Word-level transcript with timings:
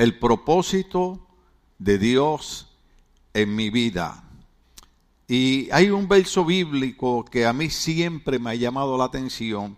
el 0.00 0.18
propósito 0.18 1.20
de 1.78 1.98
Dios 1.98 2.68
en 3.34 3.54
mi 3.54 3.68
vida. 3.68 4.24
Y 5.28 5.70
hay 5.72 5.90
un 5.90 6.08
verso 6.08 6.42
bíblico 6.46 7.22
que 7.26 7.44
a 7.44 7.52
mí 7.52 7.68
siempre 7.68 8.38
me 8.38 8.48
ha 8.48 8.54
llamado 8.54 8.96
la 8.96 9.04
atención 9.04 9.76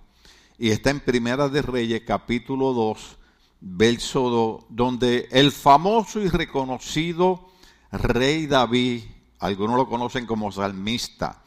y 0.57 0.71
está 0.71 0.91
en 0.91 1.01
Primera 1.01 1.49
de 1.49 1.61
Reyes 1.61 2.03
capítulo 2.07 2.73
2, 2.73 3.19
verso 3.63 4.31
2, 4.31 4.65
donde 4.69 5.27
el 5.33 5.51
famoso 5.51 6.21
y 6.21 6.29
reconocido 6.29 7.49
rey 7.91 8.47
David, 8.47 9.03
algunos 9.41 9.77
lo 9.77 9.89
conocen 9.89 10.25
como 10.25 10.53
salmista, 10.53 11.43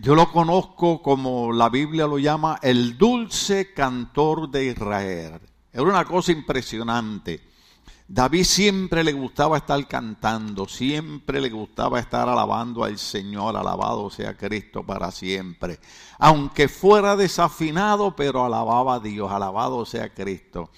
yo 0.00 0.14
lo 0.14 0.32
conozco 0.32 1.02
como 1.02 1.52
la 1.52 1.68
Biblia 1.68 2.06
lo 2.06 2.18
llama 2.18 2.58
el 2.62 2.96
dulce 2.96 3.74
cantor 3.74 4.50
de 4.50 4.68
Israel. 4.68 5.40
Era 5.76 5.84
una 5.84 6.06
cosa 6.06 6.32
impresionante. 6.32 7.38
David 8.08 8.44
siempre 8.44 9.04
le 9.04 9.12
gustaba 9.12 9.58
estar 9.58 9.86
cantando, 9.86 10.66
siempre 10.66 11.38
le 11.38 11.50
gustaba 11.50 12.00
estar 12.00 12.26
alabando 12.26 12.82
al 12.82 12.96
Señor, 12.96 13.54
alabado 13.54 14.08
sea 14.08 14.34
Cristo 14.34 14.82
para 14.82 15.10
siempre. 15.10 15.78
Aunque 16.18 16.68
fuera 16.68 17.14
desafinado, 17.14 18.16
pero 18.16 18.42
alababa 18.42 18.94
a 18.94 19.00
Dios, 19.00 19.30
alabado 19.30 19.84
sea 19.84 20.14
Cristo. 20.14 20.70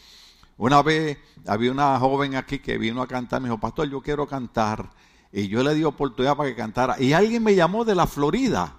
Una 0.57 0.83
vez 0.83 1.17
había 1.47 1.71
una 1.71 1.97
joven 2.01 2.35
aquí 2.35 2.59
que 2.59 2.77
vino 2.77 3.01
a 3.01 3.07
cantar, 3.07 3.41
me 3.41 3.47
dijo, 3.49 3.61
pastor, 3.61 3.89
yo 3.89 4.01
quiero 4.01 4.27
cantar. 4.27 4.91
Y 5.31 5.47
yo 5.47 5.63
le 5.63 5.75
di 5.75 5.85
oportunidad 5.85 6.37
para 6.37 6.49
que 6.49 6.57
cantara. 6.57 7.01
Y 7.01 7.13
alguien 7.13 7.45
me 7.45 7.55
llamó 7.55 7.85
de 7.85 7.95
la 7.95 8.09
Florida, 8.09 8.75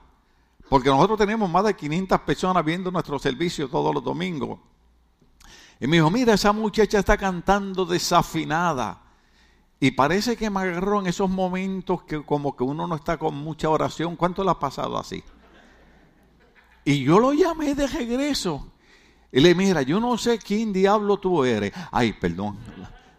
porque 0.68 0.90
nosotros 0.90 1.18
tenemos 1.18 1.50
más 1.50 1.64
de 1.64 1.78
500 1.78 2.20
personas 2.22 2.66
viendo 2.66 2.92
nuestro 2.92 3.18
servicio 3.20 3.70
todos 3.70 3.96
los 3.96 4.04
domingos. 4.04 4.60
Y 5.80 5.88
me 5.88 5.98
dijo, 5.98 6.10
mira, 6.10 6.34
esa 6.34 6.52
muchacha 6.52 7.00
está 7.00 7.18
cantando 7.18 7.86
desafinada. 7.86 9.02
Y 9.80 9.92
parece 9.92 10.36
que 10.36 10.50
me 10.50 10.60
agarró 10.60 11.00
en 11.00 11.08
esos 11.08 11.30
momentos 11.30 12.04
que 12.04 12.22
como 12.24 12.56
que 12.56 12.64
uno 12.64 12.86
no 12.86 12.96
está 12.96 13.18
con 13.18 13.36
mucha 13.36 13.70
oración. 13.70 14.18
¿Cuánto 14.18 14.44
le 14.44 14.52
ha 14.52 14.60
pasado 14.60 14.98
así? 14.98 15.24
Y 16.84 17.04
yo 17.04 17.20
lo 17.20 17.32
llamé 17.34 17.76
de 17.76 17.88
regreso. 17.88 18.74
Y 19.32 19.40
le 19.40 19.56
mira, 19.56 19.82
yo 19.82 20.00
no 20.00 20.18
sé 20.18 20.38
quién 20.40 20.74
diablo 20.74 21.18
tú 21.18 21.46
eres. 21.46 21.72
Ay, 21.92 22.14
perdón, 22.14 22.58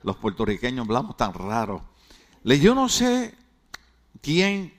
los 0.03 0.17
puertorriqueños 0.17 0.85
hablamos 0.85 1.17
tan 1.17 1.33
raro. 1.33 1.83
Le 2.43 2.59
yo 2.59 2.75
no 2.75 2.89
sé 2.89 3.35
quién 4.21 4.75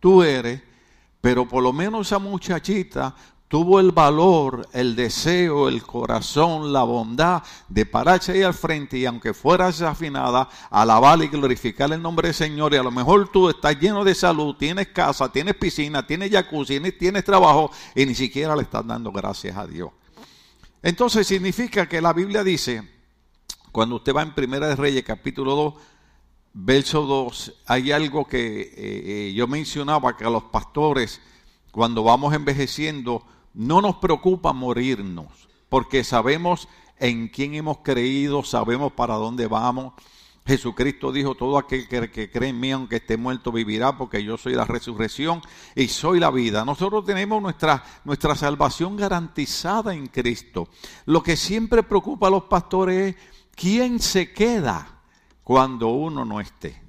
tú 0.00 0.22
eres, 0.22 0.62
pero 1.20 1.48
por 1.48 1.62
lo 1.62 1.72
menos 1.72 2.06
esa 2.08 2.18
muchachita 2.18 3.14
tuvo 3.48 3.78
el 3.78 3.92
valor, 3.92 4.68
el 4.72 4.96
deseo, 4.96 5.68
el 5.68 5.82
corazón, 5.82 6.72
la 6.72 6.82
bondad 6.82 7.42
de 7.68 7.86
pararse 7.86 8.32
ahí 8.32 8.42
al 8.42 8.54
frente 8.54 8.98
y 8.98 9.06
aunque 9.06 9.34
fuera 9.34 9.66
desafinada, 9.66 10.48
alabar 10.70 11.22
y 11.22 11.28
glorificar 11.28 11.92
el 11.92 12.02
nombre 12.02 12.28
del 12.28 12.34
Señor. 12.34 12.74
Y 12.74 12.76
a 12.76 12.82
lo 12.82 12.90
mejor 12.90 13.30
tú 13.30 13.48
estás 13.48 13.78
lleno 13.78 14.04
de 14.04 14.14
salud, 14.14 14.56
tienes 14.56 14.88
casa, 14.88 15.30
tienes 15.30 15.54
piscina, 15.54 16.06
tienes 16.06 16.30
jacuzzi, 16.30 16.80
tienes, 16.92 17.24
trabajo 17.24 17.70
y 17.94 18.04
ni 18.04 18.14
siquiera 18.14 18.56
le 18.56 18.62
estás 18.62 18.86
dando 18.86 19.12
gracias 19.12 19.56
a 19.56 19.66
Dios. 19.66 19.90
Entonces 20.82 21.26
significa 21.26 21.88
que 21.88 22.00
la 22.00 22.12
Biblia 22.12 22.42
dice, 22.42 22.82
cuando 23.70 23.96
usted 23.96 24.14
va 24.14 24.22
en 24.22 24.34
Primera 24.34 24.68
de 24.68 24.76
Reyes 24.76 25.04
capítulo 25.04 25.54
2, 25.54 25.74
verso 26.52 27.02
2, 27.02 27.54
hay 27.66 27.92
algo 27.92 28.26
que 28.26 28.60
eh, 28.60 28.70
eh, 28.76 29.32
yo 29.34 29.46
mencionaba 29.46 30.16
que 30.16 30.24
a 30.24 30.30
los 30.30 30.44
pastores, 30.44 31.20
cuando 31.70 32.02
vamos 32.02 32.34
envejeciendo, 32.34 33.24
no 33.56 33.80
nos 33.80 33.96
preocupa 33.96 34.52
morirnos, 34.52 35.48
porque 35.68 36.04
sabemos 36.04 36.68
en 36.98 37.28
quién 37.28 37.54
hemos 37.54 37.78
creído, 37.78 38.44
sabemos 38.44 38.92
para 38.92 39.14
dónde 39.14 39.46
vamos. 39.46 39.94
Jesucristo 40.46 41.10
dijo, 41.10 41.34
todo 41.34 41.58
aquel 41.58 41.88
que, 41.88 42.30
cree 42.30 42.50
en 42.50 42.60
mí, 42.60 42.70
aunque 42.70 42.96
esté 42.96 43.16
muerto, 43.16 43.50
vivirá, 43.50 43.98
porque 43.98 44.22
yo 44.22 44.36
soy 44.36 44.54
la 44.54 44.64
resurrección 44.64 45.42
y 45.74 45.88
soy 45.88 46.20
la 46.20 46.30
vida. 46.30 46.64
Nosotros 46.64 47.04
tenemos 47.04 47.42
nuestra, 47.42 47.82
nuestra 48.04 48.36
salvación 48.36 48.96
garantizada 48.96 49.92
en 49.92 50.06
Cristo. 50.06 50.68
Lo 51.06 51.22
que 51.22 51.36
siempre 51.36 51.82
preocupa 51.82 52.28
a 52.28 52.30
los 52.30 52.44
pastores 52.44 53.16
es 53.16 53.22
quién 53.56 53.98
se 53.98 54.32
queda 54.32 55.00
cuando 55.42 55.88
uno 55.88 56.24
no 56.24 56.40
esté. 56.40 56.85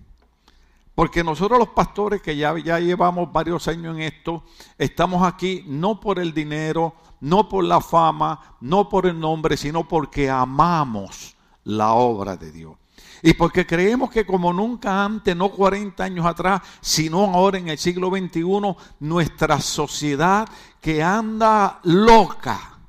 Porque 0.97 1.23
nosotros 1.23 1.59
los 1.59 1.69
pastores 1.69 2.23
que 2.23 2.35
ya, 2.35 2.57
ya 2.57 2.79
llevamos 2.79 3.31
varios 3.31 3.67
años 3.67 3.95
en 3.95 4.01
esto, 4.01 4.41
estamos 4.79 5.21
aquí 5.21 5.63
no 5.67 5.99
por 5.99 6.17
el 6.17 6.33
dinero, 6.33 6.95
no 7.19 7.47
por 7.47 7.65
la 7.65 7.81
fama, 7.81 8.57
no 8.61 8.89
por 8.89 9.05
el 9.05 9.19
nombre, 9.19 9.57
sino 9.57 9.87
porque 9.87 10.27
amamos 10.27 11.35
la 11.65 11.93
obra 11.93 12.35
de 12.35 12.51
Dios. 12.51 12.77
Y 13.21 13.33
porque 13.33 13.67
creemos 13.67 14.09
que 14.09 14.25
como 14.25 14.51
nunca 14.51 15.05
antes, 15.05 15.35
no 15.35 15.49
40 15.49 16.03
años 16.03 16.25
atrás, 16.25 16.63
sino 16.81 17.25
ahora 17.25 17.59
en 17.59 17.67
el 17.67 17.77
siglo 17.77 18.09
XXI, 18.09 18.75
nuestra 19.01 19.61
sociedad 19.61 20.49
que 20.81 21.03
anda 21.03 21.79
loca 21.83 22.79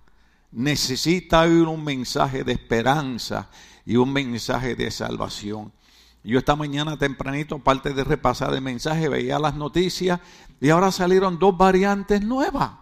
necesita 0.52 1.42
oír 1.42 1.68
un 1.68 1.84
mensaje 1.84 2.42
de 2.42 2.52
esperanza 2.52 3.50
y 3.84 3.96
un 3.96 4.10
mensaje 4.14 4.74
de 4.76 4.90
salvación. 4.90 5.74
Yo 6.24 6.38
esta 6.38 6.56
mañana 6.56 6.98
tempranito, 6.98 7.56
aparte 7.56 7.94
de 7.94 8.04
repasar 8.04 8.52
el 8.52 8.60
mensaje, 8.60 9.08
veía 9.08 9.38
las 9.38 9.54
noticias 9.54 10.20
y 10.60 10.70
ahora 10.70 10.90
salieron 10.90 11.38
dos 11.38 11.56
variantes 11.56 12.22
nuevas. 12.22 12.72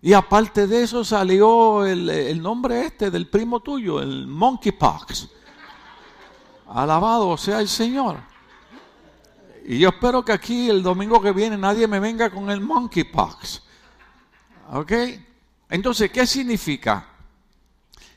Y 0.00 0.14
aparte 0.14 0.66
de 0.66 0.82
eso 0.82 1.04
salió 1.04 1.86
el, 1.86 2.42
nombre 2.42 2.86
este 2.86 3.10
del 3.10 3.28
primo 3.28 3.60
tuyo, 3.60 4.00
el 4.00 4.26
monkeypox. 4.26 5.28
Alabado 6.68 7.36
sea 7.36 7.60
el 7.60 7.68
Señor. 7.68 8.18
Y 9.64 9.78
yo 9.78 9.90
espero 9.90 10.24
que 10.24 10.32
aquí 10.32 10.68
el 10.68 10.82
domingo 10.82 11.22
que 11.22 11.30
viene 11.30 11.56
nadie 11.56 11.86
me 11.86 12.00
venga 12.00 12.30
con 12.30 12.50
el 12.50 12.60
monkeypox. 12.60 13.62
¿Ok? 14.72 14.92
Entonces, 15.68 16.10
¿qué 16.10 16.26
significa? 16.26 17.06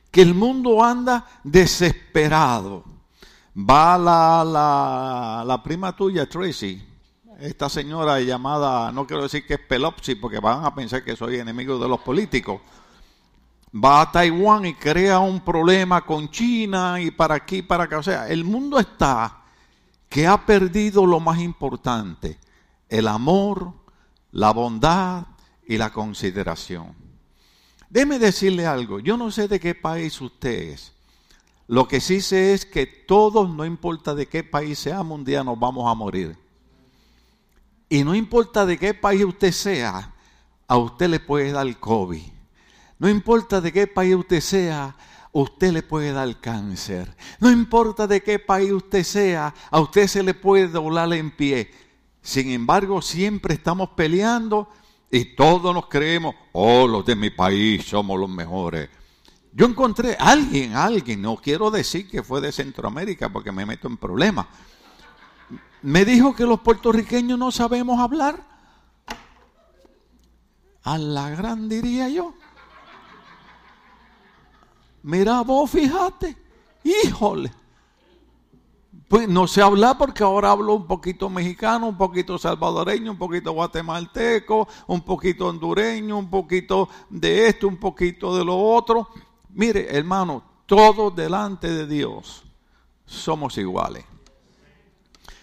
Que 0.09 0.23
el 0.23 0.33
mundo 0.33 0.83
anda 0.83 1.27
desesperado 1.43 2.94
Va 3.57 3.97
la, 3.97 4.43
la, 4.43 5.43
la 5.45 5.63
prima 5.63 5.95
tuya, 5.95 6.27
Tracy, 6.27 6.85
esta 7.39 7.69
señora 7.69 8.19
llamada, 8.19 8.91
no 8.91 9.07
quiero 9.07 9.23
decir 9.23 9.45
que 9.45 9.53
es 9.55 9.59
Pelopsi, 9.59 10.15
porque 10.15 10.39
van 10.39 10.65
a 10.65 10.75
pensar 10.75 11.03
que 11.03 11.15
soy 11.15 11.37
enemigo 11.37 11.79
de 11.79 11.87
los 11.87 12.01
políticos. 12.01 12.61
Va 13.73 14.01
a 14.01 14.11
Taiwán 14.11 14.65
y 14.65 14.73
crea 14.73 15.19
un 15.19 15.41
problema 15.41 16.05
con 16.05 16.29
China 16.29 16.99
y 16.99 17.11
para 17.11 17.35
aquí, 17.35 17.61
para 17.61 17.85
acá. 17.85 17.97
O 17.97 18.03
sea, 18.03 18.27
el 18.29 18.43
mundo 18.45 18.79
está 18.79 19.41
que 20.07 20.27
ha 20.27 20.45
perdido 20.45 21.05
lo 21.05 21.19
más 21.19 21.39
importante, 21.39 22.39
el 22.87 23.07
amor, 23.07 23.73
la 24.31 24.51
bondad 24.51 25.25
y 25.67 25.77
la 25.77 25.91
consideración. 25.91 26.95
Déjeme 27.89 28.19
decirle 28.19 28.65
algo, 28.65 28.99
yo 28.99 29.17
no 29.17 29.31
sé 29.31 29.47
de 29.47 29.59
qué 29.59 29.75
país 29.75 30.19
usted 30.21 30.69
es, 30.69 30.93
lo 31.67 31.87
que 31.87 31.99
sí 31.99 32.21
sé 32.21 32.53
es 32.53 32.65
que 32.65 32.85
todos, 32.85 33.49
no 33.49 33.65
importa 33.65 34.13
de 34.13 34.27
qué 34.27 34.43
país 34.43 34.79
seamos, 34.79 35.17
un 35.17 35.25
día 35.25 35.43
nos 35.43 35.59
vamos 35.59 35.89
a 35.89 35.95
morir. 35.95 36.37
Y 37.89 38.03
no 38.03 38.15
importa 38.15 38.65
de 38.65 38.77
qué 38.77 38.93
país 38.93 39.23
usted 39.23 39.51
sea, 39.51 40.13
a 40.67 40.77
usted 40.77 41.09
le 41.09 41.19
puede 41.19 41.51
dar 41.51 41.79
COVID. 41.79 42.21
No 42.99 43.09
importa 43.09 43.61
de 43.61 43.71
qué 43.71 43.87
país 43.87 44.15
usted 44.15 44.41
sea, 44.41 44.95
usted 45.31 45.71
le 45.71 45.83
puede 45.83 46.11
dar 46.13 46.39
cáncer. 46.39 47.15
No 47.39 47.51
importa 47.51 48.07
de 48.07 48.21
qué 48.21 48.39
país 48.39 48.71
usted 48.71 49.03
sea, 49.03 49.53
a 49.69 49.79
usted 49.79 50.07
se 50.07 50.23
le 50.23 50.33
puede 50.33 50.67
doblar 50.67 51.11
en 51.13 51.31
pie. 51.31 51.71
Sin 52.21 52.49
embargo, 52.51 53.01
siempre 53.01 53.55
estamos 53.55 53.89
peleando 53.89 54.69
y 55.11 55.35
todos 55.35 55.73
nos 55.73 55.87
creemos, 55.87 56.35
oh, 56.53 56.87
los 56.87 57.05
de 57.05 57.15
mi 57.15 57.29
país 57.29 57.85
somos 57.85 58.19
los 58.19 58.29
mejores. 58.29 58.89
Yo 59.57 59.65
encontré 59.65 60.17
a 60.19 60.31
alguien, 60.31 60.75
alguien, 60.75 61.21
no 61.21 61.37
quiero 61.37 61.71
decir 61.71 62.09
que 62.09 62.21
fue 62.21 62.41
de 62.41 62.51
Centroamérica 62.51 63.29
porque 63.29 63.53
me 63.53 63.65
meto 63.65 63.87
en 63.87 63.95
problemas. 63.95 64.47
Me 65.81 66.03
dijo 66.03 66.35
que 66.35 66.43
los 66.43 66.59
puertorriqueños 66.59 67.39
no 67.39 67.53
sabemos 67.53 67.97
hablar. 68.01 68.43
A 70.83 70.97
la 70.97 71.29
gran 71.29 71.69
diría 71.69 72.09
yo. 72.09 72.33
Mira 75.03 75.39
vos, 75.39 75.71
fíjate. 75.71 76.35
Híjole. 76.83 77.49
Pues 79.07 79.29
no 79.29 79.47
sé 79.47 79.61
hablar 79.61 79.97
porque 79.97 80.23
ahora 80.23 80.51
hablo 80.51 80.73
un 80.73 80.85
poquito 80.85 81.29
mexicano, 81.29 81.87
un 81.87 81.97
poquito 81.97 82.37
salvadoreño, 82.37 83.11
un 83.11 83.17
poquito 83.17 83.53
guatemalteco, 83.53 84.67
un 84.87 85.01
poquito 85.01 85.47
hondureño, 85.47 86.17
un 86.17 86.29
poquito 86.29 86.89
de 87.09 87.47
esto, 87.47 87.69
un 87.69 87.77
poquito 87.77 88.35
de 88.35 88.43
lo 88.43 88.57
otro. 88.57 89.07
Mire, 89.55 89.87
hermano, 89.95 90.43
todos 90.65 91.15
delante 91.15 91.69
de 91.69 91.87
Dios 91.87 92.43
somos 93.05 93.57
iguales. 93.57 94.03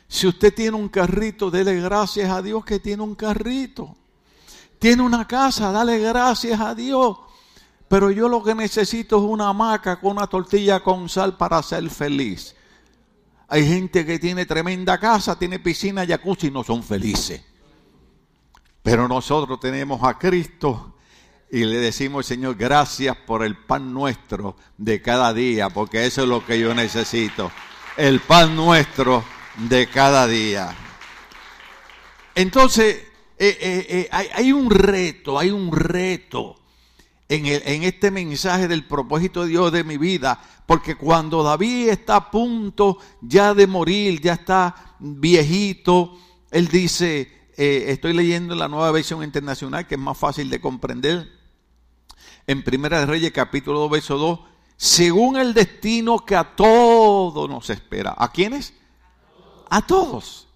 Si 0.06 0.26
usted 0.26 0.54
tiene 0.54 0.76
un 0.76 0.90
carrito, 0.90 1.50
dele 1.50 1.80
gracias 1.80 2.30
a 2.30 2.42
Dios 2.42 2.62
que 2.62 2.78
tiene 2.78 3.02
un 3.02 3.14
carrito. 3.14 3.96
Tiene 4.78 5.02
una 5.02 5.26
casa, 5.26 5.72
dale 5.72 5.98
gracias 5.98 6.60
a 6.60 6.74
Dios. 6.74 7.16
pero 7.88 8.10
yo 8.10 8.28
lo 8.28 8.42
que 8.42 8.54
necesito 8.54 9.18
es 9.18 9.22
una 9.22 9.48
hamaca 9.48 10.00
con 10.00 10.12
una 10.12 10.26
tortilla 10.26 10.80
con 10.82 11.08
sal 11.08 11.36
para 11.36 11.62
ser 11.62 11.88
feliz. 11.90 12.54
Hay 13.48 13.66
gente 13.66 14.04
que 14.04 14.18
tiene 14.18 14.46
tremenda 14.46 14.98
casa, 14.98 15.38
tiene 15.38 15.58
piscina, 15.58 16.06
jacuzzi 16.06 16.46
y 16.46 16.50
no 16.50 16.64
son 16.64 16.82
felices. 16.82 17.42
Pero 18.82 19.08
nosotros 19.08 19.60
tenemos 19.60 20.02
a 20.02 20.18
Cristo 20.18 20.91
y 21.52 21.66
le 21.66 21.80
decimos, 21.80 22.24
Señor, 22.24 22.56
gracias 22.56 23.14
por 23.14 23.44
el 23.44 23.58
pan 23.58 23.92
nuestro 23.92 24.56
de 24.78 25.02
cada 25.02 25.34
día, 25.34 25.68
porque 25.68 26.06
eso 26.06 26.22
es 26.22 26.28
lo 26.28 26.46
que 26.46 26.58
yo 26.58 26.74
necesito. 26.74 27.52
El 27.98 28.20
pan 28.20 28.56
nuestro 28.56 29.22
de 29.68 29.86
cada 29.86 30.26
día. 30.26 30.74
Entonces, 32.34 33.02
eh, 33.38 33.58
eh, 33.60 33.86
eh, 33.86 34.08
hay, 34.10 34.50
un 34.50 34.70
reto, 34.70 35.38
hay 35.38 35.50
un 35.50 35.70
reto 35.70 36.58
en, 37.28 37.44
en 37.44 37.82
este 37.82 38.10
mensaje 38.10 38.66
del 38.66 38.86
propósito 38.86 39.42
de 39.42 39.48
Dios 39.48 39.70
de 39.72 39.84
mi 39.84 39.98
vida, 39.98 40.40
porque 40.64 40.94
cuando 40.94 41.42
David 41.42 41.90
está 41.90 42.16
a 42.16 42.30
punto 42.30 42.96
ya 43.20 43.52
de 43.52 43.66
morir, 43.66 44.22
ya 44.22 44.32
está 44.32 44.96
viejito, 44.98 46.18
él 46.50 46.68
dice, 46.68 47.30
estoy 47.58 48.14
leyendo 48.14 48.54
la 48.54 48.68
nueva 48.68 48.90
versión 48.90 49.22
internacional 49.22 49.86
que 49.86 49.96
es 49.96 50.00
más 50.00 50.16
fácil 50.16 50.48
de 50.48 50.58
comprender 50.58 51.41
en 52.46 52.62
Primera 52.62 53.00
de 53.00 53.06
Reyes 53.06 53.32
capítulo 53.32 53.80
2, 53.80 53.90
verso 53.90 54.18
2, 54.18 54.40
según 54.76 55.36
el 55.36 55.54
destino 55.54 56.18
que 56.24 56.34
a 56.36 56.56
todos 56.56 57.48
nos 57.48 57.70
espera. 57.70 58.14
¿A 58.18 58.30
quiénes? 58.32 58.74
A 59.70 59.82
todos. 59.86 60.48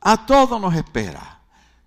A 0.00 0.24
todos 0.24 0.60
nos 0.60 0.74
espera. 0.74 1.40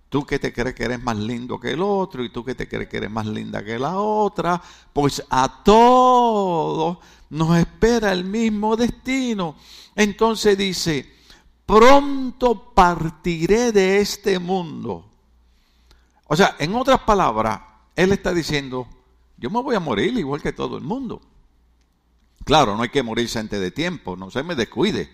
Tú 0.08 0.24
que 0.24 0.38
te 0.38 0.52
crees 0.52 0.76
que 0.76 0.84
eres 0.84 1.02
más 1.02 1.16
lindo 1.16 1.58
que 1.58 1.72
el 1.72 1.82
otro 1.82 2.22
y 2.22 2.28
tú 2.28 2.44
que 2.44 2.54
te 2.54 2.68
crees 2.68 2.88
que 2.88 2.98
eres 2.98 3.10
más 3.10 3.26
linda 3.26 3.64
que 3.64 3.78
la 3.78 3.98
otra, 3.98 4.62
pues 4.92 5.24
a 5.28 5.62
todos 5.64 6.98
nos 7.30 7.58
espera 7.58 8.12
el 8.12 8.24
mismo 8.24 8.76
destino. 8.76 9.56
Entonces 9.96 10.56
dice, 10.56 11.12
pronto 11.66 12.72
partiré 12.72 13.72
de 13.72 14.00
este 14.00 14.38
mundo. 14.38 15.10
O 16.26 16.36
sea, 16.36 16.54
en 16.60 16.74
otras 16.76 17.00
palabras, 17.00 17.60
él 17.96 18.12
está 18.12 18.32
diciendo, 18.32 18.86
yo 19.44 19.50
me 19.50 19.60
voy 19.60 19.76
a 19.76 19.80
morir 19.80 20.16
igual 20.16 20.40
que 20.40 20.54
todo 20.54 20.78
el 20.78 20.84
mundo. 20.84 21.20
Claro, 22.46 22.76
no 22.76 22.82
hay 22.82 22.88
que 22.88 23.02
morirse 23.02 23.38
antes 23.38 23.60
de 23.60 23.70
tiempo, 23.70 24.16
no 24.16 24.30
se 24.30 24.42
me 24.42 24.54
descuide. 24.54 25.10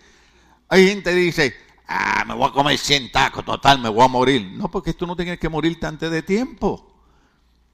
Hay 0.69 0.87
gente 0.87 1.11
que 1.11 1.17
dice, 1.17 1.55
ah, 1.89 2.25
me 2.25 2.35
voy 2.35 2.49
a 2.49 2.53
comer 2.53 2.79
100 2.79 3.11
tacos, 3.11 3.45
total, 3.45 3.81
me 3.81 3.89
voy 3.89 4.05
a 4.05 4.07
morir. 4.07 4.53
No, 4.53 4.71
porque 4.71 4.95
tú 4.95 5.05
no 5.05 5.17
tienes 5.17 5.41
que 5.41 5.49
morirte 5.49 5.85
antes 5.85 6.13
de 6.13 6.23
tiempo. 6.23 6.87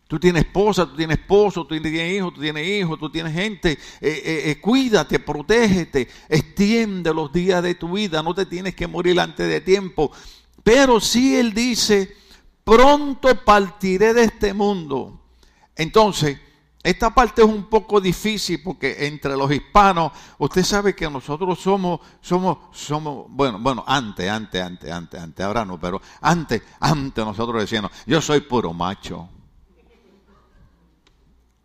Tú 0.08 0.18
tienes 0.18 0.44
esposa, 0.44 0.86
tú 0.86 0.96
tienes 0.96 1.18
esposo, 1.18 1.66
tú 1.66 1.78
tienes 1.78 2.16
hijos, 2.16 2.32
tú 2.32 2.40
tienes 2.40 2.66
hijos, 2.66 2.98
tú 2.98 3.10
tienes 3.10 3.34
gente. 3.34 3.72
Eh, 3.72 3.78
eh, 4.00 4.42
eh, 4.46 4.58
cuídate, 4.58 5.18
protégete, 5.18 6.08
extiende 6.30 7.12
los 7.12 7.30
días 7.30 7.62
de 7.62 7.74
tu 7.74 7.92
vida, 7.92 8.22
no 8.22 8.34
te 8.34 8.46
tienes 8.46 8.74
que 8.74 8.86
morir 8.86 9.20
antes 9.20 9.46
de 9.46 9.60
tiempo. 9.60 10.10
Pero 10.64 11.00
si 11.00 11.36
Él 11.36 11.52
dice, 11.52 12.16
pronto 12.64 13.44
partiré 13.44 14.14
de 14.14 14.24
este 14.24 14.54
mundo. 14.54 15.20
Entonces, 15.76 16.38
esta 16.86 17.10
parte 17.10 17.42
es 17.42 17.48
un 17.48 17.64
poco 17.64 18.00
difícil 18.00 18.62
porque 18.62 19.08
entre 19.08 19.36
los 19.36 19.50
hispanos, 19.50 20.12
usted 20.38 20.62
sabe 20.62 20.94
que 20.94 21.10
nosotros 21.10 21.58
somos, 21.58 21.98
somos, 22.20 22.58
somos, 22.70 23.26
bueno, 23.28 23.58
bueno, 23.58 23.82
antes, 23.88 24.30
antes, 24.30 24.62
antes, 24.62 24.92
antes, 24.92 25.20
antes, 25.20 25.44
ahora 25.44 25.64
no, 25.64 25.80
pero 25.80 26.00
antes, 26.20 26.62
antes 26.78 27.24
nosotros 27.24 27.60
decíamos, 27.60 27.90
yo 28.06 28.20
soy 28.20 28.38
puro 28.42 28.72
macho. 28.72 29.28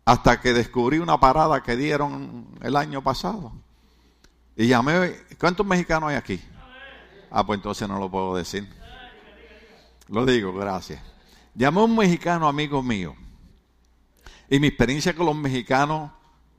Hasta 0.04 0.40
que 0.40 0.52
descubrí 0.52 0.98
una 0.98 1.20
parada 1.20 1.62
que 1.62 1.76
dieron 1.76 2.58
el 2.60 2.74
año 2.74 3.00
pasado. 3.00 3.52
Y 4.56 4.66
llamé, 4.66 5.18
¿cuántos 5.38 5.64
mexicanos 5.64 6.10
hay 6.10 6.16
aquí? 6.16 6.40
Ah, 7.30 7.46
pues 7.46 7.58
entonces 7.58 7.88
no 7.88 7.96
lo 8.00 8.10
puedo 8.10 8.34
decir. 8.34 8.68
Lo 10.08 10.26
digo, 10.26 10.52
gracias. 10.52 11.00
Llamé 11.54 11.80
a 11.80 11.84
un 11.84 11.94
mexicano 11.94 12.48
amigo 12.48 12.82
mío 12.82 13.14
y 14.52 14.60
mi 14.60 14.66
experiencia 14.66 15.14
con 15.16 15.24
los 15.24 15.34
mexicanos 15.34 16.10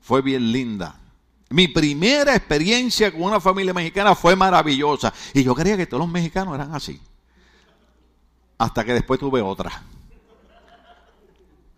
fue 0.02 0.24
bien 0.24 0.52
linda. 0.52 1.00
Mi 1.52 1.68
primera 1.68 2.36
experiencia 2.36 3.12
con 3.12 3.22
una 3.22 3.40
familia 3.40 3.72
mexicana 3.72 4.16
fue 4.16 4.36
maravillosa. 4.36 5.14
Y 5.32 5.44
yo 5.44 5.54
creía 5.54 5.78
que 5.78 5.86
todos 5.86 6.02
los 6.02 6.12
mexicanos 6.12 6.56
eran 6.56 6.74
así. 6.74 7.00
Hasta 8.58 8.84
que 8.84 8.94
después 8.94 9.20
tuve 9.20 9.44
otra. 9.44 9.84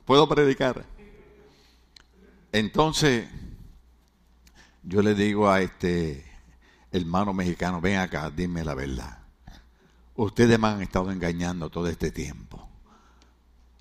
¿Puedo 0.05 0.25
predicar? 0.29 0.85
Entonces, 2.53 3.27
yo 4.83 5.01
le 5.01 5.15
digo 5.15 5.49
a 5.49 5.59
este 5.59 6.23
hermano 6.93 7.33
mexicano, 7.33 7.81
ven 7.81 7.97
acá, 7.97 8.31
dime 8.33 8.63
la 8.63 8.73
verdad. 8.73 9.19
Ustedes 10.15 10.57
me 10.57 10.69
han 10.69 10.81
estado 10.81 11.11
engañando 11.11 11.69
todo 11.69 11.89
este 11.89 12.09
tiempo. 12.09 12.64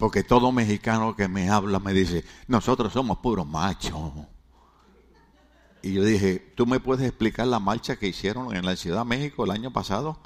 Porque 0.05 0.23
todo 0.23 0.53
mexicano 0.53 1.17
que 1.17 1.29
me 1.29 1.49
habla 1.49 1.79
me 1.79 1.95
dice, 1.95 2.27
nosotros 2.47 2.93
somos 2.93 3.17
puros 3.21 3.47
machos. 3.47 4.13
Y 5.81 5.95
yo 5.95 6.05
dije, 6.05 6.53
¿tú 6.55 6.67
me 6.67 6.79
puedes 6.79 7.09
explicar 7.09 7.47
la 7.47 7.59
marcha 7.59 7.97
que 7.97 8.09
hicieron 8.09 8.55
en 8.55 8.67
la 8.67 8.77
Ciudad 8.77 8.99
de 8.99 9.05
México 9.07 9.47
el 9.47 9.53
año 9.53 9.73
pasado? 9.73 10.19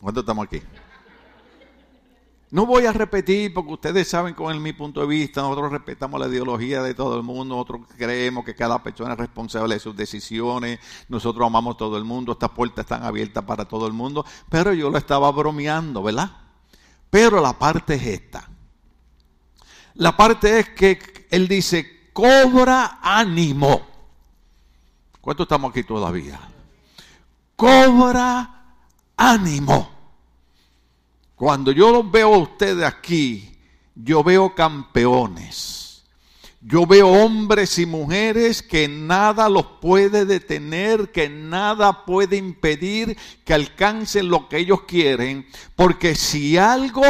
¿Cuánto 0.00 0.18
estamos 0.18 0.46
aquí? 0.46 0.60
No 2.50 2.66
voy 2.66 2.86
a 2.86 2.92
repetir 2.92 3.54
porque 3.54 3.74
ustedes 3.74 4.08
saben 4.08 4.34
con 4.34 4.60
mi 4.60 4.72
punto 4.72 5.02
de 5.02 5.06
vista, 5.06 5.40
nosotros 5.40 5.70
respetamos 5.70 6.18
la 6.18 6.26
ideología 6.26 6.82
de 6.82 6.94
todo 6.94 7.16
el 7.16 7.22
mundo, 7.22 7.54
nosotros 7.54 7.82
creemos 7.96 8.44
que 8.44 8.56
cada 8.56 8.82
persona 8.82 9.12
es 9.12 9.20
responsable 9.20 9.74
de 9.74 9.80
sus 9.80 9.94
decisiones, 9.94 10.80
nosotros 11.08 11.46
amamos 11.46 11.76
todo 11.76 11.96
el 11.96 12.02
mundo, 12.02 12.32
estas 12.32 12.50
puertas 12.50 12.86
están 12.86 13.04
abiertas 13.04 13.44
para 13.44 13.66
todo 13.66 13.86
el 13.86 13.92
mundo, 13.92 14.26
pero 14.48 14.72
yo 14.72 14.90
lo 14.90 14.98
estaba 14.98 15.30
bromeando, 15.30 16.02
¿verdad? 16.02 16.41
Pero 17.12 17.42
la 17.42 17.52
parte 17.52 17.96
es 17.96 18.06
esta. 18.06 18.48
La 19.96 20.16
parte 20.16 20.58
es 20.58 20.70
que 20.70 21.26
él 21.30 21.46
dice, 21.46 22.08
cobra 22.10 23.00
ánimo. 23.02 23.82
¿Cuánto 25.20 25.42
estamos 25.42 25.72
aquí 25.72 25.82
todavía? 25.82 26.40
Cobra 27.54 28.78
ánimo. 29.14 29.90
Cuando 31.36 31.70
yo 31.72 31.92
los 31.92 32.10
veo 32.10 32.32
a 32.32 32.38
ustedes 32.38 32.86
aquí, 32.86 33.58
yo 33.94 34.24
veo 34.24 34.54
campeones 34.54 35.81
yo 36.64 36.86
veo 36.86 37.08
hombres 37.08 37.78
y 37.78 37.86
mujeres 37.86 38.62
que 38.62 38.86
nada 38.86 39.48
los 39.48 39.66
puede 39.80 40.24
detener, 40.24 41.10
que 41.10 41.28
nada 41.28 42.04
puede 42.04 42.36
impedir 42.36 43.16
que 43.44 43.54
alcancen 43.54 44.28
lo 44.28 44.48
que 44.48 44.58
ellos 44.58 44.82
quieren, 44.82 45.46
porque 45.74 46.14
si 46.14 46.56
algo 46.56 47.02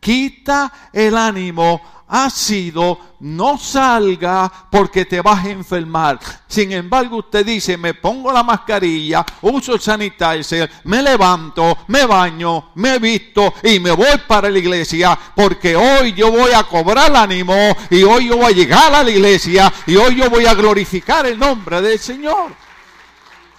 quita 0.00 0.72
el 0.92 1.16
ánimo 1.16 1.80
ha 2.08 2.30
sido 2.30 2.98
no 3.20 3.58
salga 3.58 4.50
porque 4.70 5.04
te 5.04 5.20
vas 5.20 5.44
a 5.44 5.50
enfermar. 5.50 6.18
Sin 6.46 6.72
embargo, 6.72 7.18
usted 7.18 7.44
dice, 7.44 7.76
me 7.76 7.94
pongo 7.94 8.32
la 8.32 8.42
mascarilla, 8.42 9.24
uso 9.42 9.74
el 9.74 9.80
sanitizer, 9.80 10.70
me 10.84 11.02
levanto, 11.02 11.78
me 11.88 12.04
baño, 12.06 12.70
me 12.74 12.98
visto 12.98 13.54
y 13.62 13.80
me 13.80 13.92
voy 13.92 14.18
para 14.26 14.50
la 14.50 14.58
iglesia 14.58 15.18
porque 15.34 15.74
hoy 15.74 16.12
yo 16.12 16.30
voy 16.30 16.52
a 16.52 16.64
cobrar 16.64 17.14
ánimo 17.16 17.54
y 17.90 18.02
hoy 18.02 18.28
yo 18.28 18.36
voy 18.36 18.52
a 18.52 18.56
llegar 18.56 18.94
a 18.94 19.02
la 19.02 19.10
iglesia 19.10 19.72
y 19.86 19.96
hoy 19.96 20.16
yo 20.16 20.30
voy 20.30 20.46
a 20.46 20.54
glorificar 20.54 21.26
el 21.26 21.38
nombre 21.38 21.80
del 21.80 21.98
Señor. 21.98 22.65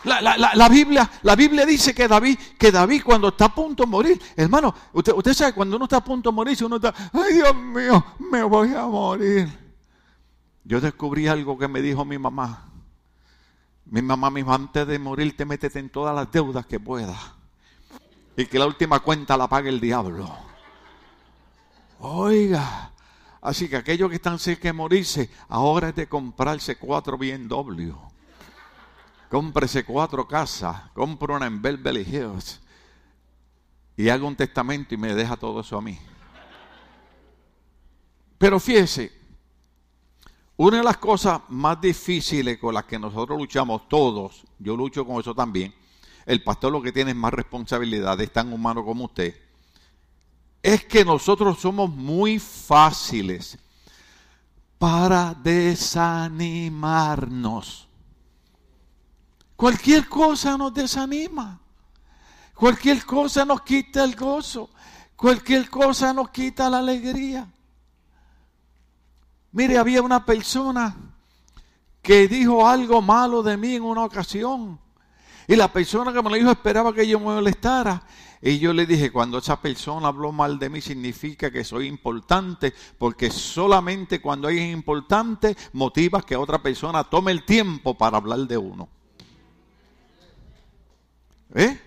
La, 0.04 0.70
Biblia, 0.70 1.10
la 1.24 1.36
Biblia 1.36 1.66
dice 1.66 1.94
que 1.94 2.08
David, 2.08 2.38
que 2.58 2.72
David 2.72 3.02
cuando 3.04 3.30
está 3.30 3.46
a 3.46 3.56
punto 3.56 3.84
de 3.84 3.90
morir, 3.90 4.22
hermano, 4.36 4.74
usted, 4.94 5.14
usted 5.14 5.34
sabe, 5.34 5.54
cuando 5.54 5.76
uno 5.76 5.86
está 5.86 5.98
a 5.98 6.04
punto 6.04 6.30
de 6.30 6.36
morir, 6.36 6.58
uno 6.64 6.76
está, 6.78 6.94
ay 7.12 7.34
Dios 7.34 7.56
mío, 7.56 8.06
me 8.32 8.44
voy 8.44 8.74
a 8.74 8.86
morir. 8.86 9.50
Yo 10.64 10.80
descubrí 10.80 11.28
algo 11.28 11.58
que 11.58 11.68
me 11.68 11.82
dijo 11.82 12.06
mi 12.06 12.18
mamá. 12.18 12.70
Mi 13.86 14.02
mamá 14.02 14.30
me 14.30 14.42
dijo, 14.42 14.54
antes 14.54 14.86
de 14.86 15.00
morir 15.00 15.36
te 15.36 15.46
métete 15.46 15.80
en 15.80 15.90
todas 15.90 16.14
las 16.16 16.32
deudas 16.32 16.66
que 16.66 16.80
puedas. 16.80 17.18
Y 18.36 18.46
que 18.46 18.60
la 18.60 18.68
última 18.68 19.00
cuenta 19.00 19.36
la 19.36 19.48
pague 19.48 19.70
el 19.70 19.80
diablo. 19.80 20.30
Oiga, 22.00 22.92
así 23.42 23.68
que 23.68 23.78
aquellos 23.78 24.10
que 24.10 24.18
están 24.18 24.38
cerca 24.38 24.68
de 24.68 24.74
morirse, 24.74 25.30
ahora 25.50 25.90
es 25.90 25.96
de 25.96 26.08
comprarse 26.08 26.78
cuatro 26.78 27.18
bien 27.18 27.48
dobles 27.48 27.94
cómprese 29.30 29.86
cuatro 29.86 30.28
casas, 30.28 30.90
compro 30.94 31.36
una 31.36 31.48
en 31.48 31.62
Beverly 31.62 32.02
Hills 32.02 32.60
y 33.96 34.10
haga 34.10 34.26
un 34.26 34.36
testamento 34.36 34.94
y 34.94 34.98
me 34.98 35.14
deja 35.14 35.36
todo 35.36 35.62
eso 35.62 35.78
a 35.78 35.82
mí. 35.82 35.98
Pero 38.38 38.60
fíjese, 38.60 39.12
una 40.56 40.78
de 40.78 40.84
las 40.84 40.98
cosas 40.98 41.42
más 41.50 41.82
difíciles 41.82 42.58
con 42.58 42.74
las 42.74 42.86
que 42.86 43.00
nosotros 43.00 43.38
luchamos 43.38 43.90
todos, 43.90 44.44
yo 44.60 44.76
lucho 44.76 45.06
con 45.06 45.20
eso 45.20 45.36
también, 45.36 45.74
el 46.26 46.44
pastor 46.44 46.72
lo 46.72 46.82
que 46.82 46.92
tiene 46.92 47.12
es 47.12 47.18
más 47.18 47.34
responsabilidad, 47.34 48.20
es 48.22 48.32
tan 48.32 48.52
humano 48.54 48.84
como 48.84 49.06
usted, 49.06 49.36
es 50.62 50.86
que 50.86 51.06
nosotros 51.06 51.60
somos 51.60 51.90
muy 51.90 52.40
fáciles 52.40 53.58
para 54.78 55.34
desanimarnos. 55.34 57.87
Cualquier 59.58 60.08
cosa 60.08 60.56
nos 60.56 60.72
desanima. 60.72 61.60
Cualquier 62.54 63.04
cosa 63.06 63.44
nos 63.44 63.62
quita 63.64 64.04
el 64.04 64.16
gozo. 64.16 64.70
Cualquier 65.16 65.68
cosa 65.68 66.14
nos 66.14 66.30
quita 66.30 66.70
la 66.70 66.78
alegría. 66.78 67.52
Mire, 69.52 69.80
había 69.80 70.04
una 70.04 70.24
persona 70.24 70.96
que 72.04 72.28
dijo 72.28 72.68
algo 72.68 73.02
malo 73.02 73.42
de 73.42 73.58
mí 73.58 73.74
en 73.74 73.82
una 73.82 74.06
ocasión. 74.06 74.80
Y 75.48 75.56
la 75.56 75.74
persona 75.74 76.14
que 76.14 76.22
me 76.22 76.30
lo 76.30 76.36
dijo 76.36 76.52
esperaba 76.52 76.94
que 76.94 77.08
yo 77.08 77.18
me 77.18 77.26
molestara. 77.26 78.04
Y 78.40 78.60
yo 78.60 78.74
le 78.74 78.86
dije, 78.86 79.12
cuando 79.12 79.40
esa 79.40 79.60
persona 79.60 80.10
habló 80.10 80.32
mal 80.32 80.60
de 80.60 80.70
mí 80.70 80.82
significa 80.82 81.50
que 81.50 81.64
soy 81.64 81.88
importante, 81.88 82.76
porque 83.00 83.32
solamente 83.32 84.22
cuando 84.22 84.50
alguien 84.50 84.70
importante 84.70 85.58
motiva 85.74 86.22
que 86.22 86.36
otra 86.36 86.62
persona 86.62 87.04
tome 87.04 87.32
el 87.32 87.44
tiempo 87.44 87.98
para 87.98 88.18
hablar 88.18 88.42
de 88.42 88.58
uno. 88.60 88.90
¿Eh? 91.58 91.82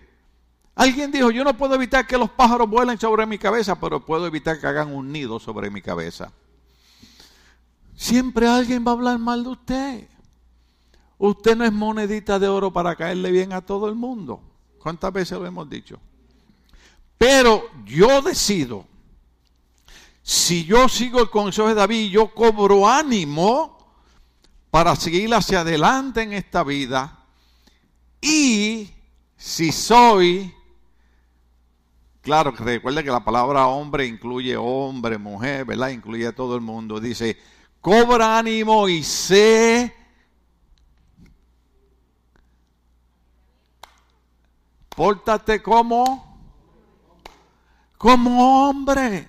Alguien 0.75 1.13
dijo, 1.13 1.31
yo 1.31 1.45
no 1.45 1.57
puedo 1.57 1.77
evitar 1.77 2.05
que 2.05 2.19
los 2.19 2.29
pájaros 2.29 2.69
vuelen 2.69 2.99
sobre 2.99 3.25
mi 3.25 3.39
cabeza, 3.39 3.79
pero 3.79 4.05
puedo 4.05 4.27
evitar 4.27 4.59
que 4.59 4.67
hagan 4.67 4.93
un 4.93 5.13
nido 5.13 5.39
sobre 5.39 5.71
mi 5.71 5.81
cabeza. 5.81 6.33
Siempre 7.95 8.49
alguien 8.49 8.85
va 8.85 8.91
a 8.91 8.95
hablar 8.95 9.19
mal 9.21 9.45
de 9.45 9.51
usted. 9.51 10.09
Usted 11.19 11.55
no 11.55 11.65
es 11.65 11.73
monedita 11.73 12.41
de 12.41 12.49
oro 12.49 12.73
para 12.73 12.97
caerle 12.97 13.31
bien 13.31 13.53
a 13.53 13.61
todo 13.61 13.89
el 13.89 13.95
mundo. 13.95 14.43
¿Cuántas 14.81 15.13
veces 15.13 15.39
lo 15.39 15.47
hemos 15.47 15.71
dicho? 15.71 16.01
Pero 17.17 17.63
yo 17.85 18.23
decido, 18.23 18.87
si 20.21 20.65
yo 20.65 20.89
sigo 20.89 21.21
el 21.21 21.31
consejo 21.31 21.69
de 21.69 21.75
David, 21.75 22.11
yo 22.11 22.35
cobro 22.35 22.89
ánimo 22.89 23.79
para 24.73 24.97
seguir 24.97 25.33
hacia 25.33 25.61
adelante 25.61 26.23
en 26.23 26.33
esta 26.33 26.65
vida. 26.65 27.25
Y 28.21 28.91
si 29.41 29.73
soy, 29.73 30.55
claro, 32.21 32.51
recuerde 32.51 33.03
que 33.03 33.11
la 33.11 33.25
palabra 33.25 33.67
hombre 33.69 34.07
incluye 34.07 34.55
hombre, 34.55 35.17
mujer, 35.17 35.65
¿verdad? 35.65 35.89
Incluye 35.89 36.27
a 36.27 36.35
todo 36.35 36.57
el 36.57 36.61
mundo. 36.61 37.01
Dice, 37.01 37.39
cobra 37.81 38.39
ánimo 38.39 38.87
y 38.87 39.03
sé 39.03 39.97
pórtate 44.95 45.63
como 45.63 46.29
como 47.97 48.69
hombre. 48.69 49.27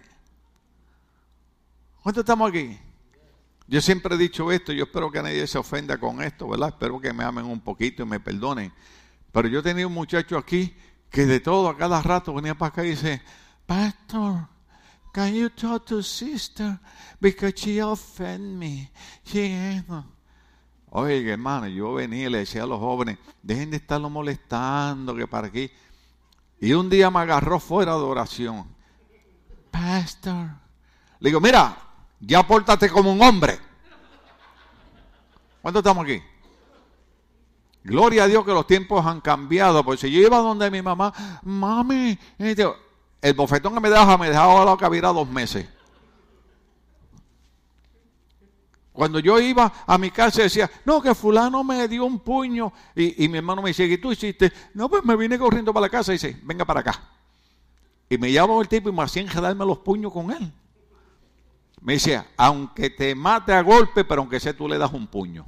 ¿Cuántos 2.04 2.24
estamos 2.24 2.50
aquí? 2.50 2.78
Yo 3.68 3.80
siempre 3.80 4.16
he 4.16 4.18
dicho 4.18 4.52
esto, 4.52 4.74
yo 4.74 4.84
espero 4.84 5.10
que 5.10 5.24
nadie 5.24 5.48
se 5.48 5.58
ofenda 5.58 5.98
con 5.98 6.22
esto, 6.22 6.50
¿verdad? 6.50 6.70
Espero 6.70 7.00
que 7.00 7.14
me 7.14 7.24
amen 7.24 7.46
un 7.46 7.62
poquito 7.62 8.04
y 8.04 8.06
me 8.06 8.20
perdonen. 8.20 8.74
Pero 9.32 9.48
yo 9.48 9.64
tenía 9.64 9.88
un 9.88 9.94
muchacho 9.94 10.38
aquí 10.38 10.76
que 11.10 11.26
de 11.26 11.40
todo 11.40 11.70
a 11.70 11.78
cada 11.78 12.02
rato 12.02 12.34
venía 12.34 12.56
para 12.56 12.70
acá 12.70 12.86
y 12.86 12.92
dice, 12.92 13.22
Pastor, 13.66 14.48
can 15.14 15.34
you 15.34 15.50
talk 15.50 15.86
to 15.86 16.02
sister 16.02 16.80
because 17.20 17.54
she 17.56 17.82
offend 17.82 18.58
me? 18.58 18.92
Oye, 20.90 21.32
hermano, 21.32 21.68
yo 21.68 21.94
venía 21.94 22.28
y 22.28 22.30
le 22.30 22.40
decía 22.40 22.64
a 22.64 22.66
los 22.66 22.80
jóvenes, 22.80 23.18
dejen 23.42 23.72
de 23.72 23.78
estarlo 23.78 24.10
molestando, 24.10 25.16
que 25.16 25.28
para 25.28 25.48
aquí. 25.48 25.72
Y 26.60 26.74
un 26.74 26.90
día 26.90 27.10
me 27.10 27.20
agarró 27.20 27.60
fuera 27.60 27.94
de 27.94 28.02
oración. 28.02 28.68
Pastor. 29.72 30.50
Le 31.20 31.30
digo, 31.30 31.40
mira, 31.40 31.78
ya 32.20 32.46
pórtate 32.46 32.90
como 32.90 33.12
un 33.14 33.22
hombre. 33.22 33.58
¿Cuántos 35.62 35.80
estamos 35.80 36.04
aquí? 36.04 36.22
Gloria 37.84 38.26
a 38.26 38.28
Dios 38.28 38.46
que 38.46 38.52
los 38.52 38.68
tiempos 38.68 39.06
han 39.06 39.22
cambiado. 39.22 39.84
Pues 39.84 40.00
si 40.00 40.12
yo 40.12 40.20
iba 40.20 40.38
donde 40.38 40.70
mi 40.70 40.82
mamá, 40.82 41.14
mami, 41.44 42.18
el 42.38 43.34
bofetón 43.34 43.74
que 43.74 43.80
me 43.80 43.90
dejaba, 43.90 44.18
me 44.18 44.30
dejaba 44.30 44.66
la 44.66 44.78
cabira 44.78 45.10
dos 45.10 45.28
meses. 45.28 45.68
Cuando 48.94 49.20
yo 49.20 49.40
iba 49.40 49.72
a 49.88 49.98
mi 49.98 50.12
casa 50.12 50.44
decía, 50.44 50.70
no, 50.86 51.02
que 51.02 51.16
fulano 51.16 51.64
me 51.64 51.88
dio 51.88 52.06
un 52.06 52.20
puño. 52.20 52.74
Y, 52.96 53.28
mi 53.30 53.38
hermano 53.38 53.62
me 53.62 53.70
decía, 53.70 53.86
¿y 53.86 53.98
tú 53.98 54.12
hiciste? 54.12 54.52
No, 54.74 54.90
pues 54.90 55.04
me 55.06 55.16
vine 55.16 55.40
corriendo 55.40 55.74
para 55.74 55.86
la 55.86 55.90
casa 55.90 56.12
y 56.12 56.16
dice, 56.16 56.38
venga 56.44 56.66
para 56.66 56.82
acá. 56.82 57.02
Y 58.10 58.18
me 58.18 58.32
llamó 58.32 58.62
el 58.62 58.68
tipo 58.68 58.90
y 58.90 58.92
me 58.92 59.04
hacía 59.04 59.22
enredarme 59.22 59.66
los 59.66 59.80
puños 59.80 60.12
con 60.12 60.32
él. 60.32 60.52
Me 61.80 61.94
decía, 61.94 62.28
aunque 62.38 62.90
te 62.90 63.16
mate 63.16 63.54
a 63.54 63.62
golpe, 63.62 64.04
pero 64.04 64.22
aunque 64.22 64.40
sea 64.40 64.56
tú 64.56 64.68
le 64.68 64.78
das 64.78 64.92
un 64.92 65.08
puño. 65.08 65.48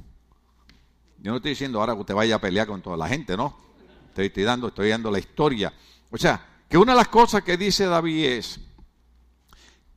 Yo 1.24 1.30
no 1.30 1.38
estoy 1.38 1.52
diciendo 1.52 1.80
ahora 1.80 1.94
que 1.94 2.00
usted 2.00 2.14
vaya 2.14 2.34
a 2.34 2.38
pelear 2.38 2.66
con 2.66 2.82
toda 2.82 2.98
la 2.98 3.08
gente, 3.08 3.34
no. 3.34 3.56
Estoy, 4.08 4.26
estoy 4.26 4.42
dando, 4.42 4.68
estoy 4.68 4.90
dando 4.90 5.10
la 5.10 5.18
historia. 5.18 5.72
O 6.10 6.18
sea, 6.18 6.46
que 6.68 6.76
una 6.76 6.92
de 6.92 6.98
las 6.98 7.08
cosas 7.08 7.42
que 7.42 7.56
dice 7.56 7.86
David 7.86 8.24
es, 8.26 8.60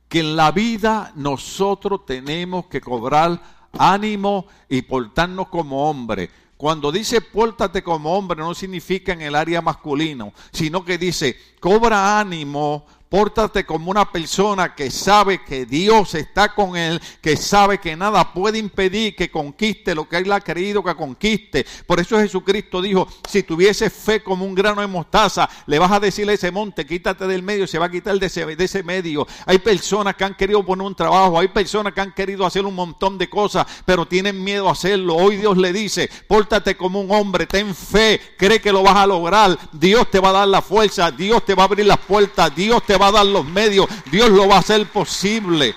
que 0.08 0.20
en 0.20 0.36
la 0.36 0.52
vida 0.52 1.12
nosotros 1.16 2.06
tenemos 2.06 2.64
que 2.68 2.80
cobrar 2.80 3.42
ánimo 3.78 4.46
y 4.70 4.80
portarnos 4.80 5.48
como 5.48 5.90
hombre. 5.90 6.30
Cuando 6.56 6.90
dice 6.90 7.20
pórtate 7.20 7.82
como 7.82 8.16
hombre 8.16 8.38
no 8.38 8.54
significa 8.54 9.12
en 9.12 9.20
el 9.20 9.34
área 9.34 9.60
masculino, 9.60 10.32
sino 10.50 10.82
que 10.82 10.96
dice 10.96 11.36
cobra 11.60 12.18
ánimo 12.18 12.86
Pórtate 13.08 13.64
como 13.64 13.90
una 13.90 14.12
persona 14.12 14.74
que 14.74 14.90
sabe 14.90 15.42
que 15.42 15.64
Dios 15.64 16.14
está 16.14 16.54
con 16.54 16.76
él, 16.76 17.00
que 17.22 17.38
sabe 17.38 17.78
que 17.78 17.96
nada 17.96 18.34
puede 18.34 18.58
impedir 18.58 19.16
que 19.16 19.30
conquiste 19.30 19.94
lo 19.94 20.06
que 20.06 20.18
él 20.18 20.30
ha 20.30 20.42
querido 20.42 20.84
que 20.84 20.94
conquiste. 20.94 21.64
Por 21.86 22.00
eso 22.00 22.18
Jesucristo 22.18 22.82
dijo, 22.82 23.08
si 23.26 23.42
tuviese 23.42 23.88
fe 23.88 24.22
como 24.22 24.44
un 24.44 24.54
grano 24.54 24.82
de 24.82 24.86
mostaza, 24.86 25.48
le 25.66 25.78
vas 25.78 25.90
a 25.90 26.00
decirle 26.00 26.32
a 26.32 26.34
ese 26.34 26.50
monte, 26.50 26.84
quítate 26.84 27.26
del 27.26 27.42
medio, 27.42 27.66
se 27.66 27.78
va 27.78 27.86
a 27.86 27.90
quitar 27.90 28.18
de 28.18 28.26
ese, 28.26 28.44
de 28.44 28.64
ese 28.64 28.82
medio. 28.82 29.26
Hay 29.46 29.58
personas 29.58 30.14
que 30.14 30.24
han 30.24 30.34
querido 30.34 30.62
poner 30.62 30.86
un 30.86 30.94
trabajo, 30.94 31.38
hay 31.38 31.48
personas 31.48 31.94
que 31.94 32.02
han 32.02 32.12
querido 32.12 32.44
hacer 32.44 32.66
un 32.66 32.74
montón 32.74 33.16
de 33.16 33.30
cosas, 33.30 33.66
pero 33.86 34.06
tienen 34.06 34.44
miedo 34.44 34.68
a 34.68 34.72
hacerlo. 34.72 35.16
Hoy 35.16 35.36
Dios 35.36 35.56
le 35.56 35.72
dice, 35.72 36.10
pórtate 36.26 36.76
como 36.76 37.00
un 37.00 37.10
hombre, 37.10 37.46
ten 37.46 37.74
fe, 37.74 38.20
cree 38.36 38.60
que 38.60 38.70
lo 38.70 38.82
vas 38.82 38.96
a 38.96 39.06
lograr. 39.06 39.58
Dios 39.72 40.10
te 40.10 40.20
va 40.20 40.28
a 40.28 40.32
dar 40.32 40.48
la 40.48 40.60
fuerza, 40.60 41.10
Dios 41.10 41.42
te 41.46 41.54
va 41.54 41.62
a 41.62 41.66
abrir 41.66 41.86
las 41.86 41.98
puertas, 41.98 42.54
Dios 42.54 42.82
te 42.84 42.97
va 42.98 43.08
a 43.08 43.12
dar 43.12 43.26
los 43.26 43.46
medios, 43.46 43.86
Dios 44.10 44.30
lo 44.30 44.48
va 44.48 44.56
a 44.56 44.60
hacer 44.60 44.86
posible. 44.90 45.74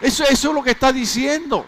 Eso, 0.00 0.24
es 0.24 0.42
lo 0.44 0.62
que 0.62 0.70
está 0.70 0.92
diciendo. 0.92 1.66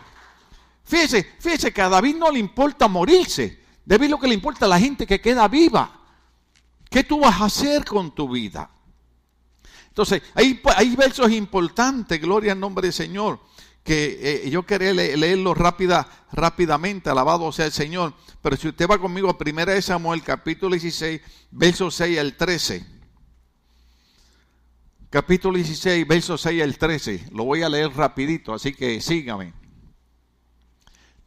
Fíjese, 0.85 1.35
fíjese 1.39 1.73
que 1.73 1.83
a 1.83 1.89
David 1.89 2.17
no 2.17 2.31
le 2.31 2.39
importa 2.39 2.89
morirse. 2.89 3.61
David 3.85 4.11
lo 4.11 4.19
que 4.19 4.29
le 4.29 4.35
importa 4.35 4.67
a 4.67 4.69
la 4.69 4.79
gente 4.79 5.07
que 5.07 5.21
queda 5.21 5.49
viva. 5.49 6.01
¿Qué 6.89 7.05
tú 7.05 7.21
vas 7.21 7.41
a 7.41 7.47
hacer 7.47 7.85
con 7.85 8.15
tu 8.15 8.29
vida? 8.29 8.71
Entonces, 9.89 10.23
hay, 10.35 10.97
versos 10.97 11.31
importantes, 11.33 12.21
gloria 12.21 12.53
al 12.53 12.61
nombre 12.61 12.87
del 12.87 12.93
Señor, 12.93 13.41
que 13.83 14.45
eh, 14.45 14.51
yo 14.51 14.65
quería 14.65 14.93
leerlo 14.93 15.55
rápida, 15.55 16.09
rápidamente, 16.33 17.11
alabado 17.11 17.51
sea 17.51 17.67
el 17.67 17.73
Señor. 17.73 18.15
Pero 18.41 18.57
si 18.57 18.69
usted 18.69 18.89
va 18.89 18.99
conmigo 18.99 19.29
a 19.29 19.37
1 19.39 19.83
Samuel, 19.83 20.23
capítulo 20.23 20.75
16, 20.75 21.21
versos 21.51 21.95
6 21.97 22.19
al 22.19 22.37
13 22.37 23.00
capítulo 25.11 25.57
16, 25.57 26.07
versos 26.07 26.41
6 26.41 26.63
al 26.63 26.79
13. 26.79 27.27
Lo 27.33 27.45
voy 27.45 27.63
a 27.63 27.69
leer 27.69 27.93
rapidito, 27.93 28.55
así 28.55 28.73
que 28.73 29.01
sígame. 29.01 29.53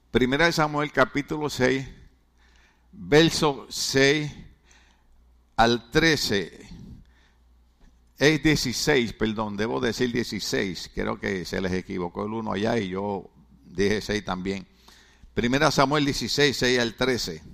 Primera 0.10 0.46
de 0.46 0.54
Samuel, 0.54 0.92
capítulo 0.92 1.50
6, 1.50 1.86
verso 2.94 3.68
6 3.70 4.32
al 5.58 5.92
13. 5.92 6.60
Es 8.18 8.42
16, 8.42 9.14
perdón, 9.14 9.58
debo 9.58 9.82
decir 9.82 10.14
16. 10.14 10.92
Creo 10.94 11.20
que 11.20 11.44
se 11.44 11.60
les 11.60 11.74
equivocó 11.74 12.26
el 12.26 12.34
uno 12.34 12.54
allá 12.54 12.78
y 12.78 12.90
yo 12.90 13.30
dije 13.66 14.02
6 14.02 14.24
también. 14.24 14.66
Primera 15.34 15.72
Samuel 15.72 16.06
16, 16.06 16.56
6 16.56 16.80
al 16.80 16.96
13. 16.96 17.53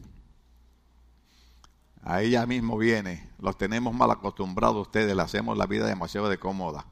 Ahí 2.04 2.32
ya 2.32 2.46
mismo 2.46 2.78
viene. 2.78 3.30
Los 3.40 3.58
tenemos 3.58 3.94
mal 3.94 4.12
acostumbrados 4.12 4.88
ustedes, 4.88 5.16
le 5.16 5.22
hacemos 5.22 5.58
la 5.58 5.66
vida 5.66 5.86
demasiado 5.88 6.30
de 6.30 6.38
cómoda. 6.38 6.86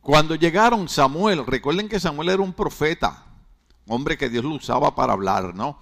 Cuando 0.00 0.34
llegaron 0.34 0.88
Samuel, 0.88 1.44
recuerden 1.46 1.88
que 1.88 2.00
Samuel 2.00 2.30
era 2.30 2.42
un 2.42 2.52
profeta, 2.52 3.24
hombre 3.86 4.16
que 4.16 4.28
Dios 4.28 4.44
lo 4.44 4.54
usaba 4.54 4.94
para 4.94 5.12
hablar, 5.12 5.54
¿no? 5.54 5.80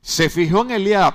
Se 0.00 0.30
fijó 0.30 0.62
en 0.62 0.70
Eliab. 0.70 1.14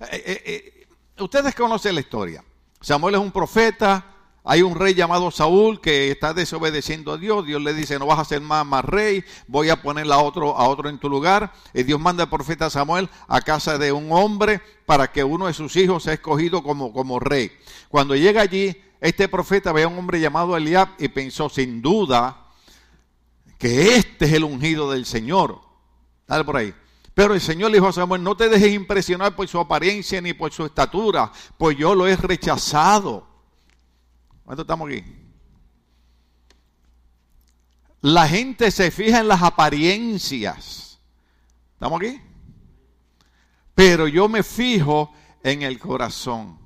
Eh, 0.00 0.06
eh, 0.12 0.42
eh, 0.46 1.22
ustedes 1.22 1.54
conocen 1.54 1.94
la 1.94 2.00
historia. 2.00 2.44
Samuel 2.80 3.16
es 3.16 3.20
un 3.20 3.32
profeta, 3.32 4.15
hay 4.48 4.62
un 4.62 4.76
rey 4.76 4.94
llamado 4.94 5.32
Saúl 5.32 5.80
que 5.80 6.12
está 6.12 6.32
desobedeciendo 6.32 7.12
a 7.12 7.16
Dios. 7.18 7.44
Dios 7.44 7.60
le 7.60 7.74
dice, 7.74 7.98
no 7.98 8.06
vas 8.06 8.20
a 8.20 8.24
ser 8.24 8.40
más, 8.40 8.64
más 8.64 8.84
rey, 8.84 9.24
voy 9.48 9.70
a 9.70 9.82
poner 9.82 10.06
a 10.12 10.18
otro, 10.18 10.56
a 10.56 10.68
otro 10.68 10.88
en 10.88 10.98
tu 10.98 11.10
lugar. 11.10 11.52
Y 11.74 11.82
Dios 11.82 11.98
manda 11.98 12.22
al 12.22 12.30
profeta 12.30 12.70
Samuel 12.70 13.08
a 13.26 13.40
casa 13.40 13.76
de 13.76 13.90
un 13.90 14.12
hombre 14.12 14.60
para 14.86 15.10
que 15.10 15.24
uno 15.24 15.48
de 15.48 15.52
sus 15.52 15.74
hijos 15.74 16.04
sea 16.04 16.12
escogido 16.12 16.62
como, 16.62 16.92
como 16.92 17.18
rey. 17.18 17.50
Cuando 17.88 18.14
llega 18.14 18.40
allí, 18.40 18.80
este 19.00 19.28
profeta 19.28 19.72
ve 19.72 19.82
a 19.82 19.88
un 19.88 19.98
hombre 19.98 20.20
llamado 20.20 20.56
Eliab 20.56 20.90
y 21.00 21.08
pensó, 21.08 21.48
sin 21.48 21.82
duda, 21.82 22.46
que 23.58 23.96
este 23.96 24.26
es 24.26 24.32
el 24.32 24.44
ungido 24.44 24.92
del 24.92 25.06
Señor. 25.06 25.60
Dale 26.28 26.44
por 26.44 26.58
ahí. 26.58 26.72
Pero 27.14 27.34
el 27.34 27.40
Señor 27.40 27.72
le 27.72 27.78
dijo 27.78 27.88
a 27.88 27.92
Samuel, 27.92 28.22
no 28.22 28.36
te 28.36 28.48
dejes 28.48 28.72
impresionar 28.72 29.34
por 29.34 29.48
su 29.48 29.58
apariencia 29.58 30.20
ni 30.20 30.34
por 30.34 30.52
su 30.52 30.64
estatura, 30.64 31.32
pues 31.58 31.76
yo 31.76 31.96
lo 31.96 32.06
he 32.06 32.14
rechazado. 32.14 33.35
¿Cuánto 34.46 34.62
estamos 34.62 34.88
aquí? 34.88 35.04
La 38.02 38.28
gente 38.28 38.70
se 38.70 38.92
fija 38.92 39.18
en 39.18 39.26
las 39.26 39.42
apariencias. 39.42 41.00
¿Estamos 41.72 42.00
aquí? 42.00 42.20
Pero 43.74 44.06
yo 44.06 44.28
me 44.28 44.44
fijo 44.44 45.12
en 45.42 45.62
el 45.62 45.80
corazón. 45.80 46.60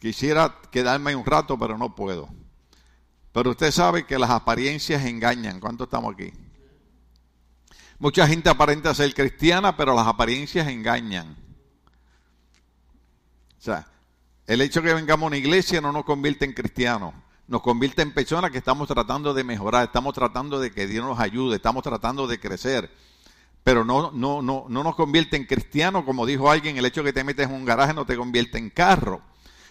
Quisiera 0.00 0.58
quedarme 0.72 1.14
un 1.14 1.26
rato, 1.26 1.58
pero 1.58 1.76
no 1.76 1.94
puedo. 1.94 2.30
Pero 3.32 3.50
usted 3.50 3.70
sabe 3.70 4.06
que 4.06 4.18
las 4.18 4.30
apariencias 4.30 5.04
engañan. 5.04 5.60
¿Cuánto 5.60 5.84
estamos 5.84 6.14
aquí? 6.14 6.32
Mucha 7.98 8.26
gente 8.26 8.48
aparenta 8.48 8.94
ser 8.94 9.12
cristiana, 9.12 9.76
pero 9.76 9.94
las 9.94 10.06
apariencias 10.06 10.66
engañan. 10.66 11.36
O 13.58 13.60
sea, 13.60 13.86
el 14.46 14.60
hecho 14.60 14.80
de 14.80 14.88
que 14.88 14.94
vengamos 14.94 15.24
a 15.24 15.26
una 15.26 15.36
iglesia 15.36 15.80
no 15.80 15.90
nos 15.92 16.04
convierte 16.04 16.44
en 16.44 16.52
cristianos, 16.52 17.14
nos 17.48 17.62
convierte 17.62 18.02
en 18.02 18.14
personas 18.14 18.50
que 18.50 18.58
estamos 18.58 18.86
tratando 18.86 19.34
de 19.34 19.44
mejorar, 19.44 19.84
estamos 19.84 20.14
tratando 20.14 20.60
de 20.60 20.70
que 20.70 20.86
Dios 20.86 21.04
nos 21.04 21.18
ayude, 21.18 21.56
estamos 21.56 21.82
tratando 21.82 22.26
de 22.26 22.38
crecer. 22.38 22.90
Pero 23.64 23.84
no, 23.84 24.12
no, 24.12 24.42
no, 24.42 24.66
no 24.68 24.84
nos 24.84 24.94
convierte 24.94 25.36
en 25.36 25.44
cristianos, 25.44 26.04
como 26.04 26.24
dijo 26.24 26.48
alguien, 26.48 26.76
el 26.76 26.86
hecho 26.86 27.02
de 27.02 27.08
que 27.08 27.12
te 27.12 27.24
metes 27.24 27.48
en 27.48 27.54
un 27.54 27.64
garaje 27.64 27.92
no 27.94 28.06
te 28.06 28.16
convierte 28.16 28.58
en 28.58 28.70
carro. 28.70 29.20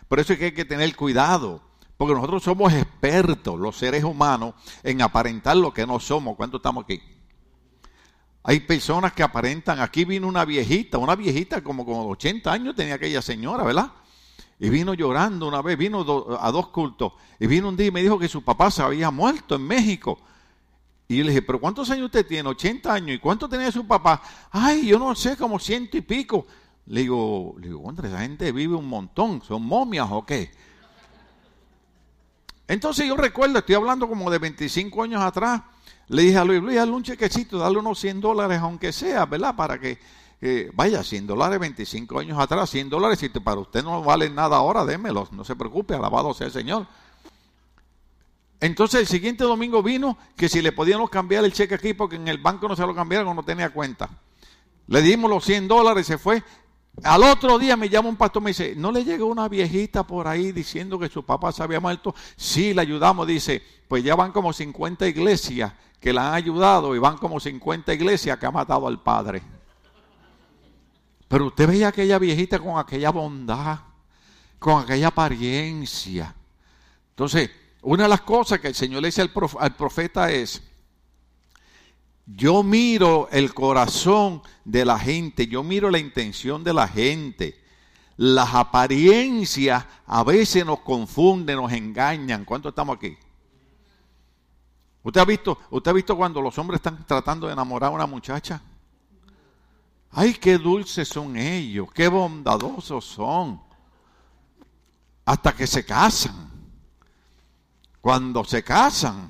Por 0.10 0.20
eso 0.20 0.34
es 0.34 0.40
que 0.40 0.46
hay 0.46 0.52
que 0.52 0.66
tener 0.66 0.94
cuidado, 0.98 1.62
porque 1.96 2.14
nosotros 2.14 2.44
somos 2.44 2.74
expertos, 2.74 3.58
los 3.58 3.78
seres 3.78 4.04
humanos, 4.04 4.54
en 4.84 5.02
aparentar 5.02 5.56
lo 5.56 5.74
que 5.74 5.88
no 5.88 6.02
somos. 6.02 6.36
¿Cuánto 6.36 6.58
estamos 6.58 6.84
aquí? 6.84 7.02
Hay 8.44 8.60
personas 8.60 9.14
que 9.14 9.24
aparentan, 9.24 9.80
aquí 9.80 10.04
vino 10.04 10.28
una 10.28 10.44
viejita, 10.44 10.98
una 10.98 11.16
viejita 11.16 11.64
como 11.64 11.86
con 11.86 11.96
80 12.12 12.52
años 12.52 12.76
tenía 12.76 12.96
aquella 12.96 13.22
señora, 13.22 13.64
¿verdad? 13.64 13.92
Y 14.60 14.70
vino 14.70 14.94
llorando 14.94 15.48
una 15.48 15.62
vez, 15.62 15.78
vino 15.78 16.02
a 16.40 16.52
dos 16.52 16.70
cultos. 16.70 17.14
Y 17.40 17.48
vino 17.48 17.70
un 17.70 17.76
día 17.76 17.88
y 17.88 17.92
me 17.92 18.02
dijo 18.02 18.18
que 18.18 18.28
su 18.28 18.44
papá 18.44 18.72
se 18.72 18.82
había 18.82 19.12
muerto 19.12 19.56
en 19.56 19.68
México. 19.68 20.20
Y 21.08 21.22
le 21.22 21.30
dije, 21.30 21.42
¿pero 21.42 21.60
cuántos 21.60 21.90
años 21.92 22.06
usted 22.06 22.26
tiene? 22.26 22.50
80 22.50 22.94
años. 22.94 23.16
¿Y 23.18 23.20
cuánto 23.20 23.48
tenía 23.50 23.72
su 23.72 23.86
papá? 23.86 24.22
Ay, 24.52 24.88
yo 24.88 24.98
no 24.98 25.14
sé, 25.14 25.38
como 25.38 25.60
ciento 25.60 25.98
y 25.98 26.02
pico. 26.02 26.48
Le 26.88 27.02
digo, 27.02 27.56
le 27.60 27.68
digo, 27.68 27.82
hombre, 27.82 28.08
esa 28.08 28.20
gente 28.20 28.52
vive 28.52 28.76
un 28.76 28.88
montón. 28.88 29.42
¿Son 29.42 29.62
momias 29.62 30.08
o 30.10 30.26
qué? 30.26 30.52
Entonces 32.68 33.08
yo 33.08 33.16
recuerdo, 33.16 33.60
estoy 33.60 33.76
hablando 33.76 34.08
como 34.08 34.32
de 34.32 34.40
25 34.40 35.04
años 35.04 35.22
atrás, 35.22 35.62
le 36.08 36.24
dije 36.24 36.38
a 36.38 36.44
Luis, 36.44 36.62
Luis, 36.62 36.76
dale 36.78 36.92
un 36.92 37.04
chequecito, 37.04 37.60
dale 37.60 37.78
unos 37.78 38.00
100 38.00 38.22
dólares, 38.22 38.60
aunque 38.60 38.92
sea, 38.92 39.26
¿verdad? 39.26 39.56
Para 39.56 39.80
que, 39.80 40.00
vaya, 40.74 41.04
100 41.04 41.28
dólares 41.28 41.60
25 41.60 42.20
años 42.20 42.40
atrás, 42.40 42.70
100 42.70 42.90
dólares, 42.90 43.20
si 43.20 43.30
para 43.30 43.60
usted 43.60 43.84
no 43.84 44.04
vale 44.04 44.30
nada 44.30 44.58
ahora, 44.58 44.86
démelos, 44.86 45.32
no 45.32 45.44
se 45.44 45.56
preocupe, 45.56 45.96
alabado 45.96 46.34
sea 46.34 46.48
el 46.48 46.54
Señor. 46.54 46.88
Entonces 48.60 49.02
el 49.02 49.08
siguiente 49.08 49.44
domingo 49.44 49.84
vino 49.84 50.18
que 50.36 50.50
si 50.50 50.62
le 50.62 50.72
podíamos 50.72 51.10
cambiar 51.10 51.44
el 51.46 51.54
cheque 51.54 51.76
aquí 51.76 51.94
porque 51.94 52.16
en 52.16 52.28
el 52.28 52.38
banco 52.38 52.68
no 52.68 52.76
se 52.76 52.86
lo 52.86 52.96
cambiaron 52.96 53.28
o 53.28 53.34
no 53.34 53.44
tenía 53.44 53.70
cuenta. 53.70 54.10
Le 54.88 55.02
dimos 55.02 55.30
los 55.30 55.44
100 55.46 55.68
dólares, 55.68 56.08
se 56.08 56.18
fue. 56.18 56.44
Al 57.04 57.24
otro 57.24 57.60
día 57.60 57.76
me 57.76 57.90
llama 57.90 58.10
un 58.10 58.16
pastor 58.16 58.42
y 58.42 58.46
me 58.46 58.50
dice, 58.52 58.74
¿no 58.76 58.92
le 58.92 59.04
llegó 59.04 59.26
una 59.26 59.50
viejita 59.50 60.08
por 60.08 60.28
ahí 60.28 60.52
diciendo 60.52 60.98
que 60.98 61.10
su 61.10 61.24
papá 61.24 61.52
se 61.52 61.62
había 61.62 61.80
muerto? 61.80 62.16
Sí, 62.38 62.74
le 62.74 62.82
ayudamos, 62.82 63.28
dice, 63.28 63.62
pues 63.88 64.04
ya 64.04 64.16
van 64.16 64.32
como 64.32 64.54
50 64.54 65.06
iglesias 65.08 65.74
que 66.00 66.14
la 66.14 66.30
han 66.30 66.34
ayudado 66.36 66.96
y 66.96 67.00
van 67.00 67.18
como 67.18 67.40
50 67.40 67.94
iglesias 67.94 68.38
que 68.38 68.46
ha 68.46 68.52
matado 68.52 68.88
al 68.88 69.02
padre. 69.02 69.42
Pero 71.28 71.48
usted 71.48 71.68
veía 71.68 71.88
aquella 71.88 72.20
viejita 72.20 72.60
con 72.60 72.78
aquella 72.78 73.10
bondad, 73.10 73.80
con 74.60 74.84
aquella 74.84 75.08
apariencia. 75.08 76.36
Entonces, 77.10 77.50
una 77.82 78.04
de 78.04 78.10
las 78.10 78.22
cosas 78.22 78.60
que 78.60 78.68
el 78.68 78.76
Señor 78.76 79.02
le 79.02 79.08
dice 79.08 79.22
al 79.22 79.76
profeta 79.76 80.32
es, 80.32 80.62
yo 82.26 82.64
miro 82.64 83.30
el 83.32 83.54
corazón 83.54 84.42
de 84.64 84.84
la 84.84 84.98
gente, 84.98 85.48
yo 85.48 85.64
miro 85.64 85.92
la 85.92 86.00
intención 86.00 86.64
de 86.64 86.74
la 86.74 86.88
gente. 86.88 87.62
Las 88.18 88.54
apariencias 88.56 89.86
a 90.08 90.24
veces 90.24 90.66
nos 90.66 90.80
confunden, 90.80 91.58
nos 91.58 91.72
engañan. 91.72 92.46
¿Cuánto 92.46 92.70
estamos 92.70 92.98
aquí? 92.98 93.16
¿Usted 95.04 95.22
ha 95.22 95.26
visto, 95.26 95.60
usted 95.70 95.92
ha 95.92 95.94
visto 95.94 96.18
cuando 96.18 96.42
los 96.42 96.58
hombres 96.58 96.80
están 96.80 97.06
tratando 97.06 97.46
de 97.46 97.54
enamorar 97.54 97.92
a 97.92 97.96
una 97.96 98.08
muchacha? 98.08 98.60
Ay, 100.18 100.36
qué 100.36 100.58
dulces 100.58 101.10
son 101.10 101.36
ellos, 101.36 101.92
qué 101.94 102.08
bondadosos 102.08 103.04
son. 103.04 103.62
Hasta 105.26 105.54
que 105.54 105.68
se 105.68 105.84
casan. 105.84 106.52
Cuando 108.00 108.46
se 108.46 108.64
casan, 108.64 109.28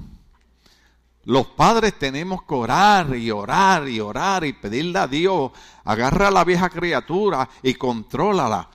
los 1.24 1.48
padres 1.48 1.98
tenemos 1.98 2.44
que 2.44 2.54
orar 2.54 3.16
y 3.16 3.32
orar 3.32 3.90
y 3.90 4.00
orar 4.00 4.46
y 4.46 4.54
pedirle 4.54 5.00
a 5.00 5.08
Dios, 5.08 5.52
agarra 5.86 6.28
a 6.28 6.32
la 6.32 6.44
vieja 6.44 6.70
criatura 6.70 7.50
y 7.64 7.74
contrólala. 7.74 8.70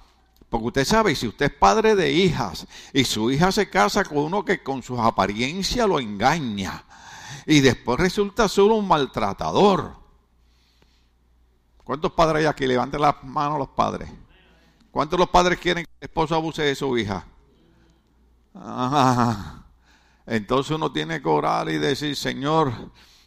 Porque 0.48 0.66
usted 0.66 0.84
sabe, 0.84 1.14
si 1.14 1.28
usted 1.28 1.46
es 1.46 1.58
padre 1.58 1.94
de 1.94 2.10
hijas 2.10 2.66
y 2.92 3.04
su 3.04 3.30
hija 3.30 3.52
se 3.52 3.70
casa 3.70 4.02
con 4.02 4.18
uno 4.18 4.44
que 4.44 4.64
con 4.64 4.82
sus 4.82 4.98
apariencias 4.98 5.86
lo 5.86 6.00
engaña 6.00 6.82
y 7.46 7.60
después 7.60 8.00
resulta 8.00 8.48
solo 8.48 8.74
un 8.74 8.88
maltratador. 8.88 9.99
¿Cuántos 11.90 12.12
padres 12.12 12.42
hay 12.42 12.46
aquí? 12.46 12.68
Levanten 12.68 13.00
las 13.00 13.16
manos 13.24 13.58
los 13.58 13.70
padres. 13.70 14.08
¿Cuántos 14.92 15.18
los 15.18 15.28
padres 15.28 15.58
quieren 15.58 15.84
que 15.84 15.90
el 15.98 16.04
esposo 16.04 16.36
abuse 16.36 16.62
de 16.62 16.76
su 16.76 16.96
hija? 16.96 17.26
Ajá. 18.54 19.64
Entonces 20.24 20.70
uno 20.70 20.92
tiene 20.92 21.20
que 21.20 21.28
orar 21.28 21.68
y 21.68 21.78
decir, 21.78 22.14
Señor, 22.14 22.72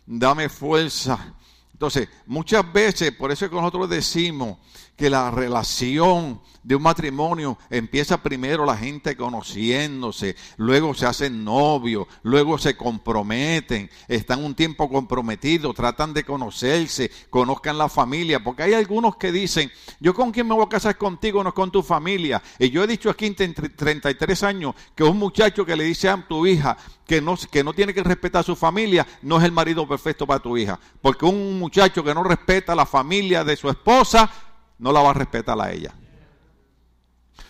dame 0.05 0.47
fuerza. 0.47 1.33
Entonces, 1.73 2.07
muchas 2.25 2.71
veces, 2.71 3.11
por 3.11 3.33
eso 3.33 3.43
es 3.43 3.51
que 3.51 3.57
nosotros 3.57 3.89
decimos 3.89 4.59
que 4.95 5.09
la 5.09 5.31
relación 5.31 6.41
de 6.63 6.75
un 6.75 6.83
matrimonio 6.83 7.57
empieza 7.69 8.23
primero 8.23 8.65
la 8.65 8.77
gente 8.77 9.17
conociéndose, 9.17 10.35
luego 10.57 10.93
se 10.93 11.05
hacen 11.05 11.43
novios, 11.43 12.07
luego 12.21 12.57
se 12.57 12.77
comprometen, 12.77 13.89
están 14.07 14.43
un 14.43 14.55
tiempo 14.55 14.89
comprometidos, 14.89 15.75
tratan 15.75 16.13
de 16.13 16.23
conocerse, 16.23 17.11
conozcan 17.29 17.77
la 17.77 17.89
familia, 17.89 18.43
porque 18.43 18.63
hay 18.63 18.73
algunos 18.73 19.17
que 19.17 19.31
dicen, 19.31 19.71
yo 19.99 20.13
con 20.13 20.31
quién 20.31 20.47
me 20.47 20.55
voy 20.55 20.65
a 20.65 20.69
casar 20.69 20.97
contigo, 20.97 21.43
no 21.43 21.53
con 21.53 21.71
tu 21.71 21.83
familia. 21.83 22.41
Y 22.59 22.69
yo 22.69 22.83
he 22.83 22.87
dicho 22.87 23.09
aquí 23.09 23.25
en 23.25 23.35
33 23.35 24.43
años 24.43 24.75
que 24.95 25.03
un 25.03 25.17
muchacho 25.17 25.65
que 25.65 25.75
le 25.75 25.83
dice 25.83 26.07
a 26.07 26.25
tu 26.27 26.45
hija 26.45 26.77
que 27.05 27.21
no, 27.21 27.35
que 27.51 27.63
no 27.63 27.73
tiene 27.73 27.93
que 27.93 28.03
respetar 28.03 28.41
a 28.41 28.43
su 28.43 28.55
familia, 28.55 29.05
no 29.21 29.37
es 29.37 29.43
el 29.43 29.51
marido 29.51 29.87
perfecto 29.87 30.25
para 30.25 30.39
tu 30.39 30.57
hija. 30.57 30.79
Porque 31.01 31.25
un 31.25 31.59
muchacho 31.59 32.03
que 32.03 32.13
no 32.13 32.23
respeta 32.23 32.75
la 32.75 32.85
familia 32.85 33.43
de 33.43 33.57
su 33.57 33.69
esposa, 33.69 34.29
no 34.77 34.91
la 34.91 35.01
va 35.01 35.11
a 35.11 35.13
respetar 35.13 35.59
a 35.59 35.71
ella. 35.71 35.93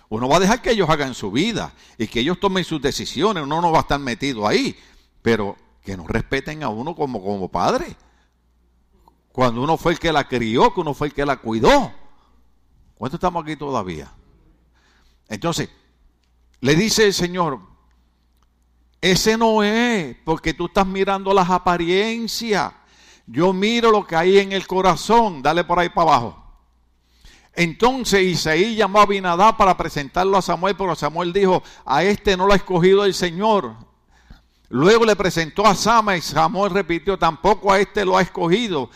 Uno 0.09 0.27
va 0.27 0.37
a 0.37 0.39
dejar 0.39 0.61
que 0.61 0.71
ellos 0.71 0.89
hagan 0.89 1.15
su 1.15 1.31
vida 1.31 1.73
y 1.97 2.07
que 2.07 2.19
ellos 2.19 2.39
tomen 2.39 2.63
sus 2.63 2.81
decisiones, 2.81 3.43
uno 3.43 3.61
no 3.61 3.71
va 3.71 3.79
a 3.79 3.81
estar 3.81 3.99
metido 3.99 4.47
ahí, 4.47 4.77
pero 5.21 5.57
que 5.83 5.97
no 5.97 6.07
respeten 6.07 6.63
a 6.63 6.69
uno 6.69 6.95
como, 6.95 7.21
como 7.21 7.49
padre. 7.49 7.95
Cuando 9.31 9.63
uno 9.63 9.77
fue 9.77 9.93
el 9.93 9.99
que 9.99 10.13
la 10.13 10.27
crió, 10.27 10.73
que 10.73 10.81
uno 10.81 10.93
fue 10.93 11.07
el 11.07 11.13
que 11.13 11.25
la 11.25 11.37
cuidó. 11.37 11.91
¿Cuánto 12.95 13.17
estamos 13.17 13.43
aquí 13.43 13.55
todavía? 13.55 14.11
Entonces, 15.27 15.69
le 16.59 16.75
dice 16.75 17.05
el 17.05 17.13
Señor, 17.13 17.59
ese 19.01 19.35
no 19.35 19.63
es, 19.63 20.15
porque 20.23 20.53
tú 20.53 20.67
estás 20.67 20.87
mirando 20.87 21.33
las 21.33 21.49
apariencias. 21.49 22.71
Yo 23.25 23.51
miro 23.51 23.91
lo 23.91 24.05
que 24.05 24.15
hay 24.15 24.37
en 24.37 24.51
el 24.53 24.67
corazón. 24.67 25.41
Dale 25.41 25.63
por 25.63 25.79
ahí 25.79 25.89
para 25.89 26.11
abajo. 26.11 26.42
Entonces 27.55 28.23
Isaí 28.23 28.75
llamó 28.75 28.99
a 28.99 29.03
Abinadá 29.03 29.55
para 29.55 29.77
presentarlo 29.77 30.37
a 30.37 30.41
Samuel, 30.41 30.75
pero 30.75 30.95
Samuel 30.95 31.31
dijo, 31.31 31.61
a 31.85 32.03
este 32.03 32.35
no 32.35 32.47
lo 32.47 32.53
ha 32.53 32.57
escogido 32.57 33.05
el 33.05 33.13
Señor. 33.13 33.75
Luego 34.69 35.05
le 35.05 35.15
presentó 35.15 35.67
a 35.67 35.75
Sama 35.75 36.17
y 36.17 36.21
Samuel 36.21 36.71
repitió, 36.71 37.17
tampoco 37.17 37.71
a 37.71 37.79
este 37.79 38.05
lo 38.05 38.17
ha 38.17 38.23
escogido. 38.23 38.89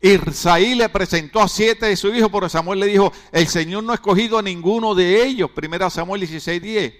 Isaí 0.00 0.76
le 0.76 0.88
presentó 0.88 1.40
a 1.40 1.48
siete 1.48 1.86
de 1.86 1.96
sus 1.96 2.14
hijos, 2.14 2.30
pero 2.32 2.48
Samuel 2.48 2.78
le 2.78 2.86
dijo, 2.86 3.12
el 3.32 3.48
Señor 3.48 3.82
no 3.82 3.90
ha 3.90 3.96
escogido 3.96 4.38
a 4.38 4.42
ninguno 4.42 4.94
de 4.94 5.24
ellos. 5.24 5.50
Primera 5.50 5.90
Samuel 5.90 6.20
16, 6.20 6.92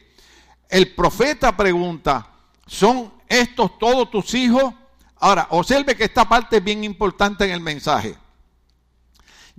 El 0.68 0.94
profeta 0.96 1.56
pregunta, 1.56 2.32
¿son 2.66 3.12
estos 3.28 3.78
todos 3.78 4.10
tus 4.10 4.34
hijos? 4.34 4.74
Ahora, 5.20 5.46
observe 5.50 5.94
que 5.94 6.04
esta 6.04 6.28
parte 6.28 6.56
es 6.56 6.64
bien 6.64 6.82
importante 6.82 7.44
en 7.44 7.52
el 7.52 7.60
mensaje. 7.60 8.16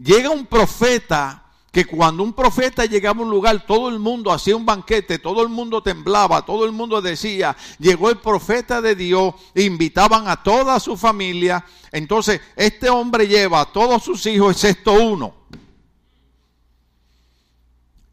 Llega 0.02 0.30
un 0.30 0.46
profeta 0.46 1.46
que 1.72 1.86
cuando 1.86 2.24
un 2.24 2.34
profeta 2.34 2.86
llegaba 2.86 3.20
a 3.20 3.24
un 3.24 3.30
lugar, 3.30 3.66
todo 3.66 3.90
el 3.90 4.00
mundo 4.00 4.32
hacía 4.32 4.56
un 4.56 4.66
banquete, 4.66 5.20
todo 5.20 5.44
el 5.44 5.50
mundo 5.50 5.84
temblaba, 5.84 6.44
todo 6.44 6.66
el 6.66 6.72
mundo 6.72 7.02
decía, 7.02 7.56
llegó 7.78 8.10
el 8.10 8.18
profeta 8.18 8.82
de 8.82 8.96
Dios, 8.96 9.36
invitaban 9.56 10.28
a 10.28 10.42
toda 10.42 10.80
su 10.80 10.98
familia. 10.98 11.64
Entonces, 11.92 12.42
este 12.56 12.90
hombre 12.90 13.28
lleva 13.28 13.62
a 13.62 13.72
todos 13.72 14.04
sus 14.04 14.26
hijos, 14.26 14.56
excepto 14.56 14.94
uno. 14.94 15.36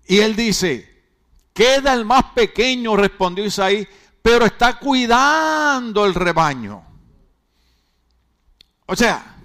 Y 0.06 0.18
él 0.18 0.36
dice, 0.36 1.04
queda 1.54 1.94
el 1.94 2.04
más 2.04 2.24
pequeño, 2.34 2.96
respondió 2.96 3.44
Isaí, 3.44 3.88
pero 4.20 4.44
está 4.44 4.78
cuidando 4.78 6.04
el 6.04 6.14
rebaño. 6.14 6.82
O 8.86 8.94
sea, 8.94 9.35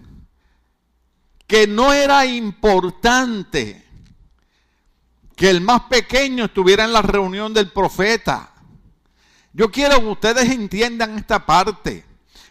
que 1.52 1.68
no 1.68 1.92
era 1.92 2.26
importante 2.26 3.86
que 5.36 5.50
el 5.50 5.60
más 5.60 5.82
pequeño 5.90 6.46
estuviera 6.46 6.86
en 6.86 6.94
la 6.94 7.02
reunión 7.02 7.54
del 7.54 7.70
profeta. 7.74 8.54
Yo 9.52 9.70
quiero 9.70 10.00
que 10.00 10.06
ustedes 10.06 10.50
entiendan 10.50 11.18
esta 11.18 11.46
parte, 11.46 12.06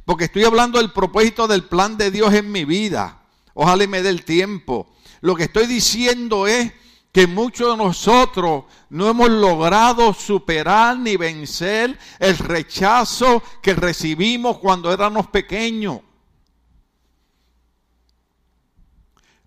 porque 0.04 0.24
estoy 0.24 0.44
hablando 0.44 0.76
del 0.76 0.92
propósito 0.92 1.48
del 1.48 1.64
plan 1.64 1.96
de 1.96 2.10
Dios 2.10 2.34
en 2.34 2.52
mi 2.52 2.66
vida. 2.66 3.22
Ojalá 3.54 3.86
me 3.86 4.02
dé 4.02 4.10
el 4.10 4.22
tiempo. 4.22 4.94
Lo 5.22 5.34
que 5.34 5.44
estoy 5.44 5.66
diciendo 5.66 6.46
es 6.46 6.70
que 7.10 7.26
muchos 7.26 7.70
de 7.70 7.82
nosotros 7.82 8.64
no 8.90 9.08
hemos 9.08 9.30
logrado 9.30 10.12
superar 10.12 10.98
ni 10.98 11.16
vencer 11.16 11.98
el 12.18 12.36
rechazo 12.36 13.42
que 13.62 13.72
recibimos 13.72 14.58
cuando 14.58 14.92
éramos 14.92 15.26
pequeños. 15.28 16.00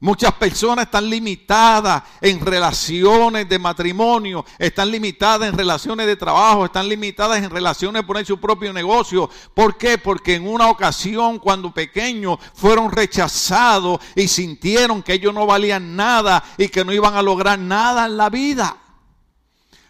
Muchas 0.03 0.33
personas 0.33 0.87
están 0.87 1.09
limitadas 1.09 2.03
en 2.19 2.41
relaciones 2.41 3.47
de 3.47 3.57
matrimonio, 3.57 4.43
están 4.59 4.91
limitadas 4.91 5.47
en 5.47 5.57
relaciones 5.57 6.05
de 6.07 6.17
trabajo, 6.17 6.65
están 6.65 6.89
limitadas 6.89 7.41
en 7.41 7.49
relaciones 7.49 8.01
de 8.01 8.05
poner 8.05 8.25
su 8.25 8.37
propio 8.37 8.73
negocio. 8.73 9.29
¿Por 9.53 9.77
qué? 9.77 9.97
Porque 9.97 10.35
en 10.35 10.45
una 10.45 10.67
ocasión 10.67 11.39
cuando 11.39 11.73
pequeños 11.73 12.37
fueron 12.53 12.91
rechazados 12.91 14.01
y 14.13 14.27
sintieron 14.27 15.03
que 15.03 15.13
ellos 15.13 15.33
no 15.33 15.45
valían 15.45 15.95
nada 15.95 16.43
y 16.57 16.67
que 16.67 16.83
no 16.83 16.91
iban 16.91 17.15
a 17.15 17.21
lograr 17.21 17.57
nada 17.57 18.05
en 18.05 18.17
la 18.17 18.29
vida. 18.29 18.75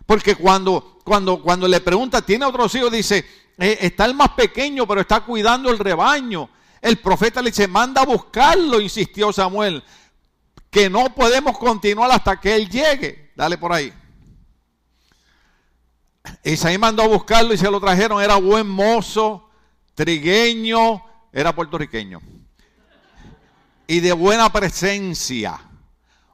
Porque 0.05 0.35
cuando, 0.35 0.99
cuando, 1.03 1.41
cuando 1.41 1.67
le 1.67 1.81
pregunta, 1.81 2.21
¿tiene 2.21 2.45
otros 2.45 2.75
hijos? 2.75 2.91
Dice, 2.91 3.25
eh, 3.57 3.79
está 3.81 4.05
el 4.05 4.13
más 4.13 4.29
pequeño, 4.33 4.85
pero 4.85 5.01
está 5.01 5.21
cuidando 5.21 5.71
el 5.71 5.79
rebaño. 5.79 6.51
El 6.79 6.97
profeta 6.97 7.41
le 7.41 7.49
dice, 7.49 7.67
manda 7.67 8.01
a 8.01 8.05
buscarlo, 8.05 8.79
insistió 8.79 9.33
Samuel 9.33 9.83
que 10.73 10.89
no 10.89 11.13
podemos 11.13 11.55
continuar 11.59 12.11
hasta 12.11 12.41
que 12.41 12.55
Él 12.55 12.67
llegue. 12.67 13.31
Dale 13.35 13.59
por 13.59 13.71
ahí. 13.71 13.93
Isaí 16.43 16.79
mandó 16.79 17.03
a 17.03 17.07
buscarlo 17.07 17.53
y 17.53 17.57
se 17.57 17.69
lo 17.69 17.79
trajeron. 17.79 18.21
Era 18.21 18.37
buen 18.37 18.67
mozo, 18.67 19.51
trigueño, 19.93 21.03
era 21.31 21.53
puertorriqueño. 21.53 22.19
Y 23.85 23.99
de 23.99 24.13
buena 24.13 24.51
presencia. 24.51 25.61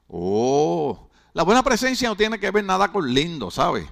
Oh, 0.08 1.10
la 1.34 1.44
buena 1.44 1.62
presencia 1.62 2.08
no 2.08 2.16
tiene 2.16 2.40
que 2.40 2.50
ver 2.50 2.64
nada 2.64 2.94
con 2.94 3.14
lindo, 3.14 3.52
¿sabe? 3.52 3.90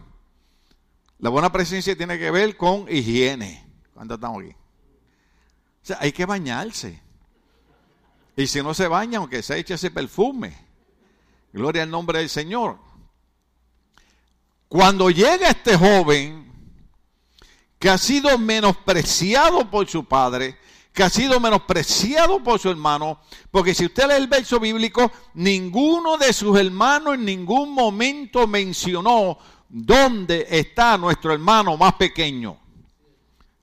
La 1.19 1.29
buena 1.29 1.51
presencia 1.51 1.93
tiene 1.97 2.17
que 2.17 2.31
ver 2.31 2.55
con 2.55 2.85
higiene. 2.89 3.67
¿Cuánto 3.93 4.13
estamos 4.13 4.43
aquí? 4.43 4.51
O 4.51 5.85
sea, 5.87 5.97
hay 5.99 6.13
que 6.13 6.25
bañarse. 6.25 7.01
Y 8.37 8.45
si 8.45 8.61
no 8.61 8.75
se 8.75 8.87
baña, 8.87 9.17
aunque 9.17 9.41
se 9.41 9.57
eche 9.57 9.73
ese 9.73 9.89
perfume. 9.89 10.55
Gloria 11.51 11.81
al 11.81 11.89
nombre 11.89 12.19
del 12.19 12.29
Señor. 12.29 12.77
Cuando 14.67 15.09
llega 15.09 15.49
este 15.49 15.75
joven 15.75 16.45
que 17.79 17.89
ha 17.89 17.97
sido 17.97 18.37
menospreciado 18.37 19.71
por 19.71 19.87
su 19.87 20.05
padre, 20.05 20.55
que 20.93 21.01
ha 21.01 21.09
sido 21.09 21.39
menospreciado 21.39 22.43
por 22.43 22.59
su 22.59 22.69
hermano, 22.69 23.19
porque 23.49 23.73
si 23.73 23.85
usted 23.85 24.07
lee 24.07 24.15
el 24.15 24.27
verso 24.27 24.59
bíblico, 24.59 25.11
ninguno 25.33 26.17
de 26.17 26.31
sus 26.31 26.59
hermanos 26.59 27.15
en 27.15 27.25
ningún 27.25 27.71
momento 27.71 28.45
mencionó 28.45 29.39
dónde 29.67 30.45
está 30.47 30.95
nuestro 30.95 31.33
hermano 31.33 31.75
más 31.75 31.95
pequeño. 31.95 32.59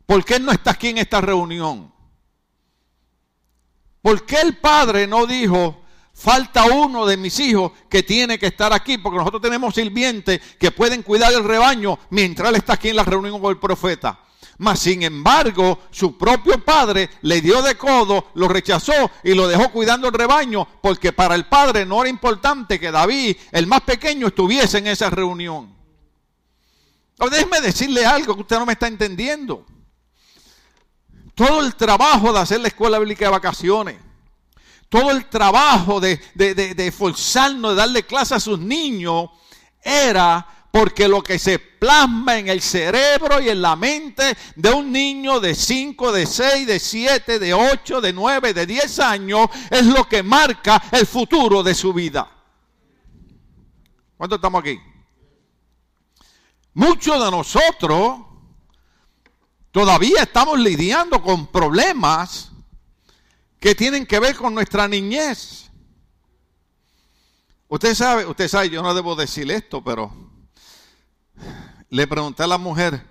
¿Por 0.05 0.25
qué 0.25 0.35
él 0.37 0.45
no 0.45 0.51
está 0.51 0.73
aquí 0.73 0.89
en 0.89 0.99
esta 0.99 1.21
reunión? 1.21 1.94
¿Por 4.05 4.27
qué 4.27 4.39
el 4.43 4.59
padre 4.59 5.07
no 5.07 5.25
dijo, 5.25 5.81
falta 6.13 6.67
uno 6.67 7.07
de 7.07 7.17
mis 7.17 7.41
hijos 7.41 7.73
que 7.89 8.03
tiene 8.03 8.39
que 8.39 8.49
estar 8.49 8.71
aquí? 8.71 8.99
Porque 8.99 9.17
nosotros 9.17 9.41
tenemos 9.41 9.75
sirvientes 9.75 10.43
que 10.59 10.71
pueden 10.71 11.03
cuidar 11.03 11.33
el 11.33 11.43
rebaño 11.43 11.99
mientras 12.11 12.51
él 12.51 12.57
está 12.57 12.75
aquí 12.75 12.91
en 12.91 12.97
la 12.97 13.05
reunión 13.05 13.41
con 13.41 13.51
el 13.51 13.59
profeta. 13.59 14.21
Mas, 14.59 14.81
sin 14.81 15.05
embargo, 15.05 15.79
su 15.91 16.19
propio 16.19 16.63
padre 16.63 17.09
le 17.23 17.41
dio 17.41 17.63
de 17.63 17.77
codo, 17.77 18.27
lo 18.35 18.47
rechazó 18.47 19.11
y 19.23 19.33
lo 19.33 19.49
dejó 19.49 19.73
cuidando 19.73 20.09
el 20.09 20.13
rebaño, 20.13 20.69
porque 20.83 21.15
para 21.15 21.35
el 21.35 21.47
padre 21.47 21.87
no 21.87 22.03
era 22.03 22.11
importante 22.11 22.79
que 22.79 22.91
David, 22.91 23.39
el 23.53 23.67
más 23.67 23.81
pequeño, 23.81 24.27
estuviese 24.27 24.77
en 24.77 24.89
esa 24.89 25.09
reunión. 25.09 25.75
déjeme 27.31 27.63
decirle 27.63 28.05
algo 28.05 28.35
que 28.35 28.43
usted 28.43 28.59
no 28.59 28.67
me 28.67 28.75
está 28.75 28.87
entendiendo 28.87 29.65
todo 31.35 31.61
el 31.61 31.75
trabajo 31.75 32.33
de 32.33 32.39
hacer 32.41 32.61
la 32.61 32.69
escuela 32.69 32.99
bíblica 32.99 33.25
de 33.27 33.31
vacaciones, 33.31 33.97
todo 34.89 35.11
el 35.11 35.27
trabajo 35.27 36.01
de, 36.01 36.21
de, 36.35 36.87
esforzarnos, 36.87 37.73
de 37.73 37.77
darle 37.77 38.05
clase 38.05 38.35
a 38.35 38.41
sus 38.41 38.59
niños, 38.59 39.31
era 39.83 40.47
porque 40.71 41.07
lo 41.09 41.23
que 41.23 41.39
se 41.39 41.59
plasma 41.59 42.39
en 42.39 42.49
el 42.49 42.61
cerebro 42.61 43.41
y 43.41 43.49
en 43.49 43.63
la 43.63 43.77
mente 43.77 44.37
de 44.57 44.71
un 44.71 44.91
niño 44.91 45.39
de 45.41 45.55
5, 45.55 46.13
de 46.13 46.27
6, 46.27 46.67
de 46.67 46.81
7, 46.81 47.39
de 47.39 47.55
8, 47.55 48.01
de 48.01 48.13
9, 48.13 48.55
de 48.55 48.67
10 48.67 48.99
años 49.01 49.49
es 49.71 49.87
lo 49.87 50.05
que 50.09 50.23
marca 50.23 50.83
el 50.91 51.07
futuro 51.07 51.63
de 51.63 51.75
su 51.75 51.93
vida. 51.93 52.29
¿Cuántos 54.17 54.39
estamos 54.39 54.61
aquí? 54.61 54.79
Muchos 56.73 57.25
de 57.25 57.31
nosotros 57.31 58.34
Todavía 59.75 60.23
estamos 60.23 60.57
lidiando 60.61 61.21
con 61.21 61.49
problemas 61.49 62.53
que 63.59 63.75
tienen 63.75 64.07
que 64.07 64.21
ver 64.21 64.37
con 64.37 64.55
nuestra 64.55 64.87
niñez. 64.87 65.69
Usted 67.67 67.93
sabe, 67.97 68.25
usted 68.25 68.47
sabe, 68.47 68.71
yo 68.71 68.85
no 68.85 68.95
debo 68.95 69.17
decir 69.17 69.51
esto, 69.51 69.83
pero 69.83 70.13
le 71.89 72.07
pregunté 72.07 72.45
a 72.45 72.47
la 72.47 72.57
mujer, 72.57 73.05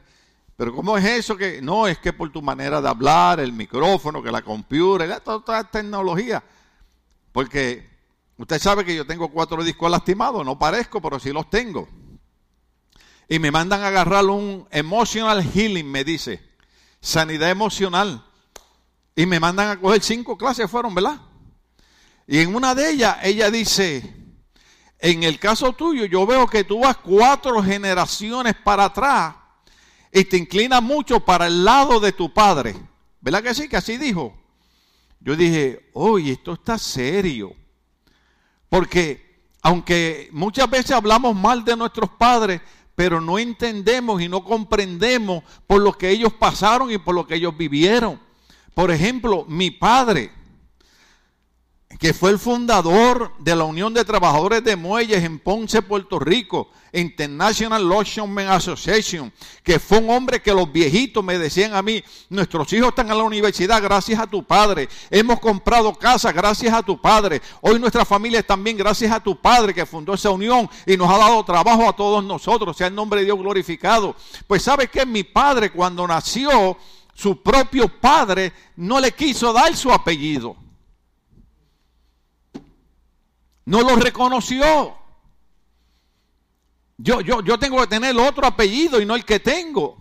pero 0.55 0.73
¿cómo 0.73 0.97
es 0.97 1.03
eso 1.03 1.35
que 1.35 1.61
no 1.61 1.85
es 1.85 1.97
que 1.97 2.13
por 2.13 2.31
tu 2.31 2.41
manera 2.41 2.79
de 2.79 2.87
hablar, 2.87 3.41
el 3.41 3.51
micrófono, 3.51 4.23
que 4.23 4.31
la 4.31 4.41
computadora, 4.41 5.19
toda 5.19 5.39
esta 5.39 5.69
tecnología? 5.69 6.41
Porque 7.33 7.89
usted 8.37 8.57
sabe 8.57 8.85
que 8.85 8.95
yo 8.95 9.05
tengo 9.05 9.27
cuatro 9.27 9.61
discos 9.65 9.91
lastimados, 9.91 10.45
no 10.45 10.57
parezco, 10.57 11.01
pero 11.01 11.19
sí 11.19 11.33
los 11.33 11.49
tengo. 11.49 11.89
Y 13.27 13.37
me 13.39 13.51
mandan 13.51 13.81
a 13.81 13.87
agarrar 13.87 14.23
un 14.27 14.65
emotional 14.71 15.43
healing, 15.43 15.91
me 15.91 16.05
dice 16.05 16.52
sanidad 17.03 17.51
emocional. 17.51 18.25
Y 19.15 19.27
me 19.27 19.39
mandan 19.39 19.69
a 19.69 19.79
coger 19.79 20.01
cinco 20.01 20.37
clases, 20.37 20.71
fueron, 20.71 20.95
¿verdad? 20.95 21.19
Y 22.25 22.39
en 22.39 22.55
una 22.55 22.73
de 22.73 22.89
ellas, 22.89 23.17
ella 23.21 23.51
dice, 23.51 24.15
en 24.97 25.23
el 25.23 25.37
caso 25.37 25.73
tuyo, 25.73 26.05
yo 26.05 26.25
veo 26.25 26.47
que 26.47 26.63
tú 26.63 26.79
vas 26.79 26.97
cuatro 26.97 27.61
generaciones 27.61 28.55
para 28.63 28.85
atrás 28.85 29.35
y 30.11 30.23
te 30.23 30.37
inclinas 30.37 30.81
mucho 30.81 31.19
para 31.19 31.47
el 31.47 31.63
lado 31.63 31.99
de 31.99 32.13
tu 32.13 32.33
padre. 32.33 32.73
¿Verdad 33.19 33.43
que 33.43 33.53
sí? 33.53 33.67
Que 33.67 33.77
así 33.77 33.97
dijo. 33.97 34.35
Yo 35.19 35.35
dije, 35.35 35.89
oye, 35.93 36.31
esto 36.31 36.53
está 36.53 36.77
serio. 36.77 37.53
Porque 38.69 39.43
aunque 39.61 40.29
muchas 40.31 40.69
veces 40.69 40.91
hablamos 40.91 41.35
mal 41.35 41.63
de 41.63 41.75
nuestros 41.75 42.09
padres, 42.11 42.61
pero 42.95 43.19
no 43.19 43.39
entendemos 43.39 44.21
y 44.21 44.29
no 44.29 44.43
comprendemos 44.43 45.43
por 45.67 45.81
lo 45.81 45.93
que 45.93 46.09
ellos 46.09 46.33
pasaron 46.33 46.91
y 46.91 46.97
por 46.97 47.15
lo 47.15 47.25
que 47.25 47.35
ellos 47.35 47.57
vivieron. 47.57 48.19
Por 48.73 48.91
ejemplo, 48.91 49.45
mi 49.47 49.71
padre, 49.71 50.31
que 52.03 52.13
fue 52.13 52.31
el 52.31 52.37
fundador 52.37 53.31
de 53.39 53.55
la 53.55 53.63
Unión 53.63 53.93
de 53.93 54.03
Trabajadores 54.03 54.61
de 54.61 54.75
Muelles 54.75 55.23
en 55.23 55.39
Ponce, 55.39 55.81
Puerto 55.81 56.19
Rico, 56.19 56.67
International 56.91 57.81
Longshoremen 57.87 58.49
Association, 58.49 59.31
que 59.63 59.79
fue 59.79 59.99
un 59.99 60.09
hombre 60.09 60.41
que 60.41 60.53
los 60.53 60.69
viejitos 60.69 61.23
me 61.23 61.39
decían 61.39 61.73
a 61.73 61.81
mí, 61.81 62.03
nuestros 62.27 62.73
hijos 62.73 62.89
están 62.89 63.09
en 63.09 63.17
la 63.17 63.23
universidad 63.23 63.81
gracias 63.81 64.19
a 64.19 64.27
tu 64.27 64.43
padre, 64.43 64.89
hemos 65.09 65.39
comprado 65.39 65.93
casa 65.93 66.33
gracias 66.33 66.73
a 66.73 66.83
tu 66.83 66.99
padre, 66.99 67.41
hoy 67.61 67.79
nuestra 67.79 68.03
familia 68.03 68.43
también 68.43 68.75
gracias 68.75 69.09
a 69.09 69.21
tu 69.21 69.39
padre 69.39 69.73
que 69.73 69.85
fundó 69.85 70.15
esa 70.15 70.29
unión 70.29 70.69
y 70.85 70.97
nos 70.97 71.09
ha 71.09 71.17
dado 71.17 71.41
trabajo 71.45 71.87
a 71.87 71.95
todos 71.95 72.21
nosotros, 72.21 72.75
sea 72.75 72.87
el 72.87 72.95
nombre 72.95 73.21
de 73.21 73.27
Dios 73.27 73.37
glorificado. 73.37 74.13
Pues 74.45 74.61
sabe 74.61 74.89
que 74.89 75.05
mi 75.05 75.23
padre 75.23 75.71
cuando 75.71 76.05
nació, 76.05 76.77
su 77.13 77.41
propio 77.41 77.87
padre 77.87 78.51
no 78.75 78.99
le 78.99 79.13
quiso 79.13 79.53
dar 79.53 79.73
su 79.77 79.89
apellido. 79.89 80.57
No 83.65 83.81
lo 83.81 83.95
reconoció. 83.95 84.97
Yo, 86.97 87.21
yo, 87.21 87.41
yo 87.41 87.57
tengo 87.57 87.79
que 87.81 87.87
tener 87.87 88.15
otro 88.17 88.45
apellido 88.45 89.01
y 89.01 89.05
no 89.05 89.15
el 89.15 89.25
que 89.25 89.39
tengo. 89.39 89.97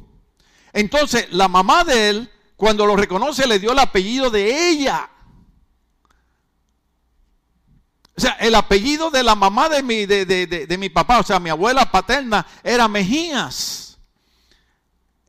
Entonces, 0.72 1.28
la 1.32 1.48
mamá 1.48 1.84
de 1.84 2.08
él, 2.10 2.30
cuando 2.56 2.86
lo 2.86 2.96
reconoce, 2.96 3.46
le 3.46 3.58
dio 3.58 3.72
el 3.72 3.78
apellido 3.78 4.30
de 4.30 4.70
ella. 4.70 5.10
O 8.16 8.20
sea, 8.20 8.32
el 8.32 8.54
apellido 8.54 9.10
de 9.10 9.22
la 9.22 9.34
mamá 9.34 9.68
de 9.68 9.82
mi, 9.82 10.06
de, 10.06 10.26
de, 10.26 10.46
de, 10.46 10.78
mi 10.78 10.88
papá, 10.90 11.20
o 11.20 11.22
sea, 11.22 11.40
mi 11.40 11.50
abuela 11.50 11.90
paterna, 11.90 12.46
era 12.62 12.86
Mejías. 12.86 13.98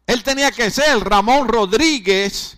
Él 0.06 0.22
tenía 0.22 0.52
que 0.52 0.70
ser 0.70 1.00
Ramón 1.00 1.48
Rodríguez, 1.48 2.58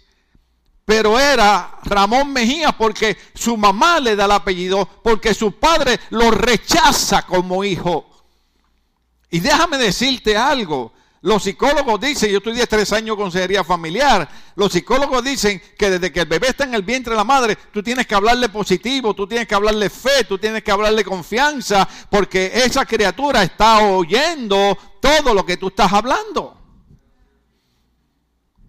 pero 0.85 1.19
era 1.19 1.79
Ramón 1.83 2.31
Mejías 2.31 2.75
porque 2.75 3.17
su 3.33 3.57
mamá 3.57 3.99
le 3.99 4.15
da 4.15 4.25
el 4.25 4.31
apellido, 4.31 4.87
porque 5.03 5.33
su 5.33 5.53
padre 5.53 5.99
lo 6.11 6.29
rechaza 6.29 7.23
como 7.23 7.63
hijo. 7.63 8.05
Y 9.31 9.39
déjame 9.39 9.79
decirte 9.79 10.37
algo, 10.37 10.93
los 11.21 11.41
psicólogos 11.41 11.99
dicen, 11.99 12.29
yo 12.29 12.37
estudié 12.37 12.67
tres 12.67 12.93
años 12.93 13.15
con 13.15 13.25
consejería 13.25 13.63
familiar, 13.63 14.29
los 14.55 14.71
psicólogos 14.71 15.23
dicen 15.23 15.59
que 15.75 15.89
desde 15.89 16.11
que 16.11 16.19
el 16.19 16.27
bebé 16.27 16.49
está 16.49 16.65
en 16.65 16.75
el 16.75 16.83
vientre 16.83 17.11
de 17.11 17.17
la 17.17 17.23
madre, 17.23 17.55
tú 17.73 17.81
tienes 17.81 18.05
que 18.05 18.13
hablarle 18.13 18.49
positivo, 18.49 19.15
tú 19.15 19.25
tienes 19.25 19.47
que 19.47 19.55
hablarle 19.55 19.89
fe, 19.89 20.25
tú 20.25 20.37
tienes 20.37 20.63
que 20.63 20.71
hablarle 20.71 21.03
confianza, 21.03 21.89
porque 22.11 22.51
esa 22.53 22.85
criatura 22.85 23.41
está 23.41 23.79
oyendo 23.79 24.77
todo 25.01 25.33
lo 25.33 25.43
que 25.43 25.57
tú 25.57 25.69
estás 25.69 25.91
hablando. 25.91 26.61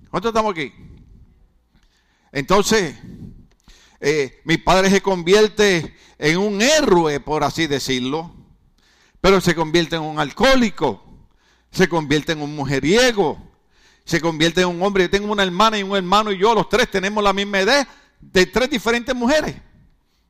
¿Cuántos 0.09 0.31
estamos 0.31 0.53
aquí? 0.53 0.73
Entonces, 2.37 2.95
eh, 4.01 4.43
mi 4.45 4.59
padre 4.59 4.91
se 4.91 5.01
convierte 5.01 5.97
en 6.19 6.37
un 6.37 6.61
héroe, 6.61 7.19
por 7.21 7.43
así 7.45 7.67
decirlo, 7.67 8.35
pero 9.21 9.41
se 9.41 9.55
convierte 9.55 9.97
en 9.97 10.03
un 10.03 10.21
alcohólico 10.21 11.07
se 11.77 11.89
convierte 11.89 12.33
en 12.33 12.41
un 12.41 12.57
mujeriego, 12.57 13.39
se 14.05 14.21
convierte 14.21 14.63
en 14.63 14.69
un 14.69 14.83
hombre. 14.83 15.05
Yo 15.05 15.11
tengo 15.11 15.31
una 15.31 15.43
hermana 15.43 15.79
y 15.79 15.83
un 15.83 15.95
hermano 15.95 16.33
y 16.33 16.39
yo, 16.39 16.55
los 16.55 16.69
tres 16.69 16.91
tenemos 16.91 17.23
la 17.23 17.35
misma 17.35 17.61
edad 17.61 17.87
de 18.19 18.47
tres 18.47 18.71
diferentes 18.71 19.15
mujeres. 19.15 19.55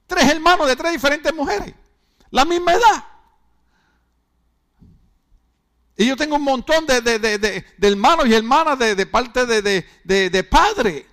Tres 0.08 0.24
hermanos 0.24 0.66
de 0.66 0.74
tres 0.74 0.92
diferentes 0.92 1.32
mujeres. 1.32 1.72
La 2.30 2.44
misma 2.44 2.72
edad. 2.72 3.04
Y 5.96 6.06
yo 6.06 6.16
tengo 6.16 6.36
un 6.36 6.42
montón 6.42 6.84
de, 6.84 7.00
de, 7.00 7.64
hermanos 7.80 8.26
y 8.26 8.34
hermanas 8.34 8.78
de, 8.78 9.06
parte 9.06 9.46
de, 9.46 10.44
padre. 10.50 11.06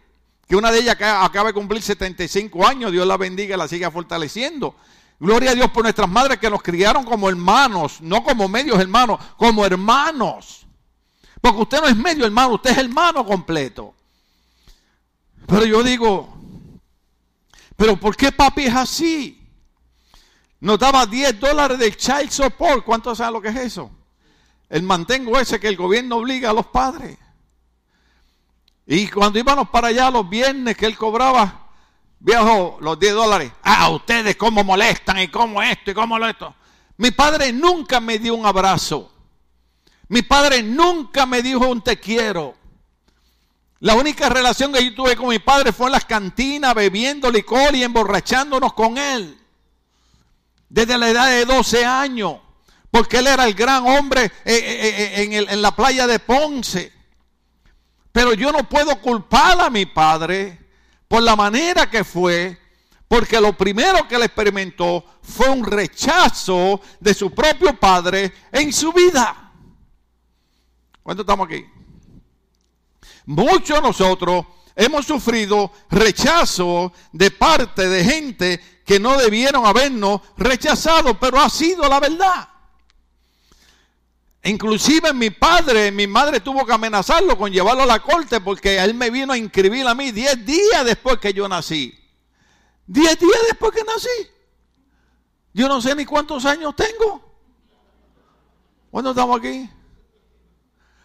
Que 0.54 0.58
una 0.58 0.72
de 0.72 0.82
ellas 0.82 0.98
acaba 1.02 1.48
de 1.48 1.54
cumplir 1.56 1.82
75 1.82 2.68
años. 2.68 2.92
Dios 2.92 3.08
la 3.08 3.18
bendiga 3.18 3.56
y 3.56 3.58
la 3.58 3.68
siga 3.68 3.90
fortaleciendo. 3.90 4.76
Gloria 5.20 5.50
a 5.50 5.56
Dios 5.56 5.72
por 5.72 5.82
nuestras 5.82 6.08
madres 6.08 6.38
que 6.38 6.48
nos 6.48 6.62
criaron 6.62 7.06
como 7.06 7.28
hermanos, 7.28 8.00
no 8.02 8.24
como 8.24 8.48
medios 8.48 8.80
hermanos, 8.80 9.20
como 9.36 9.66
hermanos. 9.66 10.68
Porque 11.42 11.60
usted 11.60 11.82
no 11.82 11.88
es 11.88 11.96
medio 11.96 12.24
hermano, 12.24 12.54
usted 12.54 12.70
es 12.70 12.78
hermano 12.78 13.26
completo. 13.26 13.96
Pero 15.48 15.66
yo 15.66 15.82
digo, 15.82 16.32
pero 17.76 17.98
¿por 18.00 18.16
qué 18.16 18.32
papi 18.32 18.66
es 18.66 18.76
así? 18.76 19.50
Nos 20.60 20.78
daba 20.78 21.08
10 21.08 21.40
dólares 21.40 21.80
de 21.80 21.98
child 21.98 22.30
support. 22.30 22.86
¿Cuánto 22.86 23.16
sabe 23.16 23.32
lo 23.32 23.42
que 23.42 23.48
es 23.48 23.56
eso? 23.58 23.90
El 24.70 24.84
mantengo 24.84 25.40
ese 25.40 25.60
que 25.60 25.70
el 25.70 25.78
gobierno 25.78 26.18
obliga 26.18 26.52
a 26.52 26.54
los 26.54 26.68
padres. 26.68 27.18
Y 28.86 29.08
cuando 29.08 29.40
íbamos 29.40 29.70
para 29.70 29.88
allá 29.88 30.12
los 30.12 30.30
viernes 30.30 30.76
que 30.76 30.86
él 30.86 30.98
cobraba, 30.98 31.70
viejo, 32.20 32.78
los 32.82 33.00
10 33.00 33.14
dólares. 33.14 33.52
Ah, 33.64 33.90
ustedes 33.90 34.36
cómo 34.36 34.64
molestan 34.64 35.20
y 35.20 35.28
cómo 35.30 35.62
esto 35.62 35.92
y 35.92 35.94
cómo 35.94 36.20
lo 36.20 36.28
esto. 36.28 36.54
Mi 36.98 37.12
padre 37.12 37.52
nunca 37.54 38.00
me 38.00 38.20
dio 38.20 38.36
un 38.36 38.46
abrazo. 38.46 39.12
Mi 40.10 40.22
padre 40.22 40.62
nunca 40.62 41.26
me 41.26 41.42
dijo 41.42 41.68
un 41.68 41.82
te 41.82 42.00
quiero. 42.00 42.56
La 43.80 43.96
única 43.96 44.30
relación 44.30 44.72
que 44.72 44.84
yo 44.84 44.94
tuve 44.96 45.16
con 45.16 45.30
mi 45.30 45.40
padre 45.40 45.72
fue 45.74 45.88
en 45.88 45.94
las 45.94 46.06
cantinas, 46.06 46.76
bebiendo 46.76 47.32
licor 47.32 47.76
y 47.76 47.84
emborrachándonos 47.84 48.74
con 48.74 48.98
él. 48.98 49.38
Desde 50.70 50.98
la 50.98 51.10
edad 51.10 51.28
de 51.30 51.46
12 51.46 51.86
años. 51.86 52.38
Porque 52.92 53.18
él 53.18 53.28
era 53.28 53.46
el 53.46 53.56
gran 53.56 53.88
hombre 53.88 54.26
eh, 54.26 54.32
eh, 54.46 55.14
eh, 55.16 55.24
en, 55.24 55.34
en 55.34 55.62
la 55.62 55.76
playa 55.76 56.06
de 56.06 56.20
Ponce. 56.20 56.94
Pero 58.14 58.34
yo 58.36 58.52
no 58.52 58.70
puedo 58.70 58.96
culpar 59.02 59.60
a 59.60 59.72
mi 59.72 59.88
padre 59.88 60.60
por 61.08 61.24
la 61.24 61.36
manera 61.36 61.90
que 61.90 62.04
fue, 62.04 62.58
porque 63.08 63.42
lo 63.42 63.58
primero 63.58 64.08
que 64.08 64.16
él 64.16 64.22
experimentó 64.22 65.04
fue 65.24 65.50
un 65.50 65.66
rechazo 65.66 66.80
de 67.00 67.14
su 67.16 67.32
propio 67.32 67.78
padre 67.78 68.32
en 68.52 68.72
su 68.72 68.94
vida. 68.94 69.52
¿Cuánto 71.02 71.24
estamos 71.24 71.48
aquí? 71.48 71.66
Muchos 73.26 73.78
de 73.78 73.82
nosotros 73.82 74.46
hemos 74.76 75.08
sufrido 75.08 75.72
rechazo 75.90 76.94
de 77.12 77.32
parte 77.32 77.90
de 77.90 78.06
gente 78.06 78.60
que 78.86 79.00
no 79.00 79.18
debieron 79.18 79.66
habernos 79.66 80.22
rechazado, 80.38 81.20
pero 81.20 81.40
ha 81.40 81.50
sido 81.50 81.90
la 81.90 82.00
verdad. 82.00 82.48
Inclusive 84.46 85.14
mi 85.14 85.30
padre, 85.30 85.90
mi 85.92 86.06
madre 86.06 86.42
tuvo 86.42 86.66
que 86.66 86.74
amenazarlo 86.74 87.38
con 87.38 87.52
llevarlo 87.52 87.84
a 87.84 87.86
la 87.86 88.00
corte 88.00 88.42
porque 88.42 88.78
él 88.78 88.94
me 88.94 89.10
vino 89.10 89.32
a 89.32 89.38
inscribir 89.38 89.88
a 89.88 89.96
mí 89.96 90.12
10 90.12 90.46
días 90.46 90.86
después 90.86 91.18
que 91.18 91.34
yo 91.34 91.48
nací. 91.48 91.98
10 92.88 93.20
días 93.20 93.40
después 93.48 93.72
que 93.72 93.84
nací. 93.86 94.10
Yo 95.54 95.70
no 95.70 95.80
sé 95.82 95.96
ni 95.96 96.06
cuántos 96.06 96.44
años 96.44 96.76
tengo. 96.76 97.24
¿Cuándo 98.92 99.12
estamos 99.12 99.40
aquí? 99.40 99.70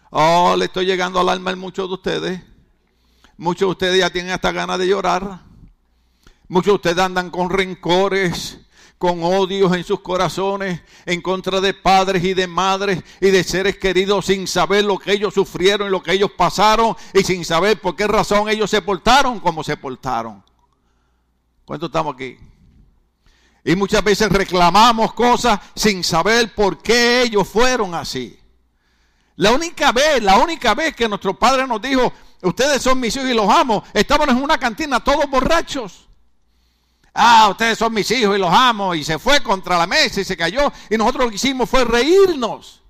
Oh, 0.09 0.55
le 0.57 0.65
estoy 0.65 0.85
llegando 0.85 1.19
al 1.21 1.29
alma 1.29 1.51
a 1.51 1.55
muchos 1.55 1.87
de 1.87 1.93
ustedes. 1.93 2.41
Muchos 3.37 3.67
de 3.67 3.71
ustedes 3.71 3.99
ya 3.99 4.09
tienen 4.09 4.33
hasta 4.33 4.51
ganas 4.51 4.79
de 4.79 4.87
llorar. 4.87 5.43
Muchos 6.49 6.71
de 6.71 6.75
ustedes 6.75 6.99
andan 6.99 7.29
con 7.29 7.49
rencores 7.49 8.59
con 8.99 9.23
odios 9.23 9.73
en 9.73 9.85
sus 9.85 10.01
corazones 10.01 10.81
en 11.05 11.21
contra 11.21 11.61
de 11.61 11.73
padres 11.73 12.21
y 12.21 12.33
de 12.33 12.47
madres 12.47 13.01
y 13.21 13.29
de 13.31 13.45
seres 13.45 13.77
queridos 13.77 14.25
sin 14.25 14.45
saber 14.45 14.83
lo 14.83 14.99
que 14.99 15.13
ellos 15.13 15.33
sufrieron 15.33 15.87
y 15.87 15.91
lo 15.91 16.03
que 16.03 16.11
ellos 16.11 16.31
pasaron 16.37 16.95
y 17.13 17.23
sin 17.23 17.45
saber 17.45 17.79
por 17.79 17.95
qué 17.95 18.07
razón 18.07 18.49
ellos 18.49 18.69
se 18.69 18.81
portaron 18.81 19.39
como 19.39 19.63
se 19.63 19.77
portaron. 19.77 20.43
¿Cuánto 21.63 21.85
estamos 21.85 22.13
aquí? 22.13 22.37
Y 23.63 23.73
muchas 23.77 24.03
veces 24.03 24.29
reclamamos 24.29 25.13
cosas 25.13 25.61
sin 25.75 26.03
saber 26.03 26.53
por 26.53 26.79
qué 26.79 27.21
ellos 27.21 27.47
fueron 27.47 27.95
así. 27.95 28.37
La 29.37 29.53
única 29.53 29.93
vez, 29.93 30.21
la 30.21 30.37
única 30.37 30.75
vez 30.75 30.93
que 30.93 31.07
nuestro 31.07 31.39
padre 31.39 31.65
nos 31.65 31.81
dijo, 31.81 32.11
ustedes 32.41 32.81
son 32.81 32.99
mis 32.99 33.15
hijos 33.15 33.29
y 33.29 33.33
los 33.33 33.49
amo, 33.49 33.81
estábamos 33.93 34.35
en 34.35 34.43
una 34.43 34.57
cantina 34.57 35.01
todos 35.01 35.29
borrachos 35.29 36.08
ah, 37.19 37.49
ustedes 37.49 37.77
son 37.77 37.93
mis 37.93 38.09
hijos 38.11 38.35
y 38.35 38.39
los 38.39 38.51
amo, 38.51 38.95
y 38.95 39.03
se 39.03 39.19
fue 39.19 39.43
contra 39.43 39.77
la 39.77 39.85
mesa 39.85 40.21
y 40.21 40.23
se 40.23 40.37
cayó, 40.37 40.71
y 40.89 40.97
nosotros 40.97 41.25
lo 41.25 41.29
que 41.29 41.35
hicimos 41.35 41.69
fue 41.69 41.83
reírnos. 41.83 42.81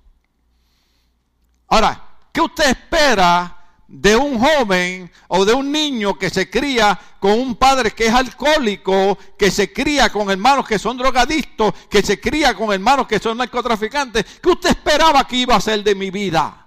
Ahora, 1.68 2.02
¿qué 2.32 2.42
usted 2.42 2.70
espera 2.70 3.56
de 3.88 4.16
un 4.16 4.40
joven 4.40 5.12
o 5.30 5.44
de 5.44 5.54
un 5.54 5.72
niño 5.72 6.18
que 6.18 6.30
se 6.30 6.48
cría 6.48 7.00
con 7.20 7.32
un 7.32 7.56
padre 7.56 7.92
que 7.92 8.06
es 8.06 8.14
alcohólico, 8.14 9.18
que 9.38 9.50
se 9.50 9.74
cría 9.74 10.10
con 10.12 10.30
hermanos 10.30 10.68
que 10.68 10.78
son 10.78 10.98
drogadictos, 10.98 11.74
que 11.90 12.04
se 12.04 12.20
cría 12.20 12.54
con 12.54 12.72
hermanos 12.72 13.08
que 13.08 13.20
son 13.20 13.38
narcotraficantes? 13.38 14.26
¿Qué 14.42 14.50
usted 14.50 14.70
esperaba 14.70 15.28
que 15.28 15.38
iba 15.38 15.56
a 15.56 15.62
ser 15.62 15.84
de 15.84 15.96
mi 15.96 16.12
vida? 16.12 16.66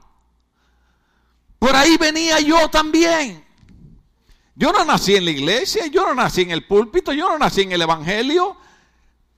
Por 1.59 1.77
ahí 1.77 1.97
venía 1.97 2.41
yo 2.41 2.69
también. 2.69 3.42
Yo 4.55 4.73
no 4.73 4.85
nací 4.85 5.17
en 5.17 5.25
la 5.25 5.31
iglesia, 5.31 5.87
yo 5.87 6.05
no 6.07 6.15
nací 6.15 6.43
en 6.43 6.51
el 6.51 6.65
púlpito, 6.67 7.13
yo 7.13 7.29
no 7.29 7.39
nací 7.39 7.63
en 7.63 7.73
el 7.73 7.83
Evangelio. 7.83 8.57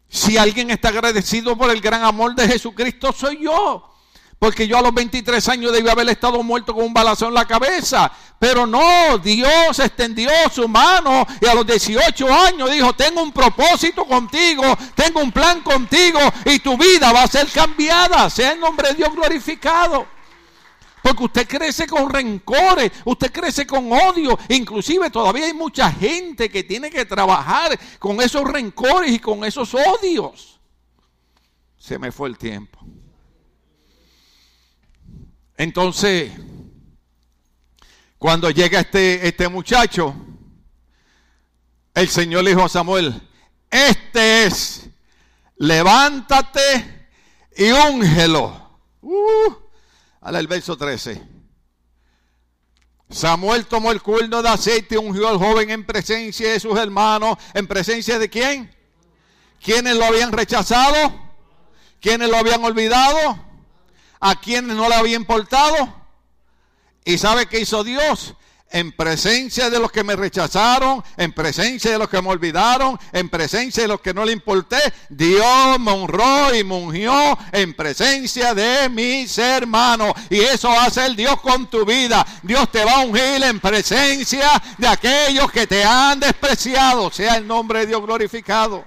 Si 0.09 0.37
alguien 0.37 0.70
está 0.70 0.88
agradecido 0.88 1.57
por 1.57 1.70
el 1.70 1.81
gran 1.81 2.05
amor 2.05 2.35
de 2.35 2.48
Jesucristo, 2.48 3.12
soy 3.12 3.38
yo. 3.42 3.90
Porque 4.38 4.66
yo 4.66 4.77
a 4.77 4.83
los 4.83 4.92
23 4.92 5.48
años 5.48 5.72
debí 5.72 5.88
haber 5.88 6.09
estado 6.09 6.42
muerto 6.42 6.74
con 6.74 6.85
un 6.85 6.92
balazo 6.92 7.29
en 7.29 7.35
la 7.35 7.46
cabeza. 7.46 8.11
Pero 8.38 8.66
no, 8.66 9.16
Dios 9.18 9.79
extendió 9.79 10.31
su 10.53 10.68
mano 10.68 11.27
y 11.40 11.46
a 11.46 11.55
los 11.55 11.66
18 11.66 12.35
años 12.35 12.70
dijo, 12.70 12.92
tengo 12.92 13.22
un 13.22 13.33
propósito 13.33 14.05
contigo, 14.05 14.64
tengo 14.94 15.20
un 15.20 15.33
plan 15.33 15.62
contigo 15.62 16.18
y 16.44 16.59
tu 16.59 16.77
vida 16.77 17.12
va 17.12 17.22
a 17.22 17.29
ser 17.29 17.46
cambiada. 17.48 18.29
Sea 18.29 18.53
el 18.53 18.61
nombre 18.61 18.88
de 18.88 18.94
Dios 18.94 19.14
glorificado. 19.14 20.07
Porque 21.05 21.25
usted 21.25 21.47
crece 21.47 21.87
con 21.87 22.09
rencores, 22.09 22.90
usted 23.05 23.31
crece 23.31 23.67
con 23.67 23.93
odio. 23.93 24.38
Inclusive 24.49 25.11
todavía 25.11 25.45
hay 25.45 25.53
mucha 25.53 25.93
gente 25.93 26.49
que 26.49 26.64
tiene 26.64 26.88
que 26.88 27.05
trabajar 27.05 27.79
con 27.99 28.23
esos 28.23 28.43
rencores 28.51 29.12
y 29.12 29.19
con 29.19 29.45
esos 29.45 29.75
odios. 29.75 30.59
Se 31.77 31.99
me 31.99 32.11
fue 32.11 32.31
el 32.31 32.38
tiempo. 32.38 32.79
Entonces, 35.59 36.33
cuando 38.17 38.49
llega 38.49 38.81
este, 38.81 39.29
este 39.29 39.47
muchacho, 39.51 40.14
el 41.93 42.09
Señor 42.09 42.45
le 42.45 42.51
dijo 42.53 42.64
a 42.64 42.69
Samuel, 42.71 43.12
este 43.71 44.47
es, 44.47 44.88
levántate 45.59 47.11
y 47.59 47.71
úngelo. 47.73 48.81
Uh, 49.03 49.63
al 50.25 50.37
el 50.37 50.47
verso 50.49 50.77
13. 50.77 51.23
Samuel 53.11 53.67
tomó 53.67 53.93
el 53.93 54.03
cuerno 54.03 54.43
de 54.43 54.49
aceite 54.49 54.97
y 54.97 54.99
ungió 54.99 55.29
al 55.29 55.39
joven 55.39 55.71
en 55.71 55.85
presencia 55.85 56.51
de 56.51 56.59
sus 56.59 56.77
hermanos. 56.79 57.37
¿En 57.53 57.67
presencia 57.67 58.19
de 58.19 58.29
quién? 58.29 58.75
¿Quiénes 59.63 59.97
lo 59.97 60.05
habían 60.05 60.33
rechazado? 60.33 61.15
¿Quiénes 62.01 62.29
lo 62.29 62.39
habían 62.39 62.65
olvidado? 62.65 63.39
¿A 64.19 64.41
quienes 64.41 64.75
no 64.75 64.89
le 64.89 64.95
había 64.95 65.17
importado? 65.17 65.95
¿Y 67.05 67.19
sabe 67.19 67.47
qué 67.47 67.61
hizo 67.61 67.85
Dios? 67.85 68.35
En 68.75 68.91
presencia 68.91 69.71
de 69.71 69.79
los 69.79 69.93
que 69.93 70.03
me 70.03 70.17
rechazaron, 70.17 71.01
en 71.17 71.33
presencia 71.33 71.93
de 71.93 71.99
los 71.99 72.09
que 72.09 72.21
me 72.21 72.31
olvidaron, 72.31 72.99
en 73.13 73.29
presencia 73.29 73.85
de 73.85 73.89
los 73.89 74.01
que 74.01 74.13
no 74.13 74.25
le 74.25 74.33
importé, 74.33 74.79
Dios 75.09 75.79
me 75.79 75.93
honró 75.93 76.53
y 76.53 76.65
me 76.65 76.75
ungió 76.75 77.39
en 77.53 77.73
presencia 77.75 78.53
de 78.53 78.89
mis 78.89 79.39
hermanos. 79.39 80.13
Y 80.29 80.41
eso 80.41 80.69
hace 80.73 81.07
el 81.07 81.15
Dios 81.15 81.41
con 81.41 81.71
tu 81.71 81.87
vida. 81.87 82.27
Dios 82.43 82.69
te 82.73 82.85
va 82.85 82.95
a 82.95 83.05
ungir 83.05 83.45
en 83.45 83.61
presencia 83.61 84.51
de 84.77 84.89
aquellos 84.89 85.53
que 85.53 85.69
te 85.69 85.85
han 85.85 86.19
despreciado. 86.19 87.13
Sea 87.13 87.37
el 87.37 87.47
nombre 87.47 87.79
de 87.79 87.87
Dios 87.87 88.03
glorificado. 88.03 88.85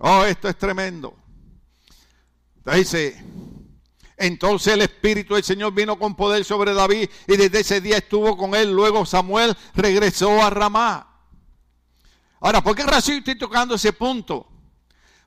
Oh, 0.00 0.22
esto 0.24 0.50
es 0.50 0.58
tremendo. 0.58 1.16
dice, 2.66 3.24
entonces 4.20 4.74
el 4.74 4.82
Espíritu 4.82 5.34
del 5.34 5.42
Señor 5.42 5.72
vino 5.72 5.98
con 5.98 6.14
poder 6.14 6.44
sobre 6.44 6.74
David 6.74 7.08
y 7.26 7.36
desde 7.38 7.60
ese 7.60 7.80
día 7.80 7.96
estuvo 7.96 8.36
con 8.36 8.54
él. 8.54 8.70
Luego 8.70 9.06
Samuel 9.06 9.56
regresó 9.74 10.42
a 10.42 10.50
Ramá. 10.50 11.08
Ahora, 12.38 12.62
¿por 12.62 12.76
qué 12.76 12.82
razón 12.82 13.14
estoy 13.16 13.38
tocando 13.38 13.74
ese 13.74 13.94
punto? 13.94 14.46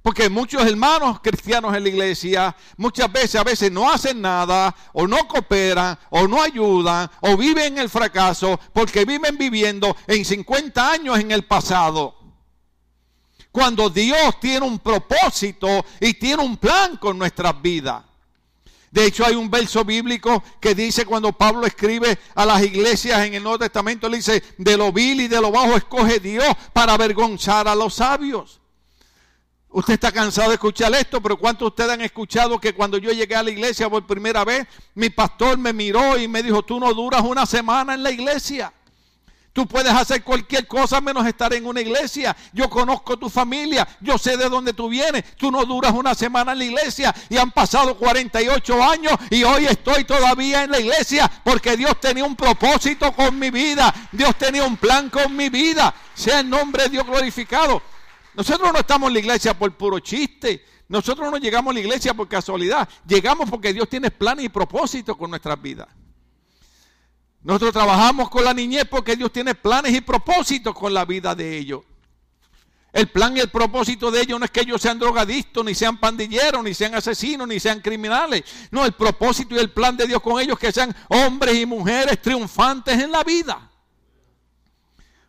Porque 0.03 0.29
muchos 0.29 0.63
hermanos 0.63 1.21
cristianos 1.21 1.75
en 1.75 1.82
la 1.82 1.89
iglesia 1.89 2.56
muchas 2.77 3.12
veces 3.12 3.36
a 3.36 3.43
veces 3.43 3.71
no 3.71 3.91
hacen 3.91 4.21
nada 4.21 4.75
o 4.93 5.08
no 5.08 5.27
cooperan 5.27 5.97
o 6.12 6.27
no 6.27 6.43
ayudan 6.43 7.10
o 7.21 7.36
viven 7.36 7.79
el 7.79 7.89
fracaso 7.89 8.60
porque 8.73 9.06
viven 9.06 9.38
viviendo 9.39 9.95
en 10.06 10.23
50 10.23 10.91
años 10.91 11.17
en 11.17 11.32
el 11.32 11.45
pasado. 11.45 12.15
Cuando 13.51 13.89
Dios 13.89 14.39
tiene 14.39 14.67
un 14.67 14.77
propósito 14.77 15.84
y 15.99 16.13
tiene 16.13 16.43
un 16.43 16.58
plan 16.58 16.97
con 16.97 17.17
nuestras 17.17 17.60
vidas. 17.60 18.03
De 18.93 19.08
hecho, 19.08 19.25
hay 19.25 19.34
un 19.34 19.49
verso 19.49 19.84
bíblico 19.84 20.43
que 20.60 20.75
dice 20.75 21.03
cuando 21.03 21.34
Pablo 21.34 21.65
escribe 21.65 22.19
a 22.36 22.45
las 22.45 22.62
iglesias 22.62 23.25
en 23.25 23.34
el 23.34 23.41
Nuevo 23.41 23.58
Testamento, 23.58 24.08
le 24.08 24.17
dice, 24.17 24.43
de 24.60 24.77
lo 24.77 24.91
vil 24.91 25.21
y 25.21 25.27
de 25.27 25.41
lo 25.41 25.49
bajo 25.49 25.75
escoge 25.75 26.19
Dios 26.19 26.45
para 26.73 26.93
avergonzar 26.93 27.67
a 27.67 27.73
los 27.73 27.95
sabios. 27.95 28.62
Usted 29.69 29.95
está 29.95 30.12
cansado 30.12 30.49
de 30.49 30.53
escuchar 30.53 30.93
esto, 30.93 31.19
pero 31.23 31.39
¿cuántos 31.39 31.65
de 31.65 31.69
ustedes 31.69 31.89
han 31.89 32.01
escuchado 32.01 32.60
que 32.60 32.75
cuando 32.75 32.99
yo 32.99 33.12
llegué 33.12 33.36
a 33.36 33.41
la 33.41 33.49
iglesia 33.49 33.89
por 33.89 34.06
primera 34.06 34.45
vez, 34.45 34.67
mi 34.93 35.10
pastor 35.10 35.58
me 35.58 35.73
miró 35.73 36.15
y 36.19 36.27
me 36.27 36.43
dijo, 36.43 36.62
tú 36.62 36.79
no 36.79 36.93
duras 36.93 37.23
una 37.23 37.47
semana 37.47 37.95
en 37.95 38.03
la 38.03 38.12
iglesia? 38.12 38.71
Tú 39.54 39.68
puedes 39.68 39.94
hacer 39.94 40.24
cualquier 40.24 40.66
cosa 40.66 41.00
menos 41.00 41.28
estar 41.28 41.54
en 41.54 41.68
una 41.68 41.80
iglesia. 41.80 42.36
Yo 42.54 42.68
conozco 42.72 43.18
tu 43.18 43.30
familia, 43.30 43.88
yo 44.02 44.18
sé 44.18 44.36
de 44.36 44.50
dónde 44.50 44.74
tú 44.74 44.89
vienes. 44.89 45.36
Tú 45.36 45.52
no 45.52 45.63
duras 45.63 45.94
una 45.94 46.16
semana 46.16 46.54
en 46.54 46.58
la 46.58 46.66
iglesia 46.66 47.13
y 47.30 47.38
han 47.38 47.52
pasado 47.52 47.96
48 47.96 48.84
años 48.84 49.13
y 49.30 49.44
hoy 49.44 49.66
estoy 49.66 50.06
todavía 50.06 50.63
en 50.63 50.72
la 50.72 50.80
iglesia 50.80 51.32
porque 51.44 51.78
Dios 51.78 52.00
tenía 52.02 52.26
un 52.26 52.36
propósito 52.36 53.12
con 53.12 53.38
mi 53.38 53.52
vida. 53.52 53.94
Dios 54.12 54.36
tenía 54.39 54.63
un 54.63 54.76
plan 54.76 55.12
con 55.12 55.36
mi 55.36 55.50
vida. 55.50 55.94
Sea 56.16 56.39
el 56.39 56.50
nombre 56.50 56.86
de 56.86 56.89
Dios 56.89 57.06
glorificado. 57.06 57.84
Nosotros 58.34 58.74
no 58.74 58.80
estamos 58.80 59.10
en 59.10 59.13
la 59.13 59.20
iglesia 59.20 59.54
por 59.54 59.72
puro 59.78 60.00
chiste. 60.00 60.66
Nosotros 60.88 61.30
no 61.30 61.38
llegamos 61.38 61.70
a 61.70 61.74
la 61.76 61.80
iglesia 61.80 62.16
por 62.16 62.28
casualidad. 62.28 62.89
Llegamos 63.06 63.52
porque 63.52 63.72
Dios 63.72 63.88
tiene 63.88 64.10
planes 64.10 64.46
y 64.46 64.50
propósitos 64.50 65.16
con 65.16 65.30
nuestras 65.30 65.62
vidas. 65.62 65.88
Nosotros 67.43 67.73
trabajamos 67.73 68.29
con 68.29 68.45
la 68.45 68.53
niñez 68.53 68.86
porque 68.89 69.15
Dios 69.15 69.32
tiene 69.32 69.53
planes 69.53 69.93
y 69.93 70.01
propósitos 70.01 70.73
con 70.73 70.93
la 70.93 71.03
vida 71.03 71.36
de 71.36 71.58
ellos. 71.58 71.82
El 72.93 73.08
plan 73.08 73.36
y 73.36 73.39
el 73.39 73.49
propósito 73.49 74.12
de 74.12 74.21
ellos 74.21 74.39
no 74.39 74.45
es 74.45 74.51
que 74.51 74.62
ellos 74.62 74.79
sean 74.79 74.99
drogadictos, 74.99 75.65
ni 75.65 75.73
sean 75.73 75.99
pandilleros, 75.99 76.63
ni 76.63 76.75
sean 76.75 76.93
asesinos, 76.93 77.47
ni 77.47 77.60
sean 77.60 77.82
criminales. 77.82 78.43
No, 78.69 78.86
el 78.86 78.93
propósito 78.93 79.56
y 79.56 79.58
el 79.58 79.71
plan 79.71 79.97
de 79.97 80.06
Dios 80.06 80.21
con 80.21 80.39
ellos 80.39 80.53
es 80.53 80.60
que 80.60 80.71
sean 80.71 80.95
hombres 81.10 81.56
y 81.56 81.65
mujeres 81.65 82.21
triunfantes 82.21 83.01
en 83.01 83.12
la 83.12 83.23
vida. 83.23 83.71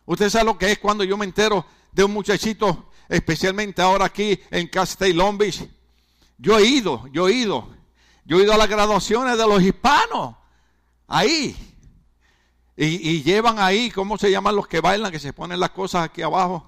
Usted 0.05 0.29
sabe 0.29 0.45
lo 0.45 0.57
que 0.59 0.71
es 0.71 0.77
cuando 0.77 1.03
yo 1.03 1.17
me 1.17 1.25
entero 1.25 1.65
de 1.91 2.03
un 2.03 2.13
muchachito, 2.13 2.91
especialmente 3.09 3.81
ahora 3.81 4.05
aquí 4.05 4.39
en 4.51 4.67
Castell 4.67 5.17
Long 5.17 5.35
Beach. 5.35 5.67
Yo 6.37 6.59
he 6.59 6.65
ido, 6.65 7.07
yo 7.11 7.27
he 7.27 7.33
ido, 7.33 7.75
yo 8.25 8.39
he 8.39 8.43
ido 8.43 8.53
a 8.53 8.57
las 8.57 8.69
graduaciones 8.69 9.39
de 9.39 9.47
los 9.47 9.63
hispanos. 9.63 10.35
Ahí, 11.07 11.55
y, 12.77 13.23
llevan 13.23 13.57
ahí, 13.59 13.89
¿cómo 13.89 14.17
se 14.17 14.29
llaman 14.29 14.55
los 14.55 14.67
que 14.67 14.81
bailan? 14.81 15.11
Que 15.11 15.19
se 15.19 15.31
ponen 15.31 15.59
las 15.59 15.69
cosas 15.69 16.05
aquí 16.05 16.21
abajo. 16.21 16.65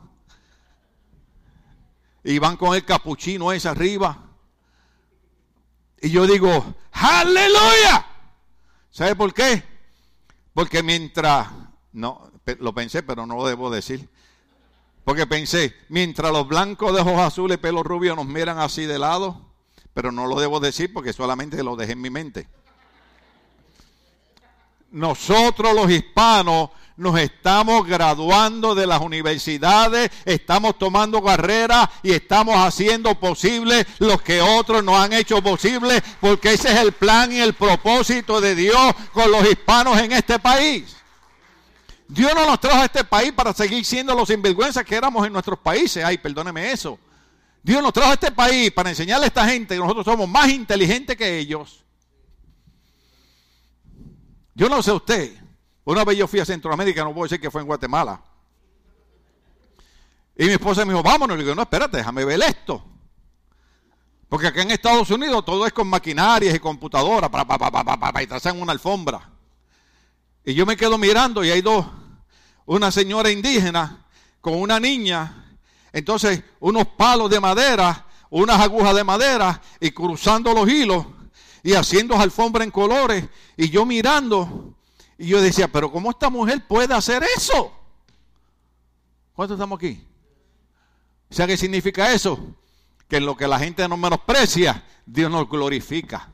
Y 2.24 2.40
van 2.40 2.56
con 2.56 2.76
el 2.76 2.86
capuchino 2.86 3.52
ese 3.52 3.68
arriba. 3.68 4.18
Y 6.02 6.10
yo 6.10 6.26
digo, 6.26 6.76
aleluya. 6.92 8.06
¿Sabe 8.90 9.16
por 9.16 9.34
qué? 9.34 9.64
Porque 10.54 10.82
mientras, 10.82 11.50
no, 11.92 12.32
lo 12.60 12.74
pensé, 12.74 13.04
pero 13.04 13.26
no 13.26 13.36
lo 13.36 13.46
debo 13.46 13.70
decir. 13.70 14.10
Porque 15.04 15.28
pensé, 15.28 15.76
mientras 15.90 16.32
los 16.32 16.48
blancos 16.48 16.94
de 16.96 17.02
ojos 17.02 17.20
azules 17.20 17.58
y 17.58 17.62
pelo 17.62 17.84
rubio 17.84 18.16
nos 18.16 18.26
miran 18.26 18.60
así 18.60 18.86
de 18.86 18.98
lado, 18.98 19.52
pero 19.94 20.12
no 20.12 20.26
lo 20.26 20.40
debo 20.40 20.60
decir 20.62 20.94
porque 20.94 21.12
solamente 21.12 21.62
lo 21.64 21.76
dejé 21.76 21.94
en 21.94 22.02
mi 22.02 22.10
mente 22.10 22.48
nosotros 24.98 25.76
los 25.76 25.92
hispanos 25.92 26.72
nos 26.98 27.20
estamos 27.20 27.86
graduando 27.86 28.74
de 28.74 28.88
las 28.88 29.00
universidades, 29.00 30.10
estamos 30.26 30.80
tomando 30.80 31.24
carreras 31.24 31.88
y 32.02 32.12
estamos 32.12 32.58
haciendo 32.58 33.14
posible 33.14 33.86
lo 34.00 34.18
que 34.18 34.42
otros 34.42 34.84
no 34.84 35.00
han 35.00 35.14
hecho 35.14 35.44
posible, 35.44 36.02
porque 36.20 36.54
ese 36.54 36.72
es 36.72 36.80
el 36.80 36.94
plan 36.94 37.32
y 37.32 37.40
el 37.40 37.54
propósito 37.54 38.42
de 38.42 38.56
Dios 38.56 38.94
con 39.14 39.30
los 39.30 39.48
hispanos 39.48 40.00
en 40.00 40.14
este 40.14 40.40
país. 40.40 40.98
Dios 42.08 42.32
no 42.34 42.48
nos 42.48 42.60
trajo 42.60 42.82
a 42.82 42.86
este 42.86 43.04
país 43.04 43.32
para 43.34 43.54
seguir 43.54 43.86
siendo 43.86 44.16
los 44.16 44.30
sinvergüenzas 44.30 44.84
que 44.84 44.96
éramos 44.96 45.28
en 45.28 45.34
nuestros 45.34 45.60
países. 45.60 46.04
Ay, 46.04 46.18
perdóneme 46.18 46.72
eso. 46.72 46.98
Dios 47.62 47.84
nos 47.84 47.94
trajo 47.94 48.10
a 48.10 48.14
este 48.14 48.32
país 48.32 48.72
para 48.72 48.90
enseñarle 48.90 49.26
a 49.26 49.28
esta 49.28 49.48
gente 49.48 49.76
que 49.76 49.80
nosotros 49.80 50.06
somos 50.06 50.28
más 50.28 50.50
inteligentes 50.50 51.16
que 51.16 51.38
ellos 51.38 51.84
yo 54.58 54.68
no 54.68 54.82
sé 54.82 54.92
usted. 54.92 55.38
Una 55.86 56.04
vez 56.04 56.18
yo 56.18 56.28
fui 56.28 56.40
a 56.40 56.46
Centroamérica, 56.46 57.04
no 57.04 57.14
puedo 57.14 57.26
decir 57.26 57.40
que 57.40 57.52
fue 57.52 57.62
en 57.62 57.68
Guatemala. 57.68 58.20
Y 60.36 60.46
mi 60.46 60.54
esposa 60.54 60.84
me 60.84 60.94
dijo, 60.94 61.04
vámonos. 61.04 61.38
Le 61.38 61.44
digo, 61.44 61.56
no, 61.56 61.62
espérate, 61.62 61.98
déjame 61.98 62.26
ver 62.26 62.42
esto. 62.42 62.84
Porque 64.28 64.48
acá 64.48 64.64
en 64.64 64.72
Estados 64.72 65.12
Unidos 65.12 65.46
todo 65.46 65.68
es 65.68 65.74
con 65.74 65.88
maquinarias 65.88 66.56
y 66.56 66.60
computadoras, 66.60 67.30
para, 67.30 67.46
para, 67.46 67.72
para, 67.72 68.24
y 68.24 68.26
trazan 68.26 68.60
una 68.60 68.72
alfombra. 68.72 69.30
Y 70.44 70.56
yo 70.56 70.66
me 70.66 70.76
quedo 70.76 70.98
mirando 70.98 71.46
y 71.46 71.52
hay 71.52 71.62
dos, 71.62 71.86
una 72.66 72.92
señora 72.92 73.30
indígena 73.30 74.08
con 74.42 74.56
una 74.56 74.80
niña, 74.80 75.56
entonces 75.94 76.44
unos 76.60 76.88
palos 76.88 77.30
de 77.30 77.40
madera, 77.40 78.08
unas 78.32 78.60
agujas 78.60 78.96
de 78.96 79.04
madera 79.04 79.62
y 79.80 79.92
cruzando 79.92 80.52
los 80.52 80.68
hilos 80.68 81.06
y 81.68 81.74
haciendo 81.74 82.16
alfombra 82.16 82.64
en 82.64 82.72
colores. 82.72 83.26
Y 83.58 83.70
yo 83.70 83.86
mirando, 83.86 84.74
y 85.18 85.28
yo 85.28 85.42
decía, 85.42 85.68
pero 85.68 85.92
¿cómo 85.92 86.12
esta 86.12 86.30
mujer 86.30 86.66
puede 86.66 86.94
hacer 86.94 87.26
eso? 87.36 87.74
¿Cuántos 89.34 89.58
estamos 89.58 89.76
aquí? 89.76 90.02
O 91.30 91.34
sea, 91.34 91.46
¿qué 91.46 91.58
significa 91.58 92.14
eso? 92.14 92.56
Que 93.10 93.18
en 93.18 93.26
lo 93.26 93.36
que 93.36 93.50
la 93.50 93.60
gente 93.60 93.86
nos 93.86 94.00
menosprecia, 94.00 94.82
Dios 95.06 95.30
nos 95.30 95.50
glorifica. 95.50 96.30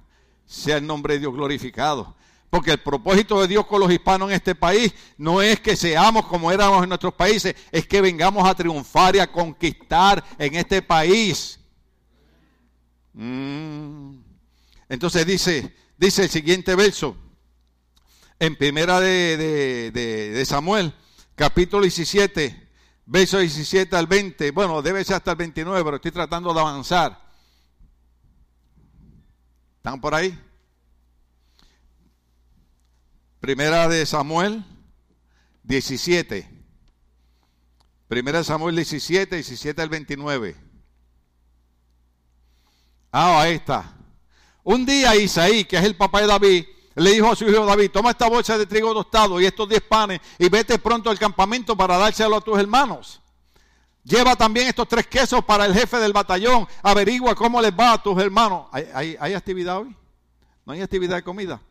Sea 0.45 0.77
el 0.77 0.85
nombre 0.85 1.15
de 1.15 1.21
Dios 1.21 1.33
glorificado. 1.33 2.15
Porque 2.51 2.69
el 2.69 2.81
propósito 2.81 3.41
de 3.41 3.47
Dios 3.47 3.65
con 3.65 3.79
los 3.79 3.91
hispanos 3.91 4.29
en 4.29 4.35
este 4.35 4.53
país 4.53 4.93
no 5.17 5.41
es 5.41 5.59
que 5.59 5.75
seamos 5.75 6.27
como 6.27 6.51
éramos 6.51 6.83
en 6.83 6.89
nuestros 6.89 7.15
países, 7.15 7.55
es 7.71 7.87
que 7.87 8.01
vengamos 8.01 8.47
a 8.47 8.53
triunfar 8.53 9.15
y 9.15 9.19
a 9.19 9.31
conquistar 9.31 10.23
en 10.37 10.53
este 10.53 10.83
país. 10.83 11.59
Mm. 13.13 14.22
Entonces 14.93 15.25
dice, 15.25 15.75
dice 15.97 16.21
el 16.21 16.29
siguiente 16.29 16.75
verso, 16.75 17.17
en 18.37 18.55
primera 18.55 18.99
de, 18.99 20.43
Samuel, 20.45 20.93
capítulo 21.33 21.81
17, 21.81 22.69
verso 23.07 23.39
17 23.39 23.95
al 23.95 24.05
20, 24.05 24.51
bueno, 24.51 24.83
debe 24.83 25.03
ser 25.03 25.15
hasta 25.15 25.31
el 25.31 25.37
29, 25.37 25.83
pero 25.83 25.95
estoy 25.95 26.11
tratando 26.11 26.53
de 26.53 26.59
avanzar. 26.59 27.19
¿Están 29.77 29.99
por 29.99 30.13
ahí? 30.13 30.39
Primera 33.39 33.87
de 33.87 34.05
Samuel 34.05 34.63
17. 35.63 36.65
Primera 38.07 38.37
de 38.37 38.43
Samuel 38.43 38.75
17, 38.75 39.37
17 39.37 39.81
al 39.81 39.89
29. 39.89 40.55
Ah, 43.11 43.41
ahí 43.41 43.55
está. 43.55 43.97
Un 44.63 44.85
día 44.85 45.15
Isaí, 45.15 45.65
que 45.65 45.77
es 45.77 45.83
el 45.83 45.95
papá 45.95 46.21
de 46.21 46.27
David, 46.27 46.65
le 46.95 47.11
dijo 47.11 47.31
a 47.31 47.35
su 47.35 47.45
hijo 47.45 47.65
David, 47.65 47.91
toma 47.91 48.11
esta 48.11 48.29
bolsa 48.29 48.57
de 48.57 48.65
trigo 48.65 48.93
tostado 48.93 49.41
y 49.41 49.45
estos 49.45 49.67
diez 49.67 49.81
panes 49.81 50.21
y 50.37 50.47
vete 50.47 50.77
pronto 50.79 51.09
al 51.09 51.17
campamento 51.17 51.75
para 51.75 51.97
dárselo 51.97 52.37
a 52.37 52.41
tus 52.41 52.57
hermanos. 52.57 53.19
Lleva 54.03 54.35
también 54.35 54.67
estos 54.67 54.87
tres 54.87 55.07
quesos 55.07 55.43
para 55.45 55.65
el 55.65 55.73
jefe 55.73 55.97
del 55.97 56.13
batallón. 56.13 56.67
Averigua 56.81 57.35
cómo 57.35 57.61
les 57.61 57.71
va 57.71 57.93
a 57.93 58.03
tus 58.03 58.21
hermanos. 58.21 58.67
¿Hay, 58.71 59.33
actividad 59.33 59.79
hoy? 59.79 59.95
¿No 60.65 60.73
hay 60.73 60.81
actividad 60.81 61.15
de 61.15 61.23
comida? 61.23 61.61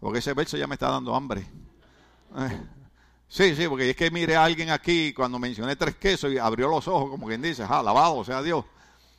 Porque 0.00 0.18
ese 0.18 0.32
verso 0.32 0.56
ya 0.56 0.66
me 0.66 0.74
está 0.74 0.88
dando 0.88 1.14
hambre. 1.14 1.46
Eh, 2.38 2.60
sí, 3.28 3.54
sí, 3.54 3.68
porque 3.68 3.90
es 3.90 3.96
que 3.96 4.10
mire 4.10 4.36
a 4.36 4.44
alguien 4.44 4.70
aquí 4.70 5.12
cuando 5.12 5.38
mencioné 5.38 5.76
tres 5.76 5.96
quesos 5.96 6.32
y 6.32 6.38
abrió 6.38 6.68
los 6.68 6.88
ojos 6.88 7.10
como 7.10 7.26
quien 7.26 7.42
dice, 7.42 7.62
ah, 7.62 7.80
alabado 7.80 8.24
sea 8.24 8.42
Dios. 8.42 8.64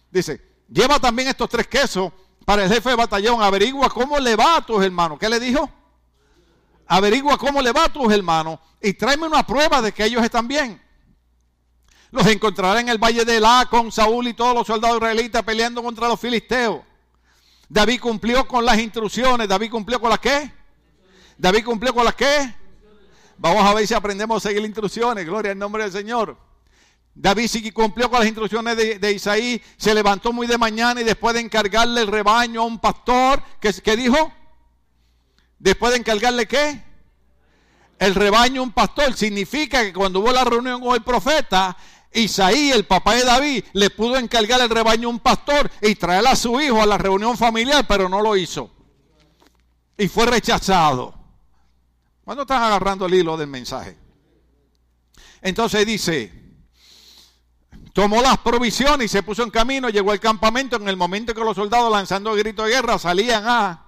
Dice, 0.10 0.42
lleva 0.68 1.00
también 1.00 1.28
estos 1.28 1.50
tres 1.50 1.68
quesos 1.68 2.12
para 2.46 2.64
el 2.64 2.74
jefe 2.74 2.90
de 2.90 2.96
batallón, 2.96 3.42
averigua 3.42 3.90
cómo 3.90 4.20
le 4.20 4.36
va 4.36 4.58
a 4.58 4.66
tus 4.66 4.84
hermanos. 4.84 5.18
¿Qué 5.20 5.30
le 5.30 5.40
dijo? 5.40 5.70
Averigua 6.88 7.38
cómo 7.38 7.62
le 7.62 7.72
va 7.72 7.86
a 7.86 7.90
tus 7.90 8.12
hermanos 8.12 8.60
y 8.82 8.94
tráeme 8.94 9.26
una 9.28 9.46
prueba 9.46 9.82
de 9.82 9.92
que 9.92 10.04
ellos 10.04 10.24
están 10.24 10.48
bien. 10.48 10.82
Los 12.12 12.28
encontrará 12.28 12.80
en 12.80 12.90
el 12.90 12.98
valle 12.98 13.26
de 13.26 13.38
Elá 13.38 13.68
con 13.70 13.92
Saúl 13.92 14.28
y 14.28 14.34
todos 14.34 14.54
los 14.54 14.68
soldados 14.68 14.98
israelitas 14.98 15.42
peleando 15.44 15.82
contra 15.82 16.08
los 16.08 16.20
filisteos. 16.20 16.82
David 17.70 18.00
cumplió 18.02 18.48
con 18.48 18.64
las 18.64 18.78
instrucciones. 18.78 19.48
David 19.48 19.72
cumplió 19.72 20.00
con 20.00 20.12
las 20.12 20.20
qué? 20.20 20.54
David 21.38 21.66
cumplió 21.66 21.92
con 21.92 22.06
las 22.06 22.14
qué? 22.14 22.54
Vamos 23.38 23.66
a 23.66 23.74
ver 23.74 23.88
si 23.88 23.96
aprendemos 23.96 24.38
a 24.38 24.50
seguir 24.50 24.62
las 24.62 24.70
instrucciones. 24.70 25.26
Gloria 25.26 25.54
al 25.54 25.58
nombre 25.58 25.84
del 25.84 25.92
Señor. 25.92 26.38
David 27.16 27.48
sí 27.48 27.72
cumplió 27.72 28.10
con 28.10 28.20
las 28.20 28.28
instrucciones 28.28 28.76
de, 28.76 29.12
Isaí, 29.12 29.62
se 29.78 29.94
levantó 29.94 30.34
muy 30.34 30.48
de 30.48 30.58
mañana 30.58 31.00
y 31.02 31.04
después 31.04 31.36
de 31.36 31.42
encargarle 31.42 32.02
el 32.02 32.08
rebaño 32.08 32.62
a 32.62 32.66
un 32.66 32.80
pastor, 32.80 33.44
¿qué, 33.60 33.96
dijo? 33.96 34.32
Después 35.60 35.92
de 35.92 36.00
encargarle 36.00 36.48
qué? 36.48 36.84
El 38.00 38.16
rebaño 38.16 38.62
a 38.62 38.64
un 38.64 38.72
pastor. 38.72 39.14
Significa 39.14 39.84
que 39.84 39.94
cuando 39.94 40.22
hubo 40.22 40.32
la 40.32 40.44
reunión 40.44 40.82
con 40.82 40.96
el 40.96 41.04
profeta, 41.04 41.78
Isaí, 42.12 42.72
el 42.72 42.86
papá 42.86 43.14
de 43.14 43.24
David, 43.24 43.64
le 43.74 43.92
pudo 43.92 44.18
encargar 44.18 44.60
el 44.62 44.70
rebaño 44.70 45.08
a 45.08 45.12
un 45.12 45.20
pastor 45.20 45.70
y 45.82 45.94
traer 45.96 46.26
a 46.28 46.36
su 46.36 46.60
hijo 46.60 46.82
a 46.82 46.86
la 46.88 46.98
reunión 46.98 47.38
familiar, 47.38 47.86
pero 47.88 48.10
no 48.10 48.22
lo 48.22 48.36
hizo. 48.36 48.72
Y 49.98 50.08
fue 50.08 50.26
rechazado. 50.26 51.14
¿Cuándo 52.24 52.42
están 52.42 52.64
agarrando 52.64 53.06
el 53.06 53.14
hilo 53.14 53.38
del 53.38 53.48
mensaje? 53.48 53.98
Entonces 55.42 55.86
dice, 55.86 56.43
tomó 57.94 58.22
las 58.22 58.40
provisiones 58.40 59.06
y 59.06 59.08
se 59.08 59.24
puso 59.24 59.44
en 59.44 59.52
camino, 59.52 59.90
llegó 59.90 60.12
al 60.12 60.20
campamento 60.20 60.76
en 60.76 60.88
el 60.90 60.98
momento 60.98 61.34
que 61.34 61.42
los 61.42 61.56
soldados 61.56 61.92
lanzando 61.92 62.34
el 62.34 62.40
grito 62.40 62.64
de 62.64 62.72
guerra 62.72 62.98
salían 62.98 63.48
a 63.48 63.86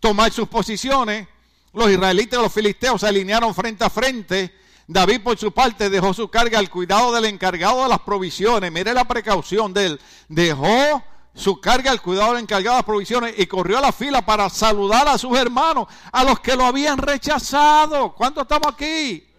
tomar 0.00 0.32
sus 0.32 0.48
posiciones. 0.48 1.28
Los 1.72 1.88
israelitas 1.88 2.38
y 2.38 2.42
los 2.42 2.52
filisteos 2.52 3.00
se 3.00 3.06
alinearon 3.06 3.54
frente 3.54 3.84
a 3.84 3.90
frente. 3.90 4.52
David 4.88 5.20
por 5.22 5.38
su 5.38 5.52
parte 5.52 5.88
dejó 5.88 6.12
su 6.12 6.28
carga 6.28 6.58
al 6.58 6.68
cuidado 6.68 7.12
del 7.12 7.26
encargado 7.26 7.84
de 7.84 7.88
las 7.88 8.00
provisiones. 8.00 8.72
Mire 8.72 8.92
la 8.92 9.04
precaución 9.04 9.72
de 9.72 9.86
él. 9.86 10.00
Dejó 10.28 11.04
su 11.32 11.60
carga 11.60 11.92
al 11.92 12.02
cuidado 12.02 12.32
del 12.32 12.42
encargado 12.42 12.74
de 12.74 12.78
las 12.78 12.86
provisiones 12.86 13.34
y 13.38 13.46
corrió 13.46 13.78
a 13.78 13.82
la 13.82 13.92
fila 13.92 14.26
para 14.26 14.50
saludar 14.50 15.06
a 15.06 15.16
sus 15.16 15.38
hermanos, 15.38 15.86
a 16.10 16.24
los 16.24 16.40
que 16.40 16.56
lo 16.56 16.66
habían 16.66 16.98
rechazado. 16.98 18.12
¿Cuántos 18.16 18.42
estamos 18.42 18.74
aquí? 18.74 19.29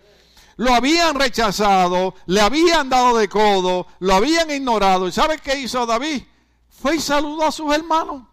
Lo 0.61 0.75
habían 0.75 1.15
rechazado, 1.15 2.13
le 2.27 2.39
habían 2.39 2.87
dado 2.87 3.17
de 3.17 3.27
codo, 3.27 3.87
lo 3.97 4.13
habían 4.13 4.51
ignorado. 4.51 5.07
¿Y 5.07 5.11
sabe 5.11 5.39
qué 5.39 5.59
hizo 5.59 5.87
David? 5.87 6.21
Fue 6.69 6.97
y 6.97 6.99
saludó 6.99 7.47
a 7.47 7.51
sus 7.51 7.73
hermanos. 7.73 8.27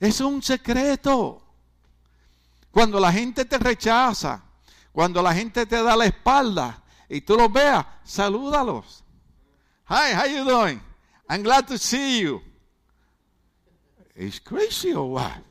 Es 0.00 0.22
un 0.22 0.42
secreto. 0.42 1.42
Cuando 2.70 2.98
la 2.98 3.12
gente 3.12 3.44
te 3.44 3.58
rechaza, 3.58 4.44
cuando 4.92 5.20
la 5.20 5.34
gente 5.34 5.66
te 5.66 5.82
da 5.82 5.94
la 5.94 6.06
espalda 6.06 6.82
y 7.06 7.20
tú 7.20 7.36
los 7.36 7.52
veas, 7.52 7.84
salúdalos. 8.02 9.04
Hi, 9.90 10.14
how 10.14 10.26
you 10.26 10.42
doing? 10.42 10.80
I'm 11.28 11.42
glad 11.42 11.66
to 11.66 11.76
see 11.76 12.22
you. 12.22 12.40
It's 14.14 14.40
crazy 14.40 14.94
or 14.94 15.10
what? 15.10 15.42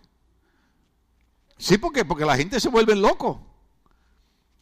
Sí, 1.59 1.77
porque 1.77 2.05
porque 2.05 2.25
la 2.25 2.35
gente 2.37 2.59
se 2.59 2.69
vuelve 2.69 2.95
loco. 2.95 3.50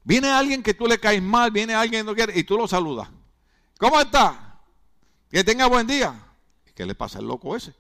Viene 0.10 0.32
alguien 0.32 0.64
que 0.64 0.74
tú 0.74 0.88
le 0.88 1.00
caes 1.00 1.22
mal, 1.22 1.52
viene 1.52 1.76
alguien 1.76 2.02
que 2.02 2.04
no 2.10 2.16
quiere 2.16 2.40
y 2.40 2.44
tú 2.44 2.58
lo 2.58 2.68
saludas. 2.68 3.08
¿Cómo 3.78 4.02
está? 4.02 4.60
Que 5.30 5.44
tenga 5.44 5.68
buen 5.68 5.86
día. 5.86 6.20
¿Qué 6.74 6.84
le 6.84 6.96
pasa 6.96 7.20
al 7.20 7.28
loco 7.28 7.56
ese? 7.56 7.76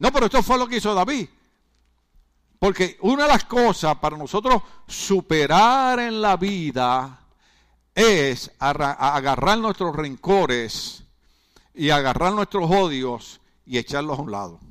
No, 0.00 0.10
pero 0.10 0.26
esto 0.26 0.42
fue 0.42 0.58
lo 0.58 0.66
que 0.66 0.78
hizo 0.78 0.92
David. 0.92 1.28
Porque 2.58 2.98
una 3.02 3.22
de 3.22 3.28
las 3.28 3.44
cosas 3.44 3.94
para 3.98 4.16
nosotros 4.16 4.64
superar 4.88 6.00
en 6.00 6.20
la 6.20 6.36
vida 6.36 7.20
es 7.94 8.50
agarrar 8.58 9.58
nuestros 9.58 9.94
rencores 9.94 11.04
y 11.72 11.90
agarrar 11.90 12.32
nuestros 12.32 12.68
odios 12.68 13.40
y 13.64 13.78
echarlos 13.78 14.18
a 14.18 14.22
un 14.22 14.32
lado. 14.32 14.69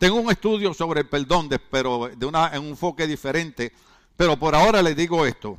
Tengo 0.00 0.18
un 0.18 0.30
estudio 0.30 0.72
sobre 0.72 1.02
el 1.02 1.08
perdón, 1.10 1.50
pero 1.70 2.08
de 2.08 2.24
una, 2.24 2.48
en 2.54 2.62
un 2.62 2.68
enfoque 2.68 3.06
diferente. 3.06 3.70
Pero 4.16 4.38
por 4.38 4.54
ahora 4.54 4.80
les 4.80 4.96
digo 4.96 5.26
esto. 5.26 5.58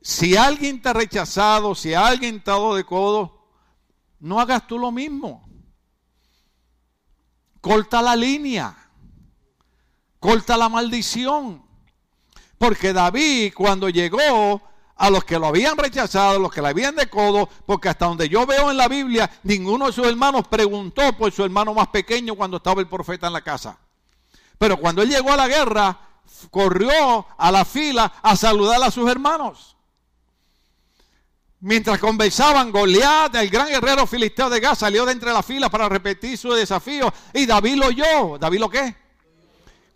Si 0.00 0.38
alguien 0.38 0.80
te 0.80 0.88
ha 0.88 0.94
rechazado, 0.94 1.74
si 1.74 1.92
alguien 1.92 2.42
te 2.42 2.50
ha 2.50 2.54
dado 2.54 2.74
de 2.74 2.84
codo, 2.84 3.44
no 4.20 4.40
hagas 4.40 4.66
tú 4.66 4.78
lo 4.78 4.90
mismo. 4.90 5.46
Corta 7.60 8.00
la 8.00 8.16
línea. 8.16 8.74
Corta 10.18 10.56
la 10.56 10.70
maldición. 10.70 11.62
Porque 12.56 12.94
David 12.94 13.52
cuando 13.54 13.90
llegó 13.90 14.62
a 14.98 15.10
los 15.10 15.24
que 15.24 15.38
lo 15.38 15.46
habían 15.46 15.78
rechazado, 15.78 16.36
a 16.36 16.38
los 16.38 16.52
que 16.52 16.60
la 16.60 16.70
habían 16.70 16.96
de 16.96 17.08
codo, 17.08 17.48
porque 17.64 17.88
hasta 17.88 18.06
donde 18.06 18.28
yo 18.28 18.44
veo 18.44 18.70
en 18.70 18.76
la 18.76 18.88
Biblia, 18.88 19.30
ninguno 19.44 19.86
de 19.86 19.92
sus 19.92 20.06
hermanos 20.06 20.46
preguntó 20.48 21.16
por 21.16 21.32
su 21.32 21.44
hermano 21.44 21.72
más 21.72 21.88
pequeño 21.88 22.34
cuando 22.34 22.58
estaba 22.58 22.80
el 22.80 22.88
profeta 22.88 23.28
en 23.28 23.32
la 23.32 23.40
casa. 23.40 23.78
Pero 24.58 24.76
cuando 24.76 25.02
él 25.02 25.08
llegó 25.08 25.32
a 25.32 25.36
la 25.36 25.46
guerra, 25.46 25.98
corrió 26.50 27.26
a 27.38 27.52
la 27.52 27.64
fila 27.64 28.12
a 28.22 28.36
saludar 28.36 28.82
a 28.82 28.90
sus 28.90 29.08
hermanos. 29.08 29.76
Mientras 31.60 31.98
conversaban, 31.98 32.70
Goliat, 32.70 33.34
el 33.36 33.50
gran 33.50 33.68
guerrero 33.68 34.06
filisteo 34.06 34.50
de 34.50 34.60
Gaza, 34.60 34.86
salió 34.86 35.04
de 35.04 35.12
entre 35.12 35.32
las 35.32 35.44
filas 35.44 35.70
para 35.70 35.88
repetir 35.88 36.38
su 36.38 36.52
desafío. 36.52 37.12
Y 37.34 37.46
David 37.46 37.76
lo 37.76 37.86
oyó. 37.86 38.38
¿David 38.38 38.60
lo 38.60 38.70
qué? 38.70 38.96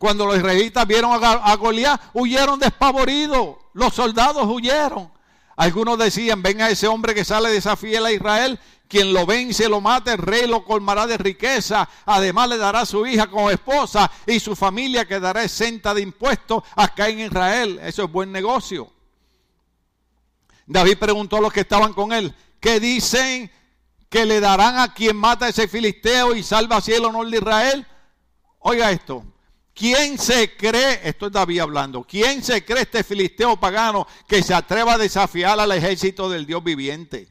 Cuando 0.02 0.26
los 0.26 0.36
israelitas 0.36 0.84
vieron 0.84 1.12
a, 1.22 1.54
Goliat, 1.54 2.10
huyeron 2.12 2.58
despavoridos. 2.58 3.54
Los 3.72 3.94
soldados 3.94 4.44
huyeron. 4.48 5.12
Algunos 5.54 5.96
decían, 5.96 6.42
ven 6.42 6.60
a 6.60 6.70
ese 6.70 6.88
hombre 6.88 7.14
que 7.14 7.24
sale 7.24 7.50
de 7.50 7.58
esa 7.58 7.76
fiel 7.76 8.04
a 8.06 8.10
Israel, 8.10 8.58
quien 8.88 9.12
lo 9.12 9.26
vence, 9.26 9.68
lo 9.68 9.80
mata, 9.80 10.14
el 10.14 10.18
rey 10.18 10.48
lo 10.48 10.64
colmará 10.64 11.06
de 11.06 11.18
riqueza, 11.18 11.88
además 12.04 12.48
le 12.48 12.56
dará 12.56 12.80
a 12.80 12.86
su 12.86 13.06
hija 13.06 13.28
como 13.28 13.48
esposa 13.48 14.10
y 14.26 14.40
su 14.40 14.56
familia 14.56 15.06
quedará 15.06 15.44
exenta 15.44 15.94
de 15.94 16.02
impuestos 16.02 16.64
acá 16.74 17.08
en 17.08 17.20
Israel. 17.20 17.78
Eso 17.84 18.02
es 18.02 18.10
buen 18.10 18.32
negocio. 18.32 18.90
David 20.66 20.98
preguntó 20.98 21.36
a 21.36 21.42
los 21.42 21.52
que 21.52 21.60
estaban 21.60 21.92
con 21.92 22.12
él, 22.12 22.34
¿qué 22.58 22.80
dicen 22.80 23.52
que 24.10 24.26
le 24.26 24.40
darán 24.40 24.80
a 24.80 24.92
quien 24.94 25.16
mata 25.16 25.46
a 25.46 25.50
ese 25.50 25.68
filisteo 25.68 26.34
y 26.34 26.42
salva 26.42 26.82
el 26.84 27.04
honor 27.04 27.30
de 27.30 27.36
Israel? 27.36 27.86
Oiga 28.58 28.90
esto, 28.90 29.31
¿Quién 29.82 30.16
se 30.16 30.56
cree, 30.56 31.00
esto 31.02 31.26
es 31.26 31.32
David 31.32 31.58
hablando, 31.58 32.04
quién 32.04 32.40
se 32.44 32.64
cree 32.64 32.82
este 32.82 33.02
filisteo 33.02 33.58
pagano 33.58 34.06
que 34.28 34.40
se 34.40 34.54
atreva 34.54 34.94
a 34.94 34.98
desafiar 34.98 35.58
al 35.58 35.72
ejército 35.72 36.30
del 36.30 36.46
Dios 36.46 36.62
viviente? 36.62 37.26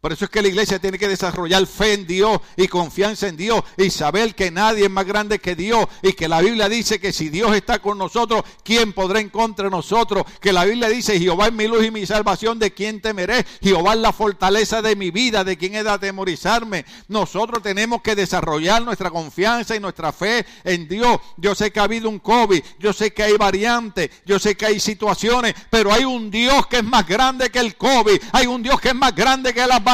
Por 0.00 0.14
eso 0.14 0.24
es 0.24 0.30
que 0.30 0.40
la 0.40 0.48
iglesia 0.48 0.78
tiene 0.78 0.98
que 0.98 1.08
desarrollar 1.08 1.66
fe 1.66 1.92
en 1.92 2.06
Dios 2.06 2.40
y 2.56 2.68
confianza 2.68 3.28
en 3.28 3.36
Dios 3.36 3.62
y 3.76 3.90
saber 3.90 4.34
que 4.34 4.50
nadie 4.50 4.84
es 4.84 4.90
más 4.90 5.04
grande 5.04 5.40
que 5.40 5.54
Dios 5.54 5.86
y 6.02 6.14
que 6.14 6.26
la 6.26 6.40
Biblia 6.40 6.70
dice 6.70 6.98
que 6.98 7.12
si 7.12 7.28
Dios 7.28 7.54
está 7.54 7.80
con 7.80 7.98
nosotros, 7.98 8.42
¿quién 8.64 8.94
podrá 8.94 9.20
en 9.20 9.28
contra 9.28 9.68
nosotros? 9.68 10.24
Que 10.40 10.54
la 10.54 10.64
Biblia 10.64 10.88
dice, 10.88 11.20
Jehová 11.20 11.48
es 11.48 11.52
mi 11.52 11.66
luz 11.66 11.84
y 11.84 11.90
mi 11.90 12.06
salvación, 12.06 12.58
¿de 12.58 12.72
quién 12.72 13.02
temeré? 13.02 13.44
Jehová 13.60 13.92
es 13.92 13.98
la 13.98 14.14
fortaleza 14.14 14.80
de 14.80 14.96
mi 14.96 15.10
vida, 15.10 15.44
¿de 15.44 15.58
quién 15.58 15.74
he 15.74 15.84
de 15.84 15.90
atemorizarme? 15.90 16.86
Nosotros 17.08 17.62
tenemos 17.62 18.00
que 18.00 18.14
desarrollar 18.14 18.80
nuestra 18.80 19.10
confianza 19.10 19.76
y 19.76 19.80
nuestra 19.80 20.12
fe 20.12 20.46
en 20.64 20.88
Dios. 20.88 21.18
Yo 21.36 21.54
sé 21.54 21.72
que 21.72 21.80
ha 21.80 21.84
habido 21.84 22.08
un 22.08 22.20
COVID, 22.20 22.62
yo 22.78 22.94
sé 22.94 23.12
que 23.12 23.24
hay 23.24 23.36
variantes, 23.36 24.08
yo 24.24 24.38
sé 24.38 24.56
que 24.56 24.64
hay 24.64 24.80
situaciones, 24.80 25.54
pero 25.68 25.92
hay 25.92 26.06
un 26.06 26.30
Dios 26.30 26.66
que 26.68 26.78
es 26.78 26.84
más 26.84 27.06
grande 27.06 27.50
que 27.50 27.58
el 27.58 27.76
COVID, 27.76 28.18
hay 28.32 28.46
un 28.46 28.62
Dios 28.62 28.80
que 28.80 28.88
es 28.88 28.94
más 28.94 29.14
grande 29.14 29.52
que 29.52 29.66
las 29.66 29.84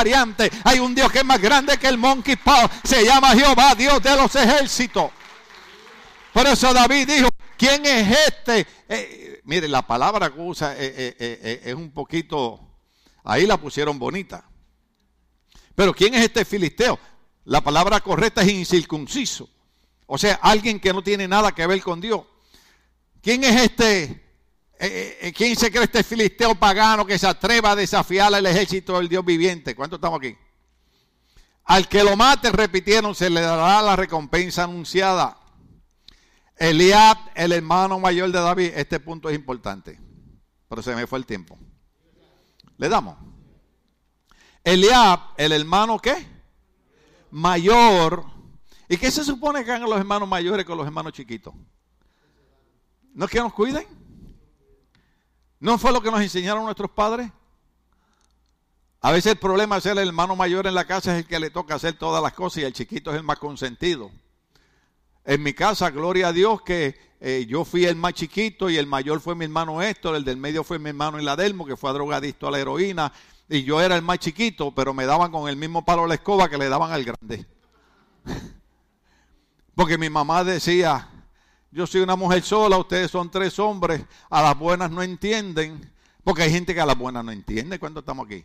Hay 0.64 0.78
un 0.78 0.94
Dios 0.94 1.10
que 1.10 1.18
es 1.18 1.24
más 1.24 1.40
grande 1.40 1.78
que 1.78 1.88
el 1.88 1.98
monkey 1.98 2.36
paw. 2.36 2.68
Se 2.84 3.04
llama 3.04 3.34
Jehová, 3.34 3.74
Dios 3.74 4.02
de 4.02 4.16
los 4.16 4.34
ejércitos. 4.34 5.10
Por 6.32 6.46
eso 6.46 6.72
David 6.74 7.08
dijo, 7.08 7.28
¿quién 7.56 7.86
es 7.86 8.18
este? 8.28 8.66
Eh, 8.88 9.40
mire, 9.44 9.68
la 9.68 9.86
palabra 9.86 10.30
que 10.30 10.40
usa 10.40 10.74
eh, 10.74 11.16
eh, 11.18 11.62
es 11.64 11.74
un 11.74 11.90
poquito, 11.92 12.60
ahí 13.24 13.46
la 13.46 13.56
pusieron 13.56 13.98
bonita. 13.98 14.44
Pero 15.74 15.94
¿quién 15.94 16.14
es 16.14 16.24
este 16.24 16.44
filisteo? 16.44 16.98
La 17.44 17.62
palabra 17.62 18.00
correcta 18.00 18.42
es 18.42 18.48
incircunciso. 18.48 19.48
O 20.06 20.18
sea, 20.18 20.38
alguien 20.42 20.78
que 20.78 20.92
no 20.92 21.02
tiene 21.02 21.26
nada 21.26 21.52
que 21.52 21.66
ver 21.66 21.80
con 21.82 22.00
Dios. 22.00 22.22
¿Quién 23.22 23.42
es 23.42 23.62
este? 23.62 24.25
Eh, 24.78 24.86
eh, 24.88 25.18
eh, 25.28 25.32
¿Quién 25.32 25.56
se 25.56 25.70
cree 25.70 25.84
este 25.84 26.04
filisteo 26.04 26.54
pagano 26.54 27.06
que 27.06 27.18
se 27.18 27.26
atreva 27.26 27.70
a 27.70 27.76
desafiar 27.76 28.34
al 28.34 28.44
ejército 28.44 28.98
del 28.98 29.08
Dios 29.08 29.24
viviente? 29.24 29.74
¿Cuántos 29.74 29.96
estamos 29.96 30.18
aquí? 30.18 30.36
Al 31.64 31.88
que 31.88 32.04
lo 32.04 32.14
mate, 32.16 32.52
repitieron, 32.52 33.14
se 33.14 33.30
le 33.30 33.40
dará 33.40 33.80
la 33.80 33.96
recompensa 33.96 34.64
anunciada. 34.64 35.38
Eliab, 36.56 37.18
el 37.34 37.52
hermano 37.52 37.98
mayor 37.98 38.30
de 38.30 38.40
David, 38.40 38.72
este 38.76 39.00
punto 39.00 39.28
es 39.30 39.34
importante, 39.34 39.98
pero 40.68 40.82
se 40.82 40.94
me 40.94 41.06
fue 41.06 41.18
el 41.18 41.26
tiempo. 41.26 41.58
Le 42.76 42.88
damos. 42.88 43.16
Eliab, 44.62 45.20
el 45.38 45.52
hermano 45.52 45.98
qué? 45.98 46.26
Mayor. 47.30 48.24
¿Y 48.88 48.98
qué 48.98 49.10
se 49.10 49.24
supone 49.24 49.64
que 49.64 49.72
hagan 49.72 49.88
los 49.88 49.98
hermanos 49.98 50.28
mayores 50.28 50.66
con 50.66 50.76
los 50.76 50.86
hermanos 50.86 51.14
chiquitos? 51.14 51.54
¿No 53.14 53.24
es 53.24 53.30
que 53.30 53.40
nos 53.40 53.54
cuiden? 53.54 53.95
¿No 55.66 55.78
fue 55.78 55.90
lo 55.90 56.00
que 56.00 56.12
nos 56.12 56.20
enseñaron 56.20 56.62
nuestros 56.62 56.92
padres? 56.92 57.28
A 59.00 59.10
veces 59.10 59.32
el 59.32 59.38
problema 59.38 59.80
ser 59.80 59.98
el 59.98 60.06
hermano 60.06 60.36
mayor 60.36 60.68
en 60.68 60.76
la 60.76 60.84
casa 60.84 61.12
es 61.12 61.24
el 61.24 61.26
que 61.28 61.40
le 61.40 61.50
toca 61.50 61.74
hacer 61.74 61.94
todas 61.94 62.22
las 62.22 62.34
cosas 62.34 62.58
y 62.58 62.62
el 62.66 62.72
chiquito 62.72 63.10
es 63.10 63.16
el 63.16 63.24
más 63.24 63.40
consentido. 63.40 64.12
En 65.24 65.42
mi 65.42 65.54
casa, 65.54 65.90
gloria 65.90 66.28
a 66.28 66.32
Dios 66.32 66.62
que 66.62 66.96
eh, 67.20 67.46
yo 67.48 67.64
fui 67.64 67.84
el 67.84 67.96
más 67.96 68.14
chiquito 68.14 68.70
y 68.70 68.76
el 68.76 68.86
mayor 68.86 69.20
fue 69.20 69.34
mi 69.34 69.44
hermano 69.44 69.82
Héctor, 69.82 70.14
el 70.14 70.24
del 70.24 70.36
medio 70.36 70.62
fue 70.62 70.78
mi 70.78 70.90
hermano 70.90 71.20
Iladelmo, 71.20 71.66
que 71.66 71.76
fue 71.76 71.90
a 71.90 71.94
drogadicto 71.94 72.46
a 72.46 72.52
la 72.52 72.60
heroína, 72.60 73.12
y 73.48 73.64
yo 73.64 73.80
era 73.80 73.96
el 73.96 74.02
más 74.02 74.20
chiquito, 74.20 74.72
pero 74.72 74.94
me 74.94 75.04
daban 75.04 75.32
con 75.32 75.48
el 75.48 75.56
mismo 75.56 75.84
palo 75.84 76.02
de 76.02 76.08
la 76.10 76.14
escoba 76.14 76.48
que 76.48 76.58
le 76.58 76.68
daban 76.68 76.92
al 76.92 77.02
grande. 77.02 77.44
Porque 79.74 79.98
mi 79.98 80.10
mamá 80.10 80.44
decía, 80.44 81.10
yo 81.76 81.86
soy 81.86 82.00
una 82.00 82.16
mujer 82.16 82.42
sola, 82.42 82.78
ustedes 82.78 83.10
son 83.10 83.30
tres 83.30 83.58
hombres, 83.58 84.02
a 84.30 84.40
las 84.40 84.58
buenas 84.58 84.90
no 84.90 85.02
entienden, 85.02 85.92
porque 86.24 86.40
hay 86.40 86.50
gente 86.50 86.72
que 86.72 86.80
a 86.80 86.86
las 86.86 86.96
buenas 86.96 87.22
no 87.22 87.32
entiende 87.32 87.78
cuando 87.78 88.00
estamos 88.00 88.24
aquí. 88.24 88.42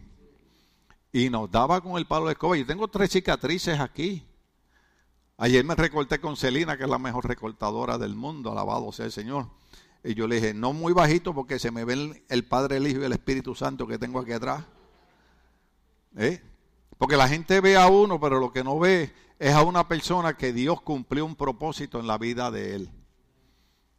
Y 1.14 1.30
nos 1.30 1.50
daba 1.50 1.80
con 1.80 1.98
el 1.98 2.06
palo 2.06 2.26
de 2.26 2.34
escoba. 2.34 2.58
Yo 2.58 2.66
tengo 2.66 2.90
tres 2.90 3.10
cicatrices 3.12 3.80
aquí. 3.80 4.26
Ayer 5.38 5.64
me 5.64 5.76
recorté 5.76 6.20
con 6.20 6.36
Celina, 6.36 6.76
que 6.76 6.84
es 6.84 6.90
la 6.90 7.00
mejor 7.00 7.26
recortadora 7.26 7.98
del 7.98 8.16
mundo, 8.16 8.52
alabado 8.52 8.92
sea 8.92 9.06
el 9.06 9.14
Señor. 9.14 9.48
Y 10.04 10.14
yo 10.14 10.28
le 10.28 10.36
dije, 10.36 10.54
no 10.54 10.74
muy 10.74 10.92
bajito 10.92 11.34
porque 11.34 11.58
se 11.58 11.72
me 11.72 11.86
ven 11.86 12.22
el 12.28 12.44
Padre, 12.44 12.78
el 12.78 12.88
Hijo 12.88 13.00
y 13.00 13.06
el 13.06 13.14
Espíritu 13.14 13.56
Santo 13.56 13.88
que 13.88 13.98
tengo 13.98 14.20
aquí 14.20 14.34
atrás. 14.34 14.66
¿Eh? 16.18 16.44
Porque 16.98 17.16
la 17.16 17.30
gente 17.30 17.62
ve 17.62 17.78
a 17.78 17.88
uno, 17.88 18.20
pero 18.20 18.42
lo 18.42 18.52
que 18.52 18.62
no 18.62 18.78
ve 18.78 19.14
es 19.40 19.54
a 19.54 19.62
una 19.62 19.88
persona 19.88 20.36
que 20.36 20.52
Dios 20.52 20.82
cumplió 20.82 21.26
un 21.26 21.38
propósito 21.38 21.98
en 21.98 22.08
la 22.08 22.18
vida 22.18 22.52
de 22.52 22.76
él. 22.76 22.92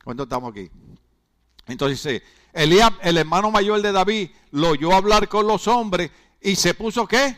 ¿Cuánto 0.04 0.24
estamos 0.24 0.50
aquí? 0.50 0.70
Entonces 1.66 2.02
dice, 2.02 2.22
el 2.52 3.16
hermano 3.16 3.50
mayor 3.50 3.80
de 3.82 3.92
David, 3.92 4.30
lo 4.50 4.70
oyó 4.70 4.92
hablar 4.92 5.28
con 5.28 5.46
los 5.46 5.68
hombres 5.68 6.10
y 6.40 6.56
se 6.56 6.74
puso 6.74 7.06
qué? 7.06 7.36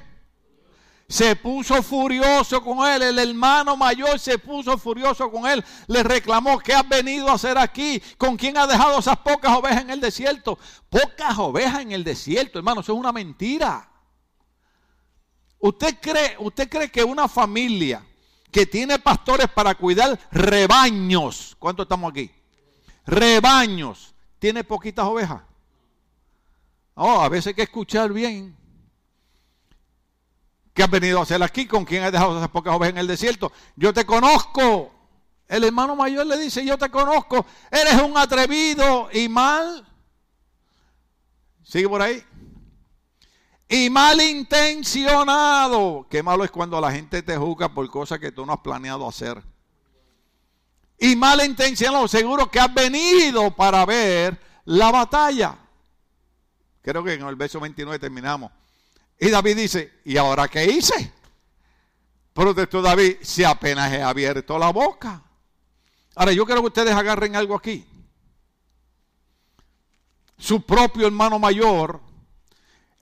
se 1.09 1.37
puso 1.37 1.83
furioso 1.83 2.63
con 2.63 2.87
él. 2.87 3.03
El 3.03 3.19
hermano 3.19 3.77
mayor 3.77 4.19
se 4.19 4.39
puso 4.39 4.79
furioso 4.79 5.31
con 5.31 5.47
él. 5.47 5.65
Le 5.87 6.03
reclamó, 6.03 6.59
¿qué 6.59 6.75
has 6.75 6.89
venido 6.89 7.29
a 7.29 7.35
hacer 7.35 7.59
aquí? 7.59 8.03
¿Con 8.17 8.37
quién 8.37 8.57
ha 8.57 8.67
dejado 8.67 8.99
esas 8.99 9.19
pocas 9.19 9.57
ovejas 9.57 9.83
en 9.83 9.91
el 9.91 10.01
desierto? 10.01 10.59
Pocas 10.89 11.39
ovejas 11.39 11.81
en 11.81 11.93
el 11.93 12.05
desierto, 12.05 12.59
hermano, 12.59 12.81
eso 12.81 12.93
es 12.93 12.99
una 12.99 13.13
mentira. 13.13 13.89
¿Usted 15.59 15.99
cree, 16.01 16.37
usted 16.39 16.69
cree 16.69 16.91
que 16.91 17.05
una 17.05 17.29
familia 17.29 18.05
que 18.51 18.67
tiene 18.67 18.99
pastores 18.99 19.49
para 19.49 19.75
cuidar 19.75 20.19
rebaños, 20.31 21.57
¿cuánto 21.59 21.83
estamos 21.85 22.11
aquí? 22.11 22.31
Rebaños, 23.07 24.15
tiene 24.39 24.65
poquitas 24.65 25.05
ovejas. 25.05 25.43
Oh, 26.95 27.21
a 27.21 27.29
veces 27.29 27.49
hay 27.49 27.55
que 27.55 27.63
escuchar 27.63 28.13
bien. 28.13 28.57
¿Qué 30.73 30.83
has 30.83 30.91
venido 30.91 31.21
a 31.21 31.23
hacer 31.23 31.41
aquí? 31.43 31.67
¿Con 31.67 31.85
quién 31.85 32.03
has 32.03 32.13
dejado 32.13 32.37
esas 32.37 32.49
pocas 32.49 32.75
ovejas 32.75 32.95
en 32.95 32.99
el 32.99 33.07
desierto? 33.07 33.53
Yo 33.77 33.95
te 33.95 34.05
conozco. 34.05 34.91
El 35.47 35.63
hermano 35.65 35.95
mayor 35.95 36.27
le 36.27 36.39
dice, 36.39 36.65
yo 36.65 36.79
te 36.79 36.91
conozco. 36.91 37.45
Eres 37.71 38.01
un 38.03 38.17
atrevido 38.17 39.11
y 39.13 39.29
mal. 39.29 39.87
Sigue 41.63 41.89
por 41.89 42.03
ahí. 42.03 42.25
Y 43.69 43.91
malintencionado. 43.91 46.07
Qué 46.11 46.23
malo 46.23 46.45
es 46.45 46.51
cuando 46.51 46.81
la 46.81 46.91
gente 46.91 47.23
te 47.23 47.37
juzga 47.37 47.69
por 47.69 47.89
cosas 47.91 48.19
que 48.19 48.33
tú 48.33 48.45
no 48.45 48.53
has 48.53 48.61
planeado 48.61 49.09
hacer. 49.09 49.54
Y 50.99 51.17
malintencionado. 51.17 52.09
Seguro 52.09 52.51
que 52.51 52.61
has 52.61 52.73
venido 52.73 53.55
para 53.55 53.85
ver 53.85 54.41
la 54.65 54.91
batalla. 54.91 55.59
Creo 56.83 57.03
que 57.03 57.15
en 57.15 57.23
el 57.27 57.37
verso 57.37 57.61
29 57.61 57.99
terminamos. 57.99 58.53
Y 59.19 59.31
David 59.31 59.57
dice, 59.57 60.01
¿y 60.05 60.17
ahora 60.17 60.49
qué 60.49 60.65
hice? 60.65 61.13
Protestó 62.33 62.83
David, 62.83 63.17
si 63.23 63.45
apenas 63.45 63.93
he 63.93 64.03
abierto 64.03 64.59
la 64.59 64.71
boca. 64.71 65.23
Ahora 66.17 66.33
yo 66.33 66.45
quiero 66.45 66.61
que 66.61 66.69
ustedes 66.69 66.95
agarren 66.95 67.37
algo 67.37 67.55
aquí. 67.55 67.87
Su 70.37 70.67
propio 70.67 71.07
hermano 71.07 71.39
mayor, 71.39 72.01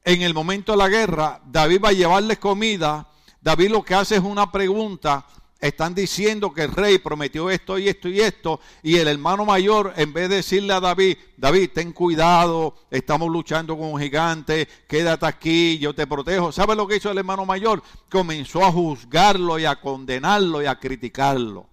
en 0.04 0.22
el 0.22 0.34
momento 0.34 0.72
de 0.72 0.78
la 0.78 0.88
guerra, 0.88 1.40
David 1.46 1.80
va 1.82 1.88
a 1.88 1.92
llevarles 1.92 2.38
comida. 2.38 3.08
David 3.40 3.70
lo 3.70 3.82
que 3.82 3.94
hace 3.94 4.16
es 4.16 4.22
una 4.22 4.52
pregunta 4.52 5.26
están 5.62 5.94
diciendo 5.94 6.52
que 6.52 6.64
el 6.64 6.72
rey 6.72 6.98
prometió 6.98 7.48
esto 7.48 7.78
y 7.78 7.88
esto 7.88 8.08
y 8.08 8.20
esto, 8.20 8.60
y 8.82 8.96
el 8.96 9.06
hermano 9.06 9.44
mayor, 9.44 9.94
en 9.96 10.12
vez 10.12 10.28
de 10.28 10.36
decirle 10.36 10.72
a 10.72 10.80
David, 10.80 11.16
David, 11.36 11.70
ten 11.72 11.92
cuidado, 11.92 12.74
estamos 12.90 13.30
luchando 13.30 13.78
con 13.78 13.92
un 13.92 14.00
gigante, 14.00 14.68
quédate 14.88 15.24
aquí, 15.24 15.78
yo 15.78 15.94
te 15.94 16.04
protejo. 16.04 16.50
¿Sabe 16.50 16.74
lo 16.74 16.88
que 16.88 16.96
hizo 16.96 17.12
el 17.12 17.18
hermano 17.18 17.46
mayor? 17.46 17.80
Comenzó 18.10 18.64
a 18.64 18.72
juzgarlo 18.72 19.56
y 19.56 19.64
a 19.64 19.80
condenarlo 19.80 20.60
y 20.60 20.66
a 20.66 20.80
criticarlo. 20.80 21.68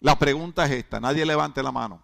La 0.00 0.18
pregunta 0.18 0.66
es 0.66 0.72
esta, 0.72 1.00
nadie 1.00 1.24
levante 1.24 1.62
la 1.62 1.72
mano. 1.72 2.02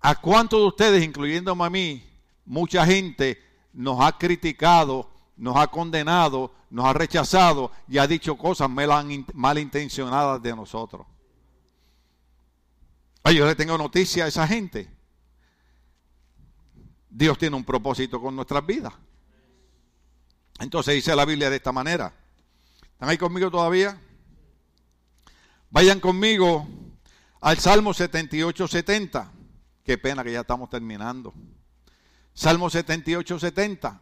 ¿A 0.00 0.14
cuántos 0.14 0.60
de 0.60 0.66
ustedes, 0.66 1.04
incluyéndome 1.04 1.62
a 1.62 1.68
mí, 1.68 2.02
mucha 2.46 2.86
gente 2.86 3.38
nos 3.74 4.00
ha 4.00 4.16
criticado, 4.16 5.10
nos 5.36 5.56
ha 5.56 5.66
condenado, 5.68 6.52
nos 6.70 6.86
ha 6.86 6.92
rechazado 6.92 7.70
y 7.88 7.98
ha 7.98 8.06
dicho 8.06 8.36
cosas 8.36 8.68
malintencionadas 8.70 10.42
de 10.42 10.56
nosotros. 10.56 11.06
Ay, 13.22 13.36
yo 13.36 13.46
le 13.46 13.54
tengo 13.54 13.76
noticia 13.76 14.24
a 14.24 14.28
esa 14.28 14.46
gente. 14.46 14.88
Dios 17.10 17.38
tiene 17.38 17.56
un 17.56 17.64
propósito 17.64 18.20
con 18.20 18.36
nuestras 18.36 18.64
vidas. 18.64 18.92
Entonces 20.58 20.94
dice 20.94 21.14
la 21.14 21.24
Biblia 21.24 21.50
de 21.50 21.56
esta 21.56 21.72
manera. 21.72 22.12
¿Están 22.92 23.08
ahí 23.08 23.18
conmigo 23.18 23.50
todavía? 23.50 24.00
Vayan 25.70 26.00
conmigo 26.00 26.66
al 27.40 27.58
Salmo 27.58 27.92
78, 27.92 28.68
70. 28.68 29.32
Qué 29.84 29.98
pena 29.98 30.24
que 30.24 30.32
ya 30.32 30.40
estamos 30.40 30.70
terminando. 30.70 31.34
Salmo 32.32 32.70
78, 32.70 33.38
70. 33.38 34.00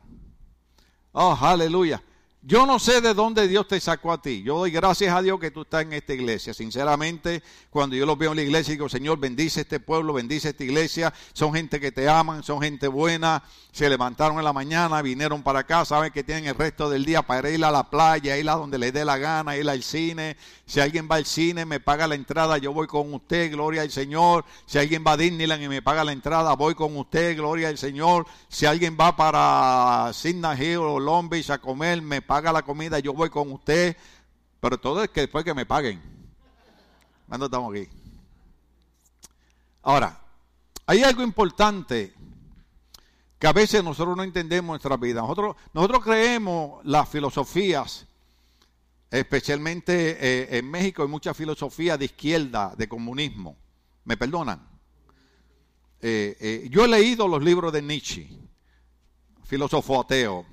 Oh, 1.15 1.39
aleluya. 1.41 2.01
Yo 2.47 2.67
no 2.67 2.79
sé 2.79 3.01
de 3.01 3.15
dónde 3.15 3.49
Dios 3.49 3.67
te 3.67 3.81
sacó 3.81 4.13
a 4.13 4.21
ti. 4.21 4.43
Yo 4.43 4.59
doy 4.59 4.71
gracias 4.71 5.17
a 5.17 5.23
Dios 5.23 5.41
que 5.41 5.51
tú 5.51 5.63
estás 5.63 5.81
en 5.81 5.95
esta 5.95 6.13
iglesia. 6.13 6.53
Sinceramente, 6.53 7.43
cuando 7.71 7.97
yo 7.97 8.05
los 8.05 8.19
veo 8.19 8.33
en 8.33 8.37
la 8.37 8.43
iglesia, 8.43 8.73
digo, 8.73 8.87
Señor, 8.91 9.19
bendice 9.19 9.63
este 9.63 9.81
pueblo, 9.81 10.13
bendice 10.13 10.51
esta 10.51 10.63
iglesia. 10.63 11.15
Son 11.33 11.55
gente 11.55 11.81
que 11.81 11.91
te 11.91 12.07
aman, 12.07 12.43
son 12.43 12.61
gente 12.61 12.87
buena. 12.87 13.43
Se 13.73 13.89
levantaron 13.89 14.37
en 14.39 14.45
la 14.45 14.53
mañana, 14.53 15.01
vinieron 15.01 15.43
para 15.43 15.61
acá, 15.61 15.87
saben 15.87 16.13
que 16.13 16.23
tienen 16.23 16.47
el 16.47 16.55
resto 16.55 16.91
del 16.91 17.07
día 17.07 17.23
para 17.23 17.49
ir 17.51 17.65
a 17.65 17.71
la 17.71 17.89
playa, 17.89 18.37
ir 18.37 18.49
a 18.49 18.57
donde 18.57 18.79
les 18.79 18.93
dé 18.93 19.07
la 19.07 19.17
gana, 19.17 19.57
ir 19.57 19.69
al 19.69 19.83
cine. 19.83 20.37
Si 20.67 20.81
alguien 20.81 21.09
va 21.11 21.17
al 21.17 21.25
cine, 21.25 21.65
me 21.65 21.81
paga 21.81 22.07
la 22.07 22.15
entrada, 22.15 22.59
yo 22.59 22.75
voy 22.75 22.87
con 22.87 23.13
usted, 23.15 23.51
gloria 23.51 23.83
al 23.83 23.91
Señor. 23.91 24.45
Si 24.67 24.77
alguien 24.79 25.03
va 25.05 25.13
a 25.13 25.17
Disneyland 25.17 25.63
y 25.63 25.69
me 25.69 25.83
paga 25.83 26.05
la 26.05 26.13
entrada, 26.13 26.55
voy 26.55 26.75
con 26.75 26.95
usted, 26.97 27.37
gloria 27.37 27.69
al 27.69 27.79
Señor. 27.79 28.27
Si 28.49 28.67
alguien 28.67 28.97
va 29.01 29.17
para 29.17 30.13
Sidney 30.13 30.57
Hill 30.61 30.77
o 30.77 31.01
Long 31.01 31.31
a 31.49 31.59
comer, 31.59 32.03
me 32.03 32.21
paga 32.23 32.34
haga 32.37 32.53
la 32.53 32.62
comida, 32.62 32.99
yo 32.99 33.12
voy 33.12 33.30
con 33.30 33.53
usted, 33.53 33.97
pero 34.61 34.78
todo 34.78 35.03
es 35.03 35.11
que 35.11 35.22
después 35.22 35.45
que 35.45 35.55
me 35.55 35.66
paguen. 35.66 36.01
¿Cuándo 37.28 37.47
estamos 37.47 37.74
aquí? 37.74 37.89
Ahora, 39.82 40.20
hay 40.87 41.03
algo 41.03 41.22
importante 41.22 42.14
que 43.39 43.47
a 43.47 43.53
veces 43.53 43.82
nosotros 43.85 44.16
no 44.16 44.22
entendemos 44.22 44.68
en 44.68 44.72
nuestra 44.72 44.97
vida. 44.97 45.20
Nosotros, 45.20 45.57
nosotros 45.72 46.03
creemos 46.03 46.85
las 46.85 47.09
filosofías, 47.09 48.07
especialmente 49.11 50.16
eh, 50.20 50.59
en 50.59 50.70
México 50.70 51.03
hay 51.03 51.09
mucha 51.09 51.35
filosofía 51.35 51.97
de 51.97 52.07
izquierda, 52.07 52.74
de 52.76 52.89
comunismo. 52.89 53.57
¿Me 54.05 54.16
perdonan? 54.16 54.66
Eh, 56.01 56.37
eh, 56.41 56.68
yo 56.70 56.85
he 56.85 56.89
leído 56.89 57.26
los 57.28 57.43
libros 57.43 57.72
de 57.72 57.80
Nietzsche, 57.80 58.28
filósofo 59.45 60.01
ateo, 60.01 60.47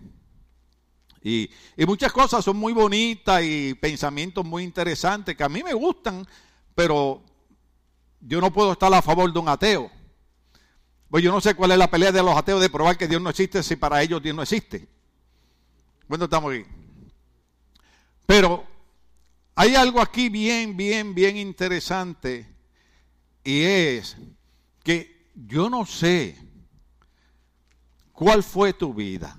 Y, 1.24 1.50
muchas 1.86 2.12
cosas 2.12 2.44
son 2.44 2.58
muy 2.58 2.74
bonitas 2.74 3.44
y 3.44 3.76
pensamientos 3.76 4.44
muy 4.44 4.64
interesantes 4.64 5.36
que 5.36 5.44
a 5.44 5.50
mí 5.50 5.62
me 5.64 5.74
gustan, 5.74 6.28
pero 6.74 7.22
yo 8.20 8.42
no 8.42 8.52
puedo 8.52 8.72
estar 8.72 8.94
a 8.94 9.02
favor 9.02 9.32
de 9.32 9.40
un 9.40 9.50
ateo. 9.50 9.92
Pues 11.10 11.24
yo 11.24 11.32
no 11.32 11.42
sé 11.42 11.54
cuál 11.54 11.72
es 11.72 11.78
la 11.78 11.92
pelea 11.92 12.12
de 12.12 12.24
los 12.24 12.36
ateos 12.36 12.62
de 12.62 12.70
probar 12.70 12.98
que 12.98 13.08
Dios 13.08 13.22
no 13.22 13.30
existe 13.30 13.62
si 13.62 13.76
para 13.76 14.02
ellos 14.02 14.22
Dios 14.24 14.36
no 14.36 14.42
existe. 14.42 14.88
Bueno, 16.08 16.26
estamos 16.26 16.54
aquí. 16.54 16.66
Pero 18.26 18.66
hay 19.56 19.76
algo 19.76 20.02
aquí 20.02 20.30
bien, 20.30 20.76
bien, 20.76 21.14
bien 21.14 21.38
interesante 21.38 22.48
y 23.44 23.62
es 23.64 24.18
que 24.84 25.30
yo 25.36 25.70
no 25.70 25.86
sé 25.86 26.38
cuál 28.14 28.44
fue 28.44 28.74
tu 28.74 28.94
vida. 28.94 29.38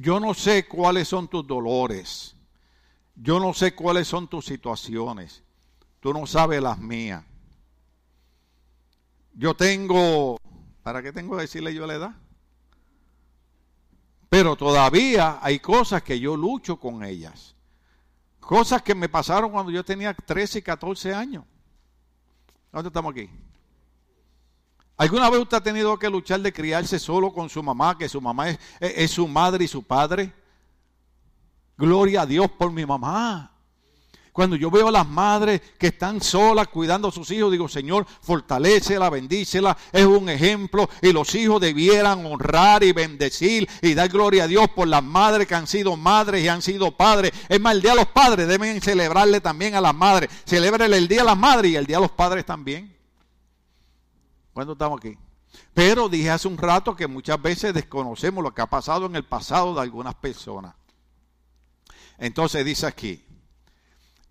Yo 0.00 0.20
no 0.20 0.32
sé 0.32 0.68
cuáles 0.68 1.08
son 1.08 1.26
tus 1.26 1.44
dolores. 1.44 2.36
Yo 3.16 3.40
no 3.40 3.52
sé 3.52 3.74
cuáles 3.74 4.06
son 4.06 4.28
tus 4.28 4.44
situaciones. 4.44 5.42
Tú 5.98 6.12
no 6.12 6.24
sabes 6.24 6.62
las 6.62 6.78
mías. 6.78 7.24
Yo 9.34 9.54
tengo, 9.54 10.38
¿para 10.84 11.02
qué 11.02 11.12
tengo 11.12 11.34
que 11.34 11.42
decirle 11.42 11.74
yo 11.74 11.84
la 11.84 11.94
edad? 11.94 12.14
Pero 14.28 14.54
todavía 14.54 15.40
hay 15.42 15.58
cosas 15.58 16.04
que 16.04 16.20
yo 16.20 16.36
lucho 16.36 16.78
con 16.78 17.02
ellas. 17.02 17.56
Cosas 18.38 18.82
que 18.82 18.94
me 18.94 19.08
pasaron 19.08 19.50
cuando 19.50 19.72
yo 19.72 19.84
tenía 19.84 20.14
13 20.14 20.60
y 20.60 20.62
14 20.62 21.12
años. 21.12 21.44
¿Dónde 22.70 22.86
estamos 22.86 23.10
aquí? 23.10 23.28
¿Alguna 24.98 25.30
vez 25.30 25.40
usted 25.40 25.56
ha 25.56 25.62
tenido 25.62 25.96
que 25.96 26.10
luchar 26.10 26.40
de 26.40 26.52
criarse 26.52 26.98
solo 26.98 27.32
con 27.32 27.48
su 27.48 27.62
mamá, 27.62 27.96
que 27.96 28.08
su 28.08 28.20
mamá 28.20 28.50
es, 28.80 29.10
su 29.12 29.28
madre 29.28 29.64
y 29.64 29.68
su 29.68 29.84
padre? 29.84 30.32
Gloria 31.76 32.22
a 32.22 32.26
Dios 32.26 32.50
por 32.50 32.72
mi 32.72 32.84
mamá. 32.84 33.52
Cuando 34.32 34.56
yo 34.56 34.72
veo 34.72 34.88
a 34.88 34.92
las 34.92 35.06
madres 35.06 35.60
que 35.78 35.88
están 35.88 36.20
solas 36.20 36.66
cuidando 36.66 37.08
a 37.08 37.12
sus 37.12 37.30
hijos, 37.30 37.52
digo, 37.52 37.68
Señor, 37.68 38.06
fortalecela, 38.22 39.08
bendícela, 39.08 39.76
es 39.92 40.04
un 40.04 40.28
ejemplo. 40.28 40.90
Y 41.00 41.12
los 41.12 41.32
hijos 41.36 41.60
debieran 41.60 42.26
honrar 42.26 42.82
y 42.82 42.90
bendecir 42.90 43.68
y 43.80 43.94
dar 43.94 44.08
gloria 44.08 44.44
a 44.44 44.48
Dios 44.48 44.68
por 44.70 44.88
las 44.88 45.04
madres 45.04 45.46
que 45.46 45.54
han 45.54 45.68
sido 45.68 45.96
madres 45.96 46.42
y 46.42 46.48
han 46.48 46.60
sido 46.60 46.90
padres. 46.96 47.30
Es 47.48 47.60
más, 47.60 47.76
el 47.76 47.82
día 47.82 47.92
de 47.92 47.98
los 47.98 48.08
padres 48.08 48.48
deben 48.48 48.80
celebrarle 48.80 49.40
también 49.40 49.76
a 49.76 49.80
las 49.80 49.94
madres. 49.94 50.28
Celebren 50.44 50.92
el 50.92 51.06
día 51.06 51.20
de 51.20 51.26
las 51.26 51.38
madres 51.38 51.70
y 51.70 51.76
el 51.76 51.86
día 51.86 51.98
de 51.98 52.02
los 52.02 52.12
padres 52.12 52.44
también. 52.44 52.97
¿Cuándo 54.58 54.72
estamos 54.72 54.98
aquí? 54.98 55.16
Pero 55.72 56.08
dije 56.08 56.30
hace 56.30 56.48
un 56.48 56.58
rato 56.58 56.96
que 56.96 57.06
muchas 57.06 57.40
veces 57.40 57.72
desconocemos 57.72 58.42
lo 58.42 58.52
que 58.52 58.60
ha 58.60 58.66
pasado 58.66 59.06
en 59.06 59.14
el 59.14 59.24
pasado 59.24 59.72
de 59.72 59.82
algunas 59.82 60.16
personas. 60.16 60.74
Entonces 62.18 62.64
dice 62.64 62.84
aquí, 62.84 63.24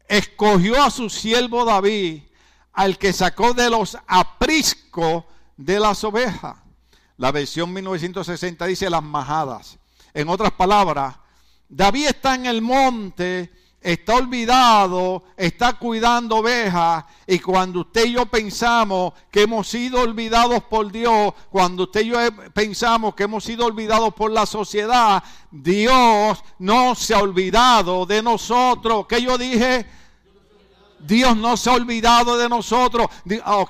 escogió 0.05 0.84
a 0.84 0.91
su 0.91 1.09
siervo 1.09 1.63
David, 1.63 2.23
al 2.73 2.97
que 2.97 3.13
sacó 3.13 3.53
de 3.53 3.69
los 3.69 3.97
apriscos 4.05 5.23
de 5.55 5.80
las 5.80 6.03
ovejas. 6.03 6.57
La 7.15 7.32
versión 7.32 7.71
1960 7.71 8.65
dice 8.65 8.89
las 8.89 9.03
majadas. 9.03 9.80
En 10.13 10.28
otras 10.28 10.51
palabras, 10.51 11.15
David 11.69 12.07
está 12.07 12.36
en 12.36 12.47
el 12.47 12.61
monte, 12.61 13.49
está 13.82 14.15
olvidado, 14.15 15.23
está 15.36 15.73
cuidando 15.73 16.38
ovejas. 16.38 17.05
Y 17.25 17.39
cuando 17.39 17.82
usted 17.82 18.05
y 18.05 18.13
yo 18.13 18.25
pensamos 18.25 19.13
que 19.32 19.43
hemos 19.43 19.67
sido 19.67 20.01
olvidados 20.01 20.63
por 20.63 20.91
Dios, 20.91 21.34
cuando 21.49 21.84
usted 21.84 22.01
y 22.01 22.09
yo 22.09 22.19
pensamos 22.53 23.15
que 23.15 23.23
hemos 23.23 23.43
sido 23.43 23.65
olvidados 23.65 24.13
por 24.13 24.32
la 24.32 24.45
sociedad, 24.45 25.23
Dios 25.51 26.43
no 26.59 26.95
se 26.95 27.13
ha 27.13 27.19
olvidado 27.19 28.05
de 28.05 28.21
nosotros. 28.21 29.05
¿Qué 29.07 29.21
yo 29.21 29.38
dije? 29.38 29.86
Dios 31.00 31.38
no 31.38 31.56
se 31.58 31.70
ha 31.70 31.74
olvidado 31.74 32.38
de 32.38 32.50
nosotros. 32.50 33.08
Oh, 33.45 33.68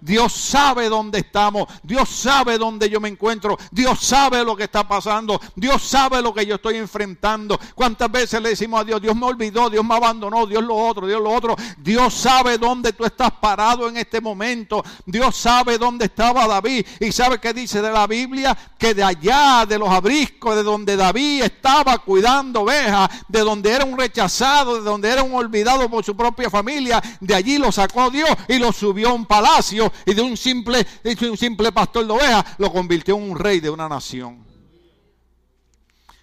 Dios 0.00 0.32
sabe 0.32 0.88
dónde 0.88 1.20
estamos. 1.20 1.66
Dios 1.82 2.08
sabe 2.08 2.58
dónde 2.58 2.90
yo 2.90 3.00
me 3.00 3.08
encuentro. 3.08 3.56
Dios 3.70 4.00
sabe 4.00 4.44
lo 4.44 4.56
que 4.56 4.64
está 4.64 4.86
pasando. 4.86 5.40
Dios 5.54 5.82
sabe 5.82 6.20
lo 6.20 6.34
que 6.34 6.44
yo 6.44 6.56
estoy 6.56 6.76
enfrentando. 6.76 7.58
¿Cuántas 7.74 8.10
veces 8.10 8.42
le 8.42 8.50
decimos 8.50 8.80
a 8.80 8.84
Dios, 8.84 9.00
Dios 9.00 9.14
me 9.14 9.26
olvidó, 9.26 9.70
Dios 9.70 9.84
me 9.84 9.94
abandonó, 9.94 10.46
Dios 10.46 10.64
lo 10.64 10.76
otro, 10.76 11.06
Dios 11.06 11.22
lo 11.22 11.30
otro? 11.30 11.56
Dios 11.78 12.12
sabe 12.12 12.58
dónde 12.58 12.92
tú 12.92 13.04
estás 13.04 13.30
parado 13.32 13.88
en 13.88 13.96
este 13.96 14.20
momento. 14.20 14.82
Dios 15.06 15.36
sabe 15.36 15.78
dónde 15.78 16.06
estaba 16.06 16.46
David. 16.46 16.86
Y 17.00 17.12
sabe 17.12 17.38
qué 17.38 17.52
dice 17.52 17.80
de 17.80 17.92
la 17.92 18.06
Biblia, 18.06 18.56
que 18.78 18.94
de 18.94 19.04
allá, 19.04 19.64
de 19.66 19.78
los 19.78 19.88
abriscos, 19.88 20.56
de 20.56 20.62
donde 20.62 20.96
David 20.96 21.44
estaba 21.44 21.98
cuidando 21.98 22.62
ovejas, 22.62 23.08
de 23.28 23.40
donde 23.40 23.70
era 23.70 23.84
un 23.84 23.96
rechazado, 23.96 24.76
de 24.76 24.82
donde 24.82 25.08
era 25.08 25.22
un 25.22 25.34
olvidado 25.34 25.51
olvidado 25.52 25.90
por 25.90 26.02
su 26.02 26.16
propia 26.16 26.48
familia, 26.48 27.02
de 27.20 27.34
allí 27.34 27.58
lo 27.58 27.70
sacó 27.70 28.10
Dios 28.10 28.30
y 28.48 28.58
lo 28.58 28.72
subió 28.72 29.10
a 29.10 29.12
un 29.12 29.26
palacio 29.26 29.92
y 30.06 30.14
de 30.14 30.22
un 30.22 30.36
simple, 30.36 30.86
de 31.04 31.30
un 31.30 31.36
simple 31.36 31.70
pastor 31.72 32.06
de 32.06 32.12
ovejas 32.12 32.44
lo 32.58 32.72
convirtió 32.72 33.16
en 33.16 33.30
un 33.30 33.38
rey 33.38 33.60
de 33.60 33.68
una 33.68 33.88
nación. 33.88 34.46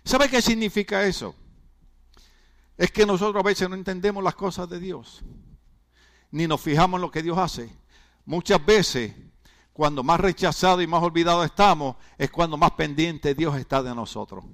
¿Sabe 0.04 0.30
qué 0.30 0.42
significa 0.42 1.06
eso? 1.06 1.36
Es 2.76 2.92
que 2.92 3.06
nosotros 3.06 3.40
a 3.44 3.46
veces 3.46 3.70
no 3.70 3.76
entendemos 3.76 4.24
las 4.24 4.34
cosas 4.34 4.68
de 4.68 4.80
Dios, 4.80 5.22
ni 6.32 6.48
nos 6.48 6.60
fijamos 6.60 6.98
en 6.98 7.02
lo 7.02 7.12
que 7.12 7.22
Dios 7.22 7.38
hace. 7.38 7.70
Muchas 8.26 8.66
veces, 8.66 9.14
cuando 9.74 10.04
más 10.04 10.20
rechazado 10.20 10.82
y 10.82 10.88
más 10.88 11.04
olvidado 11.04 11.44
estamos, 11.44 11.98
es 12.18 12.32
cuando 12.32 12.58
más 12.58 12.72
pendiente 12.72 13.36
Dios 13.36 13.56
está 13.58 13.84
de 13.84 13.94
nosotros. 13.94 14.46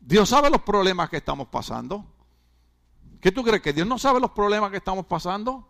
Dios 0.00 0.28
sabe 0.28 0.50
los 0.50 0.62
problemas 0.62 1.08
que 1.10 1.18
estamos 1.18 1.48
pasando. 1.48 2.15
¿Qué 3.26 3.32
tú 3.32 3.42
crees? 3.42 3.60
¿Que 3.60 3.72
Dios 3.72 3.88
no 3.88 3.98
sabe 3.98 4.20
los 4.20 4.30
problemas 4.30 4.70
que 4.70 4.76
estamos 4.76 5.04
pasando? 5.04 5.68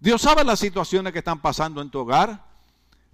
Dios 0.00 0.22
sabe 0.22 0.44
las 0.44 0.58
situaciones 0.58 1.12
que 1.12 1.18
están 1.18 1.42
pasando 1.42 1.82
en 1.82 1.90
tu 1.90 1.98
hogar. 1.98 2.42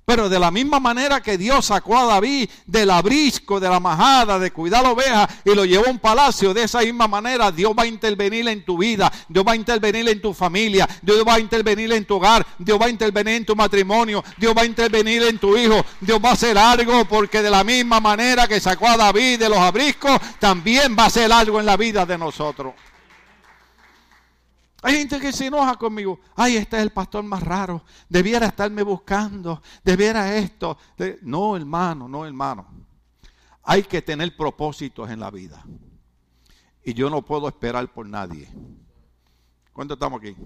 Pero 0.04 0.28
de 0.28 0.38
la 0.38 0.52
misma 0.52 0.78
manera 0.78 1.20
que 1.20 1.36
Dios 1.36 1.66
sacó 1.66 1.98
a 1.98 2.04
David 2.04 2.48
del 2.64 2.90
abrisco, 2.90 3.58
de 3.58 3.68
la 3.68 3.80
majada, 3.80 4.38
de 4.38 4.52
cuidar 4.52 4.84
la 4.84 4.92
oveja 4.92 5.28
y 5.44 5.52
lo 5.52 5.64
llevó 5.64 5.88
a 5.88 5.90
un 5.90 5.98
palacio, 5.98 6.54
de 6.54 6.62
esa 6.62 6.82
misma 6.82 7.08
manera 7.08 7.50
Dios 7.50 7.72
va 7.76 7.82
a 7.82 7.86
intervenir 7.88 8.46
en 8.46 8.64
tu 8.64 8.78
vida, 8.78 9.10
Dios 9.28 9.44
va 9.44 9.50
a 9.50 9.56
intervenir 9.56 10.08
en 10.08 10.22
tu 10.22 10.32
familia, 10.32 10.88
Dios 11.02 11.24
va 11.26 11.34
a 11.34 11.40
intervenir 11.40 11.92
en 11.92 12.04
tu 12.04 12.14
hogar, 12.14 12.46
Dios 12.56 12.80
va 12.80 12.86
a 12.86 12.90
intervenir 12.90 13.34
en 13.34 13.46
tu 13.46 13.56
matrimonio, 13.56 14.22
Dios 14.36 14.54
va 14.56 14.62
a 14.62 14.66
intervenir 14.66 15.24
en 15.24 15.38
tu 15.38 15.56
hijo, 15.56 15.84
Dios 16.00 16.20
va 16.24 16.30
a 16.30 16.34
hacer 16.34 16.56
algo 16.56 17.04
porque 17.06 17.42
de 17.42 17.50
la 17.50 17.64
misma 17.64 17.98
manera 17.98 18.46
que 18.46 18.60
sacó 18.60 18.86
a 18.86 18.96
David 18.96 19.40
de 19.40 19.48
los 19.48 19.58
abriscos, 19.58 20.20
también 20.38 20.94
va 20.96 21.02
a 21.02 21.06
hacer 21.06 21.32
algo 21.32 21.58
en 21.58 21.66
la 21.66 21.76
vida 21.76 22.06
de 22.06 22.16
nosotros. 22.16 22.74
Hay 24.86 24.98
gente 24.98 25.18
que 25.18 25.32
se 25.32 25.46
enoja 25.46 25.76
conmigo. 25.76 26.20
Ay, 26.36 26.58
este 26.58 26.76
es 26.76 26.82
el 26.82 26.90
pastor 26.90 27.24
más 27.24 27.42
raro. 27.42 27.82
Debiera 28.06 28.48
estarme 28.48 28.82
buscando. 28.82 29.62
Debiera 29.82 30.36
esto. 30.36 30.76
No, 31.22 31.56
hermano, 31.56 32.06
no, 32.06 32.26
hermano. 32.26 32.66
Hay 33.62 33.84
que 33.84 34.02
tener 34.02 34.36
propósitos 34.36 35.08
en 35.08 35.20
la 35.20 35.30
vida. 35.30 35.64
Y 36.84 36.92
yo 36.92 37.08
no 37.08 37.22
puedo 37.22 37.48
esperar 37.48 37.90
por 37.94 38.06
nadie. 38.06 38.46
¿Cuánto 39.72 39.94
estamos 39.94 40.20
aquí? 40.20 40.36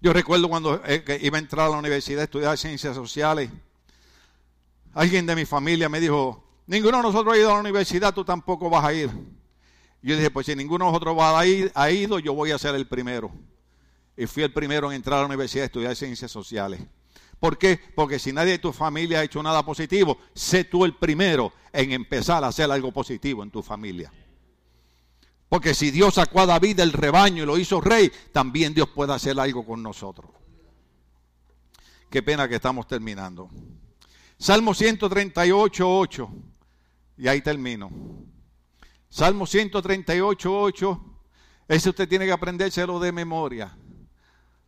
Yo 0.00 0.12
recuerdo 0.12 0.48
cuando 0.48 0.82
eh, 0.86 1.20
iba 1.22 1.38
a 1.38 1.40
entrar 1.40 1.68
a 1.68 1.70
la 1.70 1.78
universidad 1.78 2.22
a 2.22 2.24
estudiar 2.24 2.58
ciencias 2.58 2.96
sociales. 2.96 3.48
Alguien 4.92 5.24
de 5.24 5.36
mi 5.36 5.44
familia 5.44 5.88
me 5.88 6.00
dijo, 6.00 6.42
ninguno 6.66 6.96
de 6.96 7.04
nosotros 7.04 7.32
ha 7.32 7.38
ido 7.38 7.48
a 7.48 7.54
la 7.54 7.60
universidad, 7.60 8.12
tú 8.12 8.24
tampoco 8.24 8.68
vas 8.68 8.84
a 8.84 8.92
ir. 8.92 9.10
Yo 10.02 10.16
dije, 10.16 10.30
pues 10.30 10.46
si 10.46 10.54
ninguno 10.54 10.86
de 10.86 10.92
nosotros 10.92 11.16
ha 11.74 11.90
ido, 11.90 12.18
yo 12.18 12.34
voy 12.34 12.52
a 12.52 12.58
ser 12.58 12.74
el 12.74 12.86
primero. 12.86 13.32
Y 14.16 14.26
fui 14.26 14.42
el 14.42 14.52
primero 14.52 14.90
en 14.90 14.96
entrar 14.96 15.18
a 15.18 15.22
la 15.22 15.26
universidad 15.26 15.64
a 15.64 15.66
estudiar 15.66 15.96
ciencias 15.96 16.30
sociales. 16.30 16.80
¿Por 17.38 17.58
qué? 17.58 17.78
Porque 17.94 18.18
si 18.18 18.32
nadie 18.32 18.52
de 18.52 18.58
tu 18.58 18.72
familia 18.72 19.20
ha 19.20 19.24
hecho 19.24 19.42
nada 19.42 19.64
positivo, 19.64 20.18
sé 20.32 20.64
tú 20.64 20.84
el 20.84 20.94
primero 20.94 21.52
en 21.72 21.92
empezar 21.92 22.42
a 22.44 22.48
hacer 22.48 22.70
algo 22.70 22.92
positivo 22.92 23.42
en 23.42 23.50
tu 23.50 23.62
familia. 23.62 24.12
Porque 25.48 25.74
si 25.74 25.90
Dios 25.90 26.14
sacó 26.14 26.40
a 26.40 26.46
David 26.46 26.76
del 26.76 26.92
rebaño 26.92 27.42
y 27.42 27.46
lo 27.46 27.58
hizo 27.58 27.80
rey, 27.80 28.10
también 28.32 28.74
Dios 28.74 28.88
puede 28.88 29.12
hacer 29.12 29.38
algo 29.38 29.66
con 29.66 29.82
nosotros. 29.82 30.30
Qué 32.10 32.22
pena 32.22 32.48
que 32.48 32.56
estamos 32.56 32.86
terminando. 32.88 33.50
Salmo 34.38 34.72
138, 34.74 35.98
8. 35.98 36.30
Y 37.18 37.28
ahí 37.28 37.42
termino. 37.42 37.90
Salmo 39.16 39.46
138, 39.46 40.60
8. 40.60 41.00
Ese 41.68 41.88
usted 41.88 42.06
tiene 42.06 42.26
que 42.26 42.32
aprendérselo 42.32 43.00
de 43.00 43.12
memoria. 43.12 43.74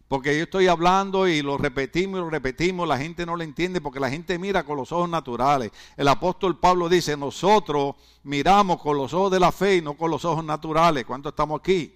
Porque 0.08 0.34
yo 0.38 0.44
estoy 0.44 0.68
hablando 0.68 1.28
y 1.28 1.42
lo 1.42 1.58
repetimos 1.58 2.18
y 2.18 2.22
lo 2.22 2.30
repetimos, 2.30 2.88
la 2.88 2.96
gente 2.96 3.26
no 3.26 3.36
lo 3.36 3.42
entiende 3.42 3.82
porque 3.82 4.00
la 4.00 4.08
gente 4.08 4.38
mira 4.38 4.62
con 4.62 4.78
los 4.78 4.90
ojos 4.90 5.10
naturales. 5.10 5.70
El 5.98 6.08
apóstol 6.08 6.58
Pablo 6.58 6.88
dice, 6.88 7.14
nosotros 7.14 7.96
miramos 8.22 8.80
con 8.80 8.96
los 8.96 9.12
ojos 9.12 9.32
de 9.32 9.38
la 9.38 9.52
fe 9.52 9.76
y 9.76 9.82
no 9.82 9.98
con 9.98 10.10
los 10.10 10.24
ojos 10.24 10.42
naturales. 10.42 11.04
¿Cuánto 11.04 11.28
estamos 11.28 11.60
aquí? 11.60 11.94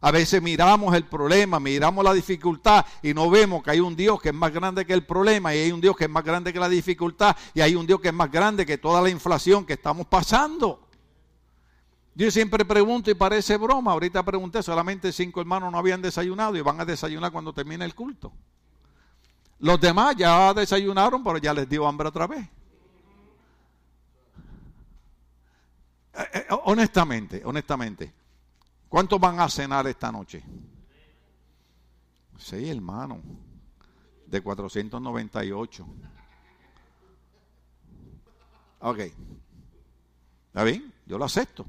A 0.00 0.10
veces 0.10 0.42
miramos 0.42 0.96
el 0.96 1.04
problema, 1.04 1.60
miramos 1.60 2.04
la 2.04 2.12
dificultad 2.12 2.84
y 3.04 3.14
no 3.14 3.30
vemos 3.30 3.62
que 3.62 3.70
hay 3.70 3.78
un 3.78 3.94
Dios 3.94 4.20
que 4.20 4.30
es 4.30 4.34
más 4.34 4.52
grande 4.52 4.84
que 4.84 4.94
el 4.94 5.06
problema 5.06 5.54
y 5.54 5.58
hay 5.58 5.70
un 5.70 5.80
Dios 5.80 5.96
que 5.96 6.06
es 6.06 6.10
más 6.10 6.24
grande 6.24 6.52
que 6.52 6.58
la 6.58 6.68
dificultad 6.68 7.36
y 7.54 7.60
hay 7.60 7.76
un 7.76 7.86
Dios 7.86 8.00
que 8.00 8.08
es 8.08 8.14
más 8.14 8.32
grande 8.32 8.66
que 8.66 8.78
toda 8.78 9.00
la 9.00 9.10
inflación 9.10 9.64
que 9.64 9.74
estamos 9.74 10.08
pasando. 10.08 10.85
Yo 12.16 12.30
siempre 12.30 12.64
pregunto 12.64 13.10
y 13.10 13.14
parece 13.14 13.58
broma, 13.58 13.92
ahorita 13.92 14.22
pregunté, 14.22 14.62
solamente 14.62 15.12
cinco 15.12 15.38
hermanos 15.42 15.70
no 15.70 15.76
habían 15.76 16.00
desayunado 16.00 16.56
y 16.56 16.62
van 16.62 16.80
a 16.80 16.86
desayunar 16.86 17.30
cuando 17.30 17.52
termine 17.52 17.84
el 17.84 17.94
culto. 17.94 18.32
Los 19.58 19.78
demás 19.78 20.16
ya 20.16 20.54
desayunaron, 20.54 21.22
pero 21.22 21.36
ya 21.36 21.52
les 21.52 21.68
dio 21.68 21.86
hambre 21.86 22.08
otra 22.08 22.26
vez. 22.26 22.48
Eh, 26.14 26.24
eh, 26.32 26.46
honestamente, 26.64 27.42
honestamente, 27.44 28.14
¿cuántos 28.88 29.20
van 29.20 29.38
a 29.38 29.50
cenar 29.50 29.86
esta 29.86 30.10
noche? 30.10 30.42
Seis 32.38 32.70
hermanos, 32.70 33.18
de 34.26 34.40
498. 34.40 35.86
Ok. 38.80 38.98
¿Está 40.48 40.64
bien? 40.64 40.94
Yo 41.04 41.18
lo 41.18 41.26
acepto. 41.26 41.66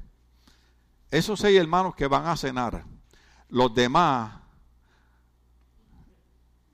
Esos 1.10 1.40
seis 1.40 1.58
hermanos 1.58 1.94
que 1.94 2.06
van 2.06 2.26
a 2.26 2.36
cenar, 2.36 2.84
los 3.48 3.74
demás, 3.74 4.32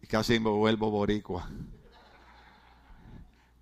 casi 0.08 0.38
me 0.38 0.50
vuelvo 0.50 0.90
boricua. 0.90 1.48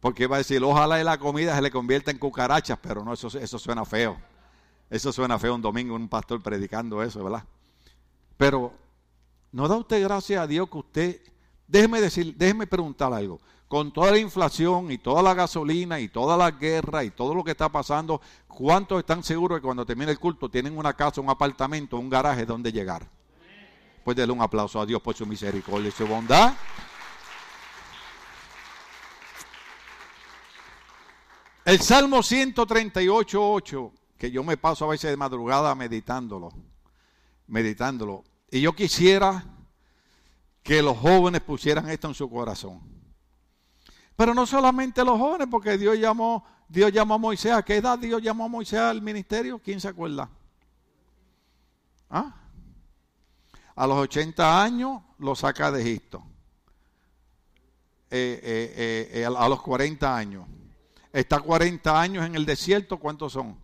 Porque 0.00 0.26
va 0.26 0.36
a 0.36 0.38
decir, 0.38 0.62
ojalá 0.64 1.00
y 1.00 1.04
la 1.04 1.18
comida 1.18 1.54
se 1.54 1.62
le 1.62 1.70
convierta 1.70 2.10
en 2.10 2.18
cucarachas, 2.18 2.78
pero 2.82 3.04
no, 3.04 3.12
eso, 3.12 3.28
eso 3.38 3.58
suena 3.58 3.84
feo. 3.84 4.18
Eso 4.90 5.12
suena 5.12 5.38
feo 5.38 5.54
un 5.54 5.62
domingo, 5.62 5.94
un 5.94 6.08
pastor 6.08 6.42
predicando 6.42 7.02
eso, 7.02 7.22
¿verdad? 7.22 7.44
Pero, 8.36 8.74
¿no 9.52 9.68
da 9.68 9.76
usted 9.76 10.02
gracias 10.02 10.42
a 10.42 10.46
Dios 10.46 10.68
que 10.68 10.78
usted, 10.78 11.20
déjeme 11.66 12.00
decir, 12.00 12.34
déjeme 12.36 12.66
preguntar 12.66 13.12
algo, 13.12 13.40
con 13.72 13.90
toda 13.90 14.10
la 14.10 14.18
inflación 14.18 14.90
y 14.90 14.98
toda 14.98 15.22
la 15.22 15.32
gasolina 15.32 15.98
y 15.98 16.08
toda 16.08 16.36
la 16.36 16.50
guerra 16.50 17.04
y 17.04 17.10
todo 17.10 17.34
lo 17.34 17.42
que 17.42 17.52
está 17.52 17.70
pasando, 17.70 18.20
¿cuántos 18.46 18.98
están 18.98 19.24
seguros 19.24 19.56
que 19.56 19.62
cuando 19.62 19.86
termine 19.86 20.10
el 20.10 20.18
culto 20.18 20.50
tienen 20.50 20.76
una 20.76 20.92
casa, 20.92 21.22
un 21.22 21.30
apartamento, 21.30 21.96
un 21.96 22.10
garaje 22.10 22.44
donde 22.44 22.70
llegar? 22.70 23.08
Pues 24.04 24.14
denle 24.14 24.34
un 24.34 24.42
aplauso 24.42 24.78
a 24.78 24.84
Dios 24.84 25.00
por 25.00 25.16
su 25.16 25.24
misericordia 25.24 25.88
y 25.88 25.90
su 25.90 26.06
bondad. 26.06 26.52
El 31.64 31.80
Salmo 31.80 32.22
138, 32.22 33.52
8, 33.52 33.92
que 34.18 34.30
yo 34.30 34.44
me 34.44 34.58
paso 34.58 34.84
a 34.84 34.88
veces 34.88 35.10
de 35.10 35.16
madrugada 35.16 35.74
meditándolo, 35.74 36.52
meditándolo. 37.46 38.22
Y 38.50 38.60
yo 38.60 38.74
quisiera 38.74 39.46
que 40.62 40.82
los 40.82 40.98
jóvenes 40.98 41.40
pusieran 41.40 41.88
esto 41.88 42.08
en 42.08 42.14
su 42.14 42.28
corazón. 42.28 42.92
Pero 44.16 44.34
no 44.34 44.46
solamente 44.46 45.04
los 45.04 45.18
jóvenes, 45.18 45.48
porque 45.50 45.78
Dios 45.78 45.98
llamó, 45.98 46.44
Dios 46.68 46.92
llamó 46.92 47.14
a 47.14 47.18
Moisés. 47.18 47.52
¿A 47.52 47.62
qué 47.62 47.76
edad 47.76 47.98
Dios 47.98 48.22
llamó 48.22 48.44
a 48.44 48.48
Moisés 48.48 48.78
al 48.78 49.02
ministerio? 49.02 49.58
¿Quién 49.58 49.80
se 49.80 49.88
acuerda? 49.88 50.28
¿Ah? 52.10 52.34
A 53.74 53.86
los 53.86 53.96
80 53.96 54.62
años 54.62 55.02
lo 55.18 55.34
saca 55.34 55.70
de 55.72 55.82
Egipto. 55.82 56.22
Eh, 58.10 58.40
eh, 58.42 59.10
eh, 59.20 59.24
a 59.24 59.48
los 59.48 59.62
40 59.62 60.14
años 60.14 60.46
está 61.12 61.40
40 61.40 62.00
años 62.00 62.26
en 62.26 62.34
el 62.34 62.46
desierto, 62.46 62.98
¿cuántos 62.98 63.32
son? 63.32 63.56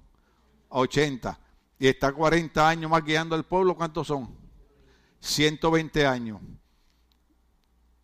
80. 0.69 1.39
Y 1.79 1.89
está 1.89 2.13
40 2.13 2.69
años 2.69 2.91
más 2.91 3.05
guiando 3.05 3.35
al 3.35 3.45
pueblo, 3.45 3.77
¿cuántos 3.77 4.07
son? 4.07 4.29
120 5.21 6.07
años. 6.07 6.41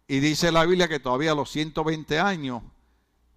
Y 0.07 0.21
dice 0.21 0.53
la 0.53 0.65
Biblia 0.65 0.89
que 0.89 1.01
todavía 1.01 1.33
a 1.33 1.35
los 1.35 1.51
120 1.51 2.21
años 2.21 2.63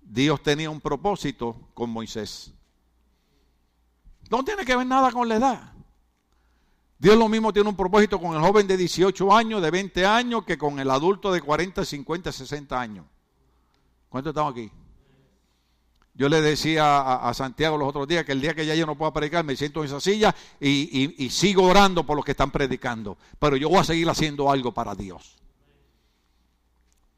Dios 0.02 0.42
tenía 0.42 0.70
un 0.70 0.82
propósito 0.82 1.70
con 1.74 1.90
Moisés. 1.90 2.54
No 4.30 4.44
tiene 4.44 4.66
que 4.66 4.76
ver 4.76 4.86
nada 4.86 5.12
con 5.12 5.28
la 5.28 5.36
edad. 5.36 5.74
Dios 7.00 7.18
lo 7.18 7.30
mismo 7.30 7.54
tiene 7.54 7.70
un 7.70 7.76
propósito 7.76 8.20
con 8.20 8.34
el 8.36 8.42
joven 8.42 8.68
de 8.68 8.76
18 8.76 9.34
años, 9.34 9.62
de 9.62 9.70
20 9.70 10.06
años, 10.06 10.44
que 10.46 10.58
con 10.58 10.80
el 10.80 10.90
adulto 10.90 11.32
de 11.32 11.42
40, 11.42 11.86
50, 11.86 12.32
60 12.32 12.80
años. 12.80 13.06
¿Cuántos 14.10 14.32
estamos 14.32 14.52
aquí? 14.52 14.72
Yo 16.16 16.30
le 16.30 16.42
decía 16.42 17.16
a, 17.16 17.32
Santiago 17.36 17.78
los 17.78 17.90
otros 17.90 18.08
días 18.08 18.26
que 18.26 18.32
el 18.32 18.42
día 18.42 18.56
que 18.56 18.66
ya 18.66 18.74
yo 18.74 18.88
no 18.88 18.96
pueda 18.96 19.14
predicar, 19.14 19.46
me 19.46 19.56
siento 19.56 19.82
en 19.82 19.86
esa 19.86 20.00
silla 20.00 20.34
y, 20.60 21.30
sigo 21.30 21.64
orando 21.64 22.04
por 22.04 22.16
los 22.16 22.26
que 22.26 22.32
están 22.32 22.50
predicando. 22.50 23.18
Pero 23.38 23.56
yo 23.56 23.70
voy 23.70 23.78
a 23.78 23.84
seguir 23.84 24.10
haciendo 24.10 24.50
algo 24.50 24.74
para 24.74 24.96
Dios. 24.96 25.38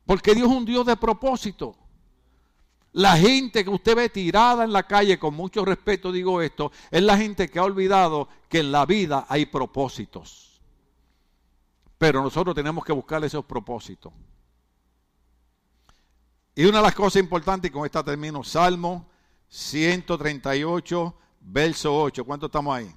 Porque 0.09 0.33
Dios 0.33 0.49
es 0.49 0.57
un 0.57 0.65
Dios 0.65 0.87
de 0.87 0.97
propósito. 0.97 1.75
La 2.93 3.15
gente 3.15 3.63
que 3.63 3.69
usted 3.69 3.95
ve 3.95 4.09
tirada 4.09 4.63
en 4.63 4.73
la 4.73 4.87
calle, 4.87 5.19
con 5.19 5.35
mucho 5.35 5.63
respeto 5.63 6.11
digo 6.11 6.41
esto, 6.41 6.71
es 6.89 7.03
la 7.03 7.15
gente 7.15 7.47
que 7.47 7.59
ha 7.59 7.63
olvidado 7.63 8.27
que 8.49 8.61
en 8.61 8.71
la 8.71 8.87
vida 8.87 9.27
hay 9.29 9.45
propósitos. 9.45 10.63
Pero 11.99 12.23
nosotros 12.23 12.55
tenemos 12.55 12.83
que 12.83 12.91
buscar 12.91 13.23
esos 13.23 13.45
propósitos. 13.45 14.11
Y 16.55 16.65
una 16.65 16.79
de 16.79 16.85
las 16.85 16.95
cosas 16.95 17.21
importantes, 17.21 17.69
y 17.69 17.71
con 17.71 17.85
esta 17.85 18.03
termino, 18.03 18.43
Salmo 18.43 19.05
138, 19.47 21.15
verso 21.41 21.95
8. 21.95 22.25
¿Cuánto 22.25 22.47
estamos 22.47 22.75
ahí? 22.75 22.91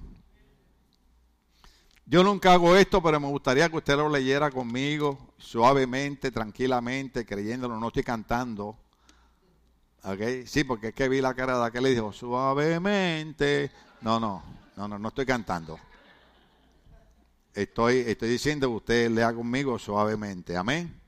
Yo 2.05 2.23
nunca 2.23 2.53
hago 2.53 2.75
esto, 2.75 3.01
pero 3.01 3.19
me 3.19 3.27
gustaría 3.27 3.69
que 3.69 3.77
usted 3.77 3.95
lo 3.95 4.09
leyera 4.09 4.51
conmigo, 4.51 5.33
suavemente, 5.37 6.31
tranquilamente, 6.31 7.25
creyéndolo. 7.25 7.79
No 7.79 7.87
estoy 7.87 8.03
cantando. 8.03 8.77
¿Ok? 10.03 10.45
Sí, 10.45 10.65
porque 10.65 10.89
es 10.89 10.93
que 10.93 11.07
vi 11.07 11.21
la 11.21 11.33
cara 11.33 11.57
de 11.57 11.65
aquel 11.65 11.87
y 11.87 11.91
dijo, 11.91 12.11
suavemente. 12.11 13.71
No, 14.01 14.19
no, 14.19 14.43
no, 14.75 14.87
no, 14.87 14.99
no 14.99 15.07
estoy 15.07 15.25
cantando. 15.25 15.79
Estoy, 17.53 17.99
estoy 17.99 18.29
diciendo 18.29 18.67
que 18.67 18.75
usted 18.75 19.09
lea 19.09 19.33
conmigo 19.33 19.79
suavemente. 19.79 20.57
Amén. 20.57 20.99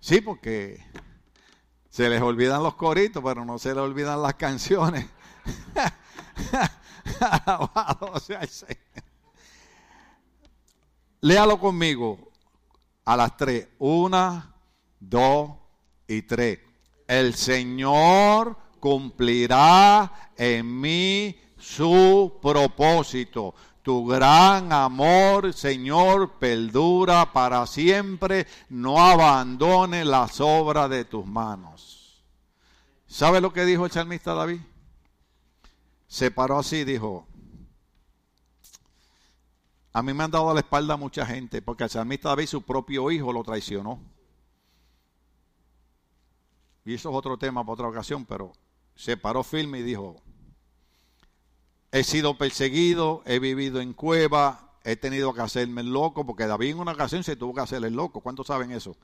Sí, 0.00 0.20
porque 0.20 0.84
se 1.88 2.08
les 2.08 2.20
olvidan 2.20 2.64
los 2.64 2.74
coritos, 2.74 3.22
pero 3.22 3.44
no 3.44 3.60
se 3.60 3.68
les 3.68 3.78
olvidan 3.78 4.22
las 4.22 4.34
canciones. 4.34 5.06
Léalo 11.20 11.58
conmigo 11.58 12.30
a 13.04 13.16
las 13.16 13.36
tres. 13.36 13.68
Una, 13.78 14.54
dos 15.00 15.50
y 16.06 16.22
tres. 16.22 16.60
El 17.06 17.34
Señor 17.34 18.56
cumplirá 18.78 20.30
en 20.36 20.80
mí 20.80 21.36
su 21.58 22.38
propósito. 22.40 23.54
Tu 23.82 24.06
gran 24.06 24.72
amor, 24.72 25.54
Señor, 25.54 26.38
perdura 26.38 27.32
para 27.32 27.66
siempre. 27.66 28.46
No 28.68 28.98
abandone 28.98 30.04
las 30.04 30.40
obras 30.40 30.90
de 30.90 31.04
tus 31.04 31.24
manos. 31.24 32.22
¿Sabe 33.06 33.40
lo 33.40 33.52
que 33.52 33.64
dijo 33.64 33.86
el 33.86 33.90
salmista 33.90 34.34
David? 34.34 34.60
Se 36.06 36.30
paró 36.30 36.58
así 36.58 36.76
y 36.78 36.84
dijo, 36.84 37.26
a 39.92 40.02
mí 40.02 40.12
me 40.12 40.24
han 40.24 40.30
dado 40.30 40.52
la 40.52 40.60
espalda 40.60 40.96
mucha 40.96 41.24
gente, 41.26 41.62
porque 41.62 41.84
el 41.84 41.90
salmista 41.90 42.28
David, 42.28 42.46
su 42.46 42.62
propio 42.62 43.10
hijo, 43.10 43.32
lo 43.32 43.42
traicionó. 43.42 44.00
Y 46.84 46.94
eso 46.94 47.10
es 47.10 47.16
otro 47.16 47.36
tema 47.36 47.62
para 47.62 47.72
otra 47.74 47.88
ocasión, 47.88 48.24
pero 48.24 48.52
se 48.94 49.16
paró 49.16 49.42
firme 49.42 49.80
y 49.80 49.82
dijo, 49.82 50.16
He 51.90 52.04
sido 52.04 52.36
perseguido, 52.36 53.22
he 53.24 53.38
vivido 53.38 53.80
en 53.80 53.94
cueva, 53.94 54.72
he 54.84 54.96
tenido 54.96 55.32
que 55.32 55.40
hacerme 55.40 55.80
el 55.80 55.92
loco, 55.92 56.26
porque 56.26 56.46
David 56.46 56.70
en 56.70 56.80
una 56.80 56.92
ocasión 56.92 57.24
se 57.24 57.36
tuvo 57.36 57.54
que 57.54 57.60
hacer 57.62 57.82
el 57.84 57.94
loco. 57.94 58.20
¿Cuántos 58.20 58.46
saben 58.46 58.72
eso? 58.72 58.96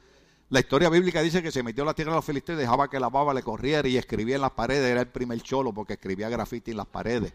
La 0.50 0.60
historia 0.60 0.90
bíblica 0.90 1.22
dice 1.22 1.42
que 1.42 1.50
se 1.50 1.62
metió 1.62 1.82
a 1.82 1.86
la 1.86 1.94
tierra 1.94 2.12
de 2.12 2.16
los 2.16 2.24
filisteos, 2.24 2.58
dejaba 2.58 2.88
que 2.90 3.00
la 3.00 3.08
baba 3.08 3.32
le 3.32 3.42
corriera 3.42 3.88
y 3.88 3.96
escribía 3.96 4.36
en 4.36 4.42
las 4.42 4.50
paredes. 4.50 4.90
Era 4.90 5.00
el 5.00 5.08
primer 5.08 5.40
cholo 5.40 5.72
porque 5.72 5.94
escribía 5.94 6.28
grafiti 6.28 6.72
en 6.72 6.76
las 6.76 6.86
paredes. 6.86 7.32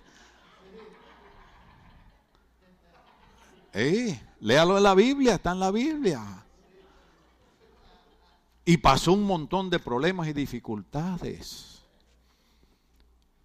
Léalo 3.73 4.77
en 4.77 4.83
la 4.83 4.95
Biblia, 4.95 5.35
está 5.35 5.51
en 5.51 5.59
la 5.59 5.71
Biblia. 5.71 6.21
Y 8.65 8.77
pasó 8.77 9.13
un 9.13 9.23
montón 9.23 9.69
de 9.69 9.79
problemas 9.79 10.27
y 10.27 10.33
dificultades. 10.33 11.81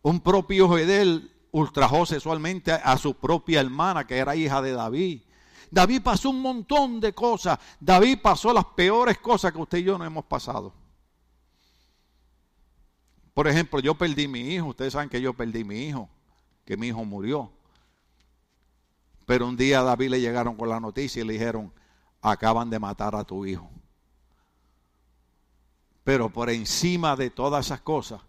Un 0.03 0.20
propio 0.20 0.64
hijo 0.64 0.77
de 0.77 1.03
él 1.03 1.33
ultrajó 1.51 2.05
sexualmente 2.05 2.72
a 2.72 2.99
su 2.99 3.14
propia 3.14 3.61
hermana, 3.61 4.07
que 4.07 4.16
era 4.16 4.37
hija 4.37 4.61
de 4.61 4.72
David. 4.72 5.22
David 5.70 6.03
pasó 6.03 6.31
un 6.31 6.41
montón 6.41 7.01
de 7.01 7.12
cosas. 7.12 7.59
David 7.81 8.18
pasó 8.22 8.53
las 8.53 8.64
peores 8.64 9.18
cosas 9.18 9.53
que 9.53 9.59
usted 9.59 9.79
y 9.79 9.85
yo 9.85 9.99
no 9.99 10.05
hemos 10.05 10.25
pasado. 10.25 10.72
Por 13.33 13.49
ejemplo, 13.49 13.81
yo 13.81 13.95
perdí 13.95 14.29
mi 14.29 14.41
hijo. 14.41 14.68
Ustedes 14.68 14.93
saben 14.93 15.09
que 15.09 15.20
yo 15.20 15.35
perdí 15.35 15.64
mi 15.64 15.89
hijo, 15.89 16.09
que 16.64 16.77
mi 16.77 16.89
hijo 16.89 17.05
murió. 17.05 17.51
Pero 19.27 19.47
un 19.49 19.57
día 19.57 19.81
a 19.81 19.85
David 19.85 20.11
le 20.11 20.20
llegaron 20.20 20.57
con 20.57 20.68
la 20.68 20.81
noticia 20.81 21.22
y 21.22 21.27
le 21.27 21.35
dijeron, 21.35 21.72
acaban 22.20 22.70
de 22.70 22.79
matar 22.79 23.14
a 23.14 23.25
tu 23.25 23.47
hijo. 23.47 23.70
Pero 26.03 26.29
por 26.31 26.51
encima 26.51 27.16
de 27.16 27.31
todas 27.31 27.66
esas 27.66 27.81
cosas, 27.81 28.20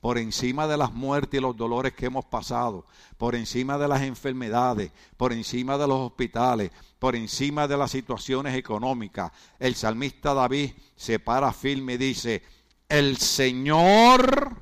por 0.00 0.18
encima 0.18 0.66
de 0.66 0.76
las 0.76 0.92
muertes 0.92 1.38
y 1.38 1.40
los 1.40 1.56
dolores 1.56 1.94
que 1.94 2.06
hemos 2.06 2.26
pasado, 2.26 2.84
por 3.16 3.34
encima 3.34 3.78
de 3.78 3.88
las 3.88 4.02
enfermedades, 4.02 4.90
por 5.16 5.32
encima 5.32 5.78
de 5.78 5.86
los 5.86 5.98
hospitales, 5.98 6.72
por 6.98 7.16
encima 7.16 7.66
de 7.66 7.76
las 7.76 7.92
situaciones 7.92 8.54
económicas, 8.54 9.32
el 9.58 9.74
salmista 9.74 10.34
David 10.34 10.72
se 10.94 11.18
para 11.18 11.52
firme 11.52 11.94
y 11.94 11.98
dice, 11.98 12.42
el 12.88 13.16
Señor 13.16 14.56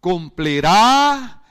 cumplirá 0.00 1.42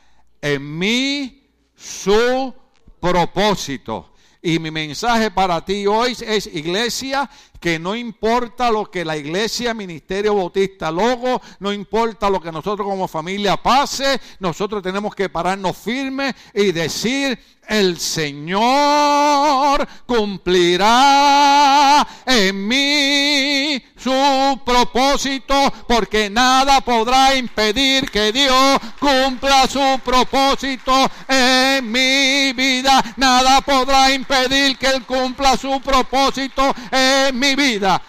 en 0.41 0.77
mí 0.77 1.49
su 1.75 2.53
propósito. 2.99 4.13
Y 4.41 4.59
mi 4.59 4.71
mensaje 4.71 5.31
para 5.31 5.63
ti 5.63 5.87
hoy 5.87 6.15
es, 6.21 6.47
iglesia, 6.47 7.29
que 7.59 7.79
no 7.79 7.95
importa 7.95 8.71
lo 8.71 8.89
que 8.89 9.05
la 9.05 9.17
iglesia, 9.17 9.73
ministerio 9.73 10.35
bautista, 10.35 10.91
logo, 10.91 11.41
no 11.59 11.73
importa 11.73 12.29
lo 12.29 12.41
que 12.41 12.51
nosotros 12.51 12.87
como 12.87 13.07
familia 13.07 13.57
pase, 13.57 14.19
nosotros 14.39 14.83
tenemos 14.83 15.15
que 15.15 15.29
pararnos 15.29 15.77
firmes 15.77 16.33
y 16.53 16.71
decir, 16.71 17.39
el 17.67 17.99
Señor 17.99 19.87
cumplirá 20.05 22.07
en 22.25 22.67
mí 22.67 23.83
su 23.97 24.61
propósito, 24.65 25.73
porque 25.87 26.29
nada 26.29 26.81
podrá 26.81 27.35
impedir 27.35 28.09
que 28.09 28.31
Dios 28.31 28.79
cumpla 28.99 29.67
su 29.67 29.99
propósito 30.03 31.09
en 31.27 31.91
mi 31.91 32.53
vida. 32.53 33.03
Nada 33.17 33.61
podrá 33.61 34.13
impedir 34.13 34.77
que 34.77 34.87
Él 34.87 35.03
cumpla 35.03 35.57
su 35.57 35.81
propósito 35.81 36.73
en 36.91 37.37
mi 37.47 37.55
vida. 37.55 38.01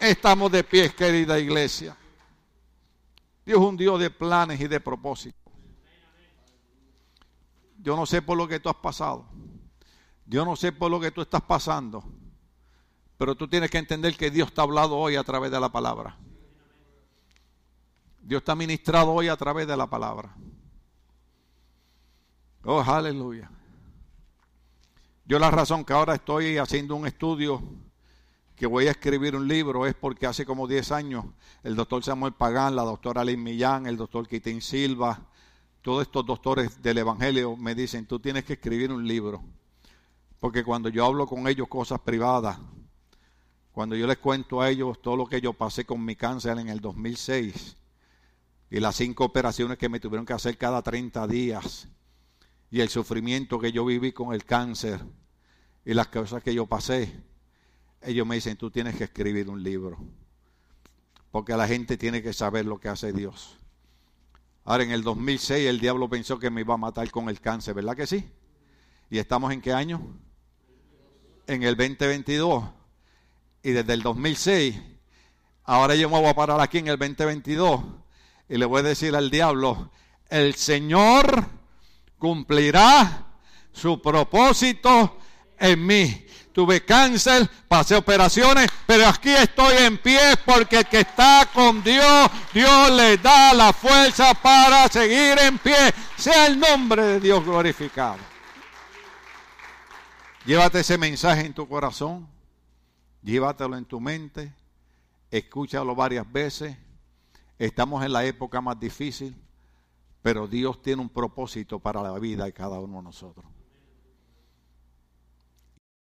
Estamos 0.00 0.50
de 0.50 0.64
pie, 0.64 0.92
querida 0.94 1.38
iglesia. 1.38 1.96
Dios 3.44 3.60
es 3.60 3.64
un 3.64 3.76
Dios 3.76 4.00
de 4.00 4.10
planes 4.10 4.60
y 4.60 4.66
de 4.66 4.80
propósitos. 4.80 5.52
Yo 7.78 7.96
no 7.96 8.06
sé 8.06 8.22
por 8.22 8.36
lo 8.36 8.46
que 8.46 8.60
tú 8.60 8.68
has 8.68 8.76
pasado. 8.76 9.26
Yo 10.26 10.44
no 10.44 10.56
sé 10.56 10.72
por 10.72 10.90
lo 10.90 11.00
que 11.00 11.10
tú 11.10 11.20
estás 11.20 11.42
pasando. 11.42 12.04
Pero 13.18 13.36
tú 13.36 13.48
tienes 13.48 13.70
que 13.70 13.78
entender 13.78 14.16
que 14.16 14.30
Dios 14.30 14.52
te 14.52 14.60
ha 14.60 14.64
hablado 14.64 14.96
hoy 14.96 15.16
a 15.16 15.24
través 15.24 15.50
de 15.50 15.60
la 15.60 15.70
palabra. 15.70 16.16
Dios 18.20 18.42
te 18.42 18.52
ha 18.52 18.54
ministrado 18.54 19.12
hoy 19.12 19.28
a 19.28 19.36
través 19.36 19.66
de 19.66 19.76
la 19.76 19.88
palabra. 19.88 20.34
Oh, 22.64 22.80
aleluya. 22.80 23.50
Yo 25.24 25.38
la 25.38 25.50
razón 25.50 25.84
que 25.84 25.92
ahora 25.92 26.14
estoy 26.14 26.58
haciendo 26.58 26.94
un 26.94 27.06
estudio, 27.06 27.62
que 28.62 28.68
voy 28.68 28.86
a 28.86 28.92
escribir 28.92 29.34
un 29.34 29.48
libro, 29.48 29.88
es 29.88 29.94
porque 29.96 30.24
hace 30.24 30.46
como 30.46 30.68
10 30.68 30.92
años 30.92 31.24
el 31.64 31.74
doctor 31.74 32.04
Samuel 32.04 32.34
Pagán, 32.34 32.76
la 32.76 32.84
doctora 32.84 33.24
Lynn 33.24 33.42
Millán, 33.42 33.88
el 33.88 33.96
doctor 33.96 34.28
Quitín 34.28 34.62
Silva, 34.62 35.18
todos 35.80 36.02
estos 36.02 36.24
doctores 36.24 36.80
del 36.80 36.98
Evangelio 36.98 37.56
me 37.56 37.74
dicen, 37.74 38.06
tú 38.06 38.20
tienes 38.20 38.44
que 38.44 38.52
escribir 38.52 38.92
un 38.92 39.04
libro. 39.04 39.42
Porque 40.38 40.62
cuando 40.62 40.88
yo 40.90 41.04
hablo 41.04 41.26
con 41.26 41.48
ellos 41.48 41.66
cosas 41.66 41.98
privadas, 42.02 42.56
cuando 43.72 43.96
yo 43.96 44.06
les 44.06 44.18
cuento 44.18 44.60
a 44.60 44.70
ellos 44.70 45.02
todo 45.02 45.16
lo 45.16 45.26
que 45.26 45.40
yo 45.40 45.52
pasé 45.54 45.84
con 45.84 46.04
mi 46.04 46.14
cáncer 46.14 46.56
en 46.60 46.68
el 46.68 46.80
2006 46.80 47.76
y 48.70 48.78
las 48.78 48.94
cinco 48.94 49.24
operaciones 49.24 49.76
que 49.76 49.88
me 49.88 49.98
tuvieron 49.98 50.24
que 50.24 50.34
hacer 50.34 50.56
cada 50.56 50.82
30 50.82 51.26
días 51.26 51.88
y 52.70 52.80
el 52.80 52.90
sufrimiento 52.90 53.58
que 53.58 53.72
yo 53.72 53.84
viví 53.84 54.12
con 54.12 54.32
el 54.32 54.44
cáncer 54.44 55.00
y 55.84 55.94
las 55.94 56.06
cosas 56.06 56.44
que 56.44 56.54
yo 56.54 56.66
pasé, 56.66 57.31
ellos 58.04 58.26
me 58.26 58.34
dicen, 58.36 58.56
tú 58.56 58.70
tienes 58.70 58.96
que 58.96 59.04
escribir 59.04 59.48
un 59.48 59.62
libro. 59.62 59.98
Porque 61.30 61.56
la 61.56 61.66
gente 61.66 61.96
tiene 61.96 62.22
que 62.22 62.32
saber 62.32 62.66
lo 62.66 62.78
que 62.78 62.88
hace 62.88 63.12
Dios. 63.12 63.56
Ahora, 64.64 64.84
en 64.84 64.90
el 64.90 65.02
2006 65.02 65.68
el 65.68 65.80
diablo 65.80 66.08
pensó 66.08 66.38
que 66.38 66.50
me 66.50 66.60
iba 66.60 66.74
a 66.74 66.78
matar 66.78 67.10
con 67.10 67.28
el 67.28 67.40
cáncer, 67.40 67.74
¿verdad 67.74 67.96
que 67.96 68.06
sí? 68.06 68.28
¿Y 69.10 69.18
estamos 69.18 69.52
en 69.52 69.60
qué 69.60 69.72
año? 69.72 70.00
En 71.46 71.62
el 71.62 71.76
2022. 71.76 72.64
Y 73.62 73.70
desde 73.70 73.92
el 73.94 74.02
2006, 74.02 74.80
ahora 75.64 75.94
yo 75.94 76.08
me 76.08 76.18
voy 76.18 76.28
a 76.28 76.34
parar 76.34 76.60
aquí 76.60 76.78
en 76.78 76.88
el 76.88 76.98
2022 76.98 77.80
y 78.48 78.56
le 78.56 78.64
voy 78.66 78.80
a 78.80 78.82
decir 78.82 79.14
al 79.14 79.30
diablo, 79.30 79.90
el 80.28 80.54
Señor 80.54 81.46
cumplirá 82.18 83.38
su 83.72 84.00
propósito 84.02 85.18
en 85.58 85.86
mí 85.86 86.26
tuve 86.52 86.84
cáncer, 86.84 87.48
pasé 87.66 87.96
operaciones, 87.96 88.68
pero 88.86 89.06
aquí 89.08 89.30
estoy 89.30 89.76
en 89.78 89.98
pie 89.98 90.18
porque 90.44 90.78
el 90.78 90.86
que 90.86 91.00
está 91.00 91.48
con 91.52 91.82
Dios, 91.82 92.30
Dios 92.52 92.90
le 92.92 93.16
da 93.18 93.54
la 93.54 93.72
fuerza 93.72 94.34
para 94.34 94.88
seguir 94.88 95.38
en 95.38 95.58
pie. 95.58 95.92
Sea 96.16 96.46
el 96.46 96.58
nombre 96.58 97.02
de 97.02 97.20
Dios 97.20 97.44
glorificado. 97.44 98.18
Llévate 100.44 100.80
ese 100.80 100.98
mensaje 100.98 101.46
en 101.46 101.54
tu 101.54 101.68
corazón, 101.68 102.28
llévatelo 103.22 103.76
en 103.76 103.84
tu 103.84 104.00
mente, 104.00 104.52
escúchalo 105.30 105.94
varias 105.94 106.30
veces. 106.30 106.76
Estamos 107.58 108.04
en 108.04 108.12
la 108.12 108.24
época 108.24 108.60
más 108.60 108.78
difícil, 108.78 109.36
pero 110.20 110.48
Dios 110.48 110.82
tiene 110.82 111.00
un 111.00 111.08
propósito 111.08 111.78
para 111.78 112.02
la 112.02 112.18
vida 112.18 112.44
de 112.44 112.52
cada 112.52 112.80
uno 112.80 112.96
de 112.96 113.02
nosotros. 113.04 113.51